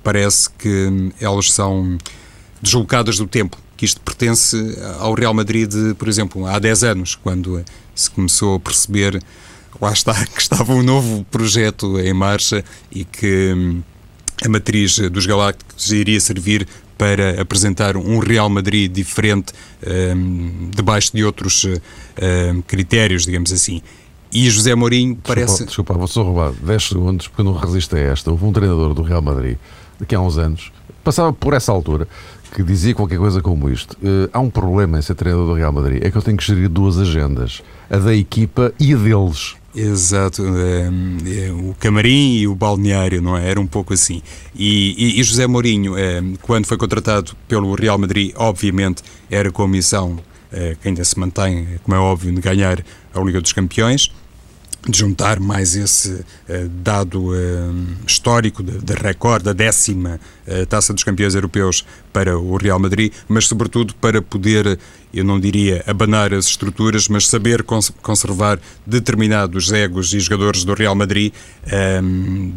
parece 0.03 0.47
que 0.51 1.11
elas 1.19 1.51
são 1.51 1.97
deslocadas 2.61 3.17
do 3.17 3.25
tempo, 3.25 3.57
que 3.75 3.83
isto 3.83 3.99
pertence 4.01 4.55
ao 4.99 5.15
Real 5.15 5.33
Madrid, 5.33 5.71
por 5.97 6.07
exemplo, 6.07 6.45
há 6.45 6.59
10 6.59 6.83
anos, 6.83 7.15
quando 7.15 7.65
se 7.95 8.11
começou 8.11 8.57
a 8.57 8.59
perceber, 8.59 9.19
lá 9.81 9.91
está, 9.91 10.13
que 10.27 10.39
estava 10.39 10.71
um 10.73 10.83
novo 10.83 11.25
projeto 11.31 11.99
em 11.99 12.13
marcha 12.13 12.63
e 12.91 13.03
que 13.03 13.53
hum, 13.55 13.81
a 14.45 14.49
matriz 14.49 14.99
dos 15.09 15.25
Galácticos 15.25 15.91
iria 15.91 16.19
servir 16.19 16.67
para 16.97 17.41
apresentar 17.41 17.95
um 17.95 18.19
Real 18.19 18.49
Madrid 18.49 18.91
diferente, 18.91 19.53
um, 20.15 20.69
debaixo 20.75 21.15
de 21.15 21.23
outros 21.23 21.63
um, 21.63 22.61
critérios, 22.63 23.25
digamos 23.25 23.53
assim. 23.53 23.81
E 24.31 24.49
José 24.49 24.75
Mourinho 24.75 25.17
parece. 25.23 25.65
Desculpa, 25.65 25.93
desculpa 25.93 25.93
vou 25.95 26.07
só 26.07 26.23
roubar 26.23 26.51
10 26.51 26.83
segundos 26.83 27.27
porque 27.27 27.41
eu 27.41 27.45
não 27.45 27.53
resisto 27.53 27.95
a 27.95 27.99
esta. 27.99 28.29
Houve 28.29 28.45
um 28.45 28.53
treinador 28.53 28.93
do 28.93 29.01
Real 29.01 29.21
Madrid, 29.21 29.57
daqui 29.99 30.13
a 30.13 30.19
uns 30.19 30.37
anos, 30.37 30.71
passava 31.03 31.33
por 31.33 31.53
essa 31.53 31.71
altura, 31.71 32.07
que 32.53 32.61
dizia 32.63 32.93
qualquer 32.93 33.17
coisa 33.17 33.41
como 33.41 33.69
isto. 33.69 33.93
Uh, 33.93 34.29
há 34.31 34.39
um 34.39 34.49
problema 34.49 34.99
em 34.99 35.01
ser 35.01 35.15
treinador 35.15 35.47
do 35.47 35.53
Real 35.53 35.71
Madrid, 35.71 36.03
é 36.03 36.11
que 36.11 36.17
eu 36.17 36.21
tenho 36.21 36.37
que 36.37 36.45
gerir 36.45 36.69
duas 36.69 36.97
agendas, 36.97 37.61
a 37.89 37.97
da 37.97 38.13
equipa 38.13 38.73
e 38.79 38.93
a 38.93 38.97
deles. 38.97 39.55
Exato, 39.75 40.43
é, 40.57 40.89
é, 41.47 41.51
o 41.51 41.75
camarim 41.79 42.37
e 42.37 42.47
o 42.47 42.55
balneário, 42.55 43.21
não 43.21 43.37
é? 43.37 43.49
Era 43.49 43.61
um 43.61 43.67
pouco 43.67 43.93
assim. 43.93 44.21
E, 44.55 44.95
e, 44.97 45.19
e 45.19 45.23
José 45.23 45.45
Mourinho, 45.45 45.95
é, 45.95 46.23
quando 46.41 46.65
foi 46.65 46.75
contratado 46.75 47.33
pelo 47.47 47.75
Real 47.75 47.97
Madrid, 47.97 48.33
obviamente 48.35 49.03
era 49.29 49.51
com 49.51 49.63
a 49.63 49.67
missão, 49.67 50.17
é, 50.51 50.75
que 50.81 50.87
ainda 50.87 51.03
se 51.03 51.17
mantém, 51.19 51.67
como 51.83 51.95
é 51.95 51.99
óbvio, 51.99 52.33
de 52.33 52.41
ganhar 52.41 52.83
a 53.13 53.19
Liga 53.19 53.39
dos 53.39 53.53
Campeões 53.53 54.11
de 54.87 54.97
juntar 54.97 55.39
mais 55.39 55.75
esse 55.75 56.11
uh, 56.11 56.69
dado 56.69 57.31
uh, 57.31 57.85
histórico 58.07 58.63
de, 58.63 58.77
de 58.79 58.93
recorde, 58.93 59.45
da 59.45 59.53
décima 59.53 60.19
uh, 60.47 60.65
Taça 60.67 60.93
dos 60.93 61.03
Campeões 61.03 61.35
Europeus 61.35 61.85
para 62.13 62.37
o 62.37 62.55
Real 62.55 62.79
Madrid, 62.79 63.11
mas 63.27 63.45
sobretudo 63.47 63.93
para 63.95 64.21
poder, 64.21 64.79
eu 65.13 65.23
não 65.23 65.39
diria 65.39 65.83
abanar 65.85 66.33
as 66.33 66.45
estruturas, 66.45 67.07
mas 67.07 67.27
saber 67.27 67.61
cons 67.63 67.91
conservar 68.01 68.59
determinados 68.85 69.71
egos 69.71 70.13
e 70.13 70.19
jogadores 70.19 70.63
do 70.63 70.73
Real 70.73 70.95
Madrid 70.95 71.31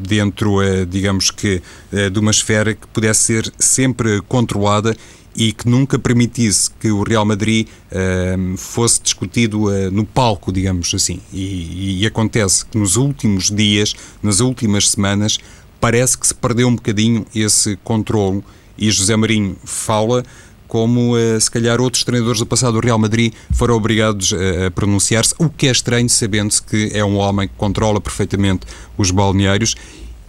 dentro, 0.07 0.59
digamos 0.89 1.31
que, 1.31 1.63
de 2.11 2.19
uma 2.19 2.31
esfera 2.31 2.75
que 2.75 2.87
pudesse 2.87 3.25
ser 3.25 3.53
sempre 3.59 4.23
controlada 4.23 4.97
e 5.35 5.53
que 5.53 5.69
nunca 5.69 5.99
permitisse 5.99 6.71
que 6.79 6.91
o 6.91 7.03
Real 7.03 7.25
Madrid 7.25 7.67
uh, 7.67 8.57
fosse 8.57 9.01
discutido 9.03 9.65
uh, 9.65 9.91
no 9.91 10.05
palco, 10.05 10.53
digamos 10.53 10.93
assim. 10.95 11.21
E, 11.33 12.03
e, 12.03 12.07
acontece 12.07 12.65
que 12.67 12.77
nos 12.77 12.97
últimos 12.97 13.51
dias, 13.51 13.95
nas 14.23 14.41
últimas 14.41 14.91
semanas, 14.91 15.39
parece 15.81 16.17
que 16.19 16.27
se 16.27 16.35
perdeu 16.35 16.69
um 16.69 16.75
bocadinho 16.75 17.27
esse 17.35 17.77
controle 17.83 18.43
e 18.77 18.91
José 18.91 19.17
Marinho 19.17 19.57
fala 19.65 20.25
como 20.69 21.17
uh, 21.17 21.41
se 21.41 21.51
calhar 21.51 21.81
outros 21.81 22.05
treinadores 22.05 22.39
do 22.39 22.47
passado 22.47 22.75
do 22.75 22.85
Real 22.85 22.99
Madrid 22.99 23.33
foram 23.53 23.75
obrigados 23.75 24.33
a 24.33 24.71
pronunciar-se, 24.71 25.35
o 25.39 25.49
que 25.49 25.67
é 25.67 25.71
estranho 25.71 26.09
sabendo-se 26.09 26.63
que 26.63 26.91
é 26.95 27.05
um 27.05 27.17
homem 27.17 27.49
que 27.49 27.55
controla 27.57 28.01
perfeitamente 28.01 28.67
os 28.97 29.11
balneários. 29.11 29.75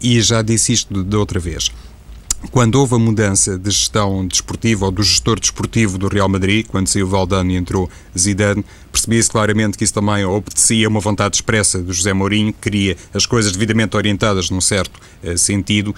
E 0.01 0.19
já 0.21 0.41
disse 0.41 0.73
isto 0.73 0.93
de, 0.93 1.01
de 1.01 1.15
outra 1.15 1.39
vez 1.39 1.71
quando 2.51 2.75
houve 2.75 2.95
a 2.95 2.99
mudança 2.99 3.57
de 3.57 3.71
gestão 3.71 4.27
desportiva 4.27 4.85
ou 4.85 4.91
do 4.91 5.01
gestor 5.01 5.39
desportivo 5.39 5.97
do 5.97 6.07
Real 6.07 6.27
Madrid, 6.27 6.65
quando 6.67 6.87
saiu 6.87 7.07
Valdano 7.07 7.51
e 7.51 7.55
entrou 7.55 7.89
Zidane, 8.17 8.63
percebia-se 8.91 9.29
claramente 9.29 9.77
que 9.77 9.83
isso 9.83 9.93
também 9.93 10.25
obedecia 10.25 10.85
a 10.85 10.89
uma 10.89 10.99
vontade 10.99 11.35
expressa 11.35 11.79
do 11.79 11.93
José 11.93 12.13
Mourinho, 12.13 12.53
que 12.53 12.59
queria 12.59 12.97
as 13.13 13.25
coisas 13.25 13.51
devidamente 13.51 13.95
orientadas 13.95 14.49
num 14.49 14.61
certo 14.61 14.99
uh, 15.23 15.37
sentido, 15.37 15.95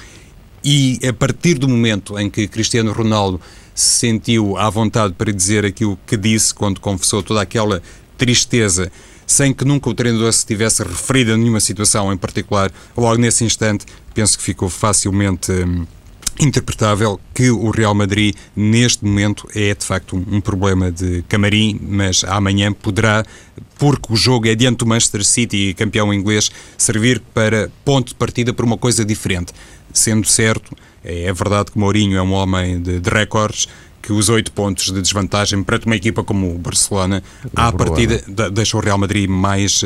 e 0.64 1.00
a 1.08 1.14
partir 1.14 1.56
do 1.56 1.68
momento 1.68 2.18
em 2.18 2.30
que 2.30 2.48
Cristiano 2.48 2.92
Ronaldo 2.92 3.40
se 3.74 4.00
sentiu 4.00 4.58
à 4.58 4.70
vontade 4.70 5.14
para 5.14 5.32
dizer 5.32 5.66
aquilo 5.66 6.00
que 6.08 6.18
disse, 6.18 6.54
quando 6.54 6.80
confessou 6.80 7.22
toda 7.22 7.42
aquela 7.42 7.82
tristeza 8.18 8.92
sem 9.28 9.54
que 9.54 9.66
nunca 9.66 9.90
o 9.90 9.94
treinador 9.94 10.32
se 10.32 10.46
tivesse 10.46 10.84
referido 10.84 11.34
a 11.34 11.38
nenhuma 11.38 11.60
situação 11.60 12.14
em 12.14 12.18
particular, 12.18 12.72
logo 12.96 13.20
nesse 13.20 13.44
instante, 13.44 13.86
penso 14.14 14.38
que 14.38 14.44
ficou 14.44 14.70
facilmente 14.70 15.52
hum, 15.52 15.86
interpretável 16.40 17.20
que 17.34 17.50
o 17.50 17.70
Real 17.70 17.94
Madrid 17.94 18.36
neste 18.56 19.06
momento 19.06 19.48
é 19.56 19.74
de 19.74 19.86
facto 19.86 20.16
um, 20.16 20.42
problema 20.42 20.92
de 20.92 21.24
camarim, 21.30 21.80
mas 21.82 22.24
amanhã 22.24 22.72
poderá, 22.74 23.24
porque 23.78 24.12
o 24.14 24.16
jogo 24.16 24.48
é 24.48 24.56
diante 24.56 24.78
do 24.78 24.86
Manchester 24.86 25.24
City, 25.24 25.74
campeão 25.74 26.14
inglês, 26.14 26.52
servir 26.78 27.22
para 27.34 27.70
ponto 27.84 28.10
de 28.10 28.16
partida 28.16 28.54
para 28.54 28.66
uma 28.66 28.78
coisa 28.78 29.06
diferente. 29.06 29.54
Sendo 29.94 30.28
certo, 30.28 30.76
é 31.04 31.32
verdade 31.32 31.72
que 31.72 31.78
Mourinho 31.78 32.18
é 32.18 32.22
um 32.22 32.34
homem 32.34 32.82
de, 32.82 33.00
de 33.00 33.10
recordes, 33.10 33.68
que 34.02 34.14
os 34.14 34.30
oito 34.30 34.52
pontos 34.52 34.92
de 34.92 35.02
desvantagem 35.02 35.64
para 35.64 35.80
uma 35.84 35.96
equipa 35.96 36.24
como 36.24 36.54
o 36.54 36.60
Barcelona, 36.60 37.24
é 37.44 37.50
à 37.56 37.72
partida, 37.72 38.22
deixa 38.52 38.78
o 38.78 38.80
Real 38.80 39.00
Madrid 39.00 39.28
mais 39.28 39.84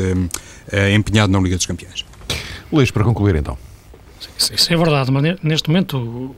eh, 0.70 0.94
empenhado 0.94 1.32
na 1.32 1.40
Liga 1.40 1.56
dos 1.56 1.64
Campeões. 1.64 2.04
Luís, 2.70 2.90
para 2.90 3.02
concluir 3.02 3.36
então. 3.36 3.56
Isso 4.38 4.72
é 4.72 4.76
verdade, 4.76 5.10
mas 5.10 5.38
neste 5.42 5.68
momento 5.68 6.34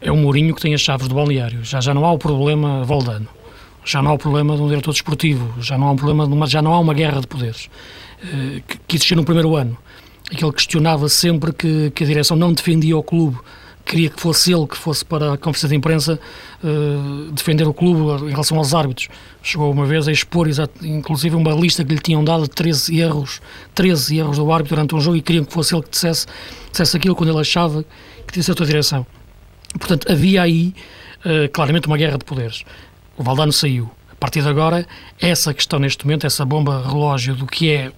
é 0.00 0.10
o 0.10 0.16
Mourinho 0.16 0.54
que 0.54 0.60
tem 0.60 0.74
as 0.74 0.80
chaves 0.80 1.08
do 1.08 1.14
balneário. 1.14 1.64
Já, 1.64 1.80
já 1.80 1.92
não 1.94 2.04
há 2.04 2.12
o 2.12 2.18
problema 2.18 2.84
Valdano, 2.84 3.28
já 3.84 4.02
não 4.02 4.10
há 4.10 4.14
o 4.14 4.18
problema 4.18 4.56
de 4.56 4.62
um 4.62 4.68
diretor 4.68 4.92
desportivo, 4.92 5.60
já 5.60 5.76
não 5.76 5.88
há 5.88 5.90
um 5.92 5.96
problema 5.96 6.26
de 6.26 6.32
uma, 6.32 6.46
já 6.46 6.62
não 6.62 6.72
há 6.72 6.78
uma 6.78 6.94
guerra 6.94 7.20
de 7.20 7.26
poderes 7.26 7.68
eh, 8.22 8.62
que, 8.66 8.78
que 8.86 8.96
existia 8.96 9.16
no 9.16 9.24
primeiro 9.24 9.56
ano. 9.56 9.76
Aquele 10.30 10.52
questionava 10.52 11.08
sempre 11.08 11.52
que, 11.52 11.90
que 11.90 12.04
a 12.04 12.06
direção 12.06 12.36
não 12.36 12.52
defendia 12.52 12.96
o 12.96 13.02
clube 13.02 13.38
queria 13.88 14.10
que 14.10 14.20
fosse 14.20 14.52
ele 14.52 14.66
que 14.66 14.76
fosse 14.76 15.04
para 15.04 15.32
a 15.32 15.38
conferência 15.38 15.68
de 15.68 15.74
imprensa 15.74 16.20
uh, 16.62 17.32
defender 17.32 17.66
o 17.66 17.72
clube 17.72 18.26
em 18.26 18.30
relação 18.30 18.58
aos 18.58 18.74
árbitros. 18.74 19.08
Chegou 19.42 19.72
uma 19.72 19.86
vez 19.86 20.06
a 20.06 20.12
expor, 20.12 20.46
inclusive, 20.82 21.34
uma 21.34 21.52
lista 21.52 21.84
que 21.84 21.94
lhe 21.94 22.00
tinham 22.00 22.22
dado 22.22 22.42
de 22.42 22.50
13 22.50 23.00
erros, 23.00 23.40
13 23.74 24.18
erros 24.18 24.36
do 24.36 24.52
árbitro 24.52 24.76
durante 24.76 24.94
um 24.94 25.00
jogo 25.00 25.16
e 25.16 25.22
queriam 25.22 25.44
que 25.44 25.52
fosse 25.52 25.74
ele 25.74 25.82
que 25.82 25.90
dissesse, 25.90 26.26
dissesse 26.70 26.96
aquilo 26.96 27.16
quando 27.16 27.30
ele 27.30 27.40
achava 27.40 27.84
que 28.26 28.32
tinha 28.32 28.42
certa 28.42 28.64
direção. 28.66 29.06
Portanto, 29.78 30.10
havia 30.10 30.42
aí 30.42 30.74
uh, 31.24 31.48
claramente 31.50 31.86
uma 31.86 31.96
guerra 31.96 32.18
de 32.18 32.24
poderes. 32.24 32.64
O 33.16 33.22
Valdano 33.22 33.52
saiu. 33.52 33.90
A 34.12 34.16
partir 34.16 34.42
de 34.42 34.48
agora, 34.48 34.86
essa 35.20 35.54
questão 35.54 35.78
neste 35.78 36.04
momento, 36.04 36.26
essa 36.26 36.44
bomba 36.44 36.82
relógio 36.86 37.34
do 37.34 37.46
que 37.46 37.70
é 37.70 37.92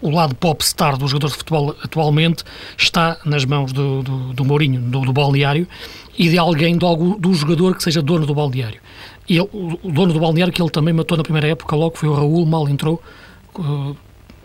o 0.00 0.10
lado 0.10 0.34
popstar 0.34 0.96
dos 0.96 1.10
jogadores 1.10 1.32
de 1.32 1.38
futebol 1.38 1.74
atualmente 1.82 2.44
está 2.76 3.18
nas 3.24 3.44
mãos 3.44 3.72
do, 3.72 4.02
do, 4.02 4.32
do 4.32 4.44
Mourinho, 4.44 4.80
do, 4.80 5.00
do, 5.00 5.12
balneário, 5.12 5.66
e 6.18 6.28
de 6.28 6.38
alguém, 6.38 6.76
do, 6.76 7.16
do 7.18 7.34
jogador 7.34 7.76
que 7.76 7.82
seja 7.82 8.02
dono 8.02 8.26
do 8.26 8.34
balneário. 8.34 8.80
Ele, 9.28 9.40
o, 9.40 9.78
dono 9.90 10.12
do 10.12 10.20
balneário 10.20 10.52
que 10.52 10.62
ele 10.62 10.70
também 10.70 10.94
matou 10.94 11.16
na 11.16 11.22
primeira 11.22 11.48
época, 11.48 11.74
logo 11.74 11.96
foi 11.96 12.08
o 12.08 12.14
Raul, 12.14 12.46
mal 12.46 12.68
entrou. 12.68 13.02
Uh, 13.58 13.96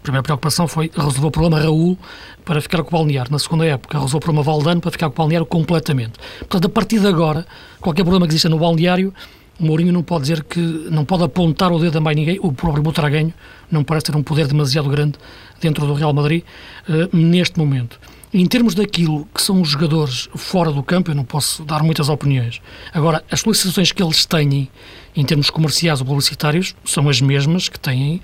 a 0.02 0.04
primeira 0.04 0.24
preocupação 0.24 0.68
foi 0.68 0.90
resolver 0.96 1.28
o 1.28 1.32
problema 1.32 1.60
Raul 1.60 1.96
para 2.44 2.60
ficar 2.60 2.82
com 2.82 2.96
o 2.96 3.00
balneário. 3.00 3.32
Na 3.32 3.38
segunda 3.38 3.66
época, 3.66 4.00
resolveu 4.00 4.18
o 4.18 4.20
problema 4.20 4.44
Valdano 4.44 4.82
para 4.82 4.90
ficar 4.90 5.10
com 5.10 5.14
o 5.14 5.18
balneário 5.18 5.46
completamente. 5.46 6.14
Portanto, 6.40 6.66
a 6.66 6.70
partir 6.70 7.00
de 7.00 7.08
agora, 7.08 7.46
qualquer 7.80 8.02
problema 8.02 8.26
que 8.26 8.32
exista 8.32 8.50
no 8.50 8.58
balneário, 8.58 9.14
Mourinho 9.62 9.94
não 9.94 10.04
pode 10.04 10.24
dizer 10.24 10.44
que 10.44 10.60
não 10.60 11.06
pode 11.06 11.24
apontar 11.24 11.72
o 11.72 11.80
dedo 11.80 11.98
a 11.98 12.02
mais 12.02 12.18
ninguém. 12.18 12.40
O 12.42 12.52
próprio 12.52 12.84
Butraguenho 12.84 13.34
não 13.70 13.84
parece 13.84 14.08
ter 14.08 14.16
um 14.16 14.24
poder 14.24 14.48
demasiado 14.48 14.90
grande 14.90 15.20
dentro 15.60 15.86
do 15.86 15.94
Real 15.94 16.14
Madrid 16.14 16.44
uh, 16.90 17.16
neste 17.16 17.60
momento. 17.60 18.00
Em 18.34 18.46
termos 18.46 18.74
daquilo 18.74 19.28
que 19.34 19.42
são 19.42 19.62
os 19.62 19.70
jogadores 19.70 20.30
fora 20.36 20.72
do 20.72 20.82
campo, 20.82 21.12
eu 21.12 21.16
não 21.16 21.26
posso 21.26 21.64
dar 21.64 21.84
muitas 21.84 22.08
opiniões. 22.08 22.62
Agora, 22.94 23.24
as 23.30 23.42
solicitações 23.42 23.92
que 23.92 24.02
eles 24.02 24.26
têm 24.26 24.70
em 25.16 25.26
termos 25.26 25.50
comerciais 25.50 26.00
ou 26.00 26.08
publicitários 26.08 26.74
são 26.86 27.10
as 27.10 27.20
mesmas 27.20 27.68
que 27.68 27.80
têm 27.80 28.22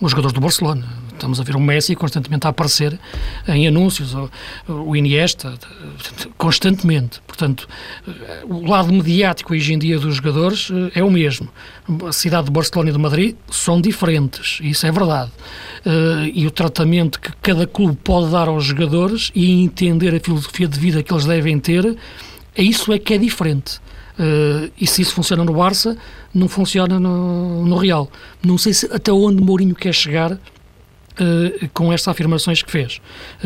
os 0.00 0.10
jogadores 0.10 0.34
do 0.34 0.40
Barcelona. 0.40 0.86
Estamos 1.16 1.40
a 1.40 1.42
ver 1.42 1.56
o 1.56 1.60
Messi 1.60 1.96
constantemente 1.96 2.46
a 2.46 2.50
aparecer 2.50 2.98
em 3.48 3.66
anúncios, 3.66 4.14
o, 4.68 4.94
Iniesta, 4.94 5.54
constantemente. 6.36 7.20
Portanto, 7.26 7.66
o 8.44 8.66
lado 8.66 8.92
mediático 8.92 9.54
hoje 9.54 9.72
em 9.72 9.78
dia 9.78 9.98
dos 9.98 10.16
jogadores 10.16 10.70
eh, 10.70 11.00
é 11.00 11.02
o 11.02 11.10
mesmo. 11.10 11.48
A 12.06 12.12
cidade 12.12 12.46
de 12.46 12.52
Barcelona 12.52 12.90
e 12.90 12.92
de 12.92 12.98
Madrid 12.98 13.34
são 13.50 13.80
diferentes, 13.80 14.58
isso 14.62 14.86
é 14.86 14.92
verdade. 14.92 15.30
Eh, 15.86 16.32
e 16.34 16.46
o 16.46 16.50
tratamento 16.50 17.18
que 17.18 17.32
cada 17.40 17.66
clube 17.66 17.96
pode 18.04 18.30
dar 18.30 18.48
aos 18.48 18.64
jogadores 18.64 19.32
e 19.34 19.62
entender 19.62 20.14
a 20.14 20.20
filosofia 20.20 20.68
de 20.68 20.78
vida 20.78 21.02
que 21.02 21.12
eles 21.12 21.24
devem 21.24 21.58
ter, 21.58 21.96
é 22.54 22.62
isso 22.62 22.92
é 22.92 22.98
que 22.98 23.14
é 23.14 23.18
diferente. 23.18 23.80
Uh, 24.18 24.72
e 24.80 24.86
se 24.86 25.02
isso 25.02 25.12
funciona 25.12 25.44
no 25.44 25.52
Barça, 25.52 25.94
não 26.32 26.48
funciona 26.48 26.98
no, 26.98 27.66
no 27.66 27.76
Real. 27.76 28.10
Não 28.42 28.56
sei 28.56 28.72
se, 28.72 28.86
até 28.86 29.12
onde 29.12 29.42
Mourinho 29.42 29.74
quer 29.74 29.92
chegar 29.92 30.38
Uh, 31.18 31.68
com 31.72 31.90
estas 31.90 32.08
afirmações 32.08 32.62
que 32.62 32.70
fez, 32.70 33.00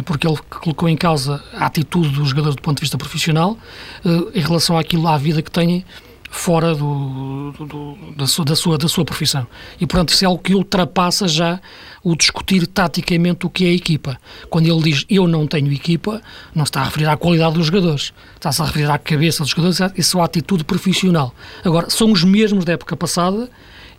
porque 0.04 0.26
ele 0.26 0.36
colocou 0.48 0.88
em 0.88 0.96
causa 0.96 1.40
a 1.52 1.66
atitude 1.66 2.08
dos 2.08 2.30
jogadores 2.30 2.56
do 2.56 2.62
ponto 2.62 2.78
de 2.78 2.80
vista 2.80 2.98
profissional 2.98 3.56
uh, 4.04 4.30
em 4.34 4.40
relação 4.40 4.76
àquilo, 4.76 5.06
à 5.06 5.16
vida 5.16 5.40
que 5.40 5.52
têm 5.52 5.84
fora 6.30 6.74
do, 6.74 7.52
do, 7.52 7.96
da, 8.16 8.26
sua, 8.26 8.44
da, 8.44 8.54
sua, 8.54 8.78
da 8.78 8.88
sua 8.88 9.04
profissão. 9.04 9.46
E, 9.80 9.86
portanto, 9.86 10.10
isso 10.10 10.24
é 10.24 10.26
algo 10.26 10.40
que 10.40 10.54
ultrapassa 10.54 11.26
já 11.26 11.60
o 12.04 12.14
discutir 12.14 12.66
taticamente 12.68 13.44
o 13.44 13.50
que 13.50 13.64
é 13.64 13.68
a 13.68 13.74
equipa. 13.74 14.18
Quando 14.48 14.66
ele 14.66 14.80
diz 14.80 15.04
eu 15.10 15.26
não 15.26 15.46
tenho 15.46 15.70
equipa, 15.72 16.22
não 16.54 16.62
está 16.62 16.80
a 16.80 16.84
referir 16.84 17.06
à 17.06 17.16
qualidade 17.16 17.54
dos 17.54 17.66
jogadores, 17.66 18.12
está-se 18.36 18.62
a 18.62 18.64
referir 18.64 18.90
à 18.90 18.96
cabeça 18.96 19.42
dos 19.42 19.50
jogadores 19.50 19.80
e 19.80 20.00
à 20.00 20.04
sua 20.04 20.24
atitude 20.24 20.64
profissional. 20.64 21.34
Agora, 21.64 21.90
são 21.90 22.12
os 22.12 22.22
mesmos 22.22 22.64
da 22.64 22.74
época 22.74 22.96
passada 22.96 23.50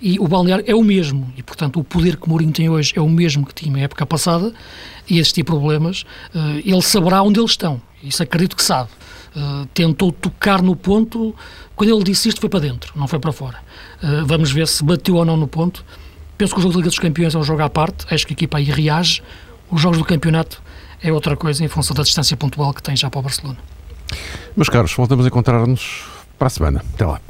e 0.02 0.20
o 0.20 0.28
balneário 0.28 0.66
é 0.68 0.74
o 0.74 0.84
mesmo, 0.84 1.32
e 1.38 1.44
portanto 1.44 1.80
o 1.80 1.84
poder 1.84 2.18
que 2.18 2.28
Mourinho 2.28 2.52
tem 2.52 2.70
hoje 2.70 2.94
é 2.96 3.02
o 3.02 3.10
mesmo 3.10 3.46
que 3.46 3.54
tinha 3.54 3.72
na 3.72 3.80
época 3.80 4.06
passada, 4.06 4.54
e 5.08 5.20
existir 5.20 5.44
problemas, 5.44 6.04
uh, 6.34 6.60
ele 6.66 6.82
saberá 6.82 7.22
onde 7.22 7.40
eles 7.40 7.52
estão, 7.52 7.82
isso 8.04 8.22
acredito 8.24 8.56
que 8.56 8.64
sabe. 8.64 8.90
Uh, 9.36 9.66
tentou 9.68 10.12
tocar 10.12 10.62
no 10.62 10.76
ponto, 10.76 11.34
quando 11.76 11.94
ele 11.94 12.04
disse 12.04 12.28
isto 12.28 12.42
foi 12.42 12.50
para 12.50 12.60
dentro, 12.60 12.92
não 12.96 13.08
foi 13.08 13.20
para 13.20 13.32
fora. 13.32 13.60
Uh, 14.04 14.26
vamos 14.26 14.52
ver 14.52 14.68
se 14.68 14.84
bateu 14.84 15.16
ou 15.16 15.26
não 15.26 15.38
no 15.38 15.48
ponto. 15.48 15.86
Penso 16.38 16.54
que 16.54 16.60
o 16.60 16.62
jogo 16.62 16.74
da 16.74 16.78
Liga 16.80 16.90
dos 16.90 17.00
Campeões 17.00 17.36
é 17.36 17.38
um 17.38 17.44
jogo 17.44 17.62
à 17.62 17.70
parte, 17.70 18.06
acho 18.14 18.26
que 18.26 18.34
a 18.34 18.36
equipa 18.36 18.58
aí 18.58 18.66
reage. 18.66 19.22
Os 19.70 19.80
jogos 19.80 20.00
do 20.00 20.04
campeonato 20.04 20.62
é 21.02 21.14
outra 21.14 21.38
coisa 21.38 21.64
em 21.64 21.68
função 21.68 21.96
da 21.96 22.04
distância 22.04 22.36
pontual 22.36 22.74
que 22.74 22.84
tem 22.84 22.96
já 22.96 23.10
para 23.10 23.20
o 23.20 23.24
Barcelona. 23.24 23.58
Meus 24.56 24.68
caros, 24.68 24.94
voltamos 24.94 25.26
a 25.26 25.30
encontrar-nos 25.30 26.04
para 26.38 26.48
a 26.48 26.50
semana. 26.50 26.84
Até 26.94 27.06
lá. 27.06 27.22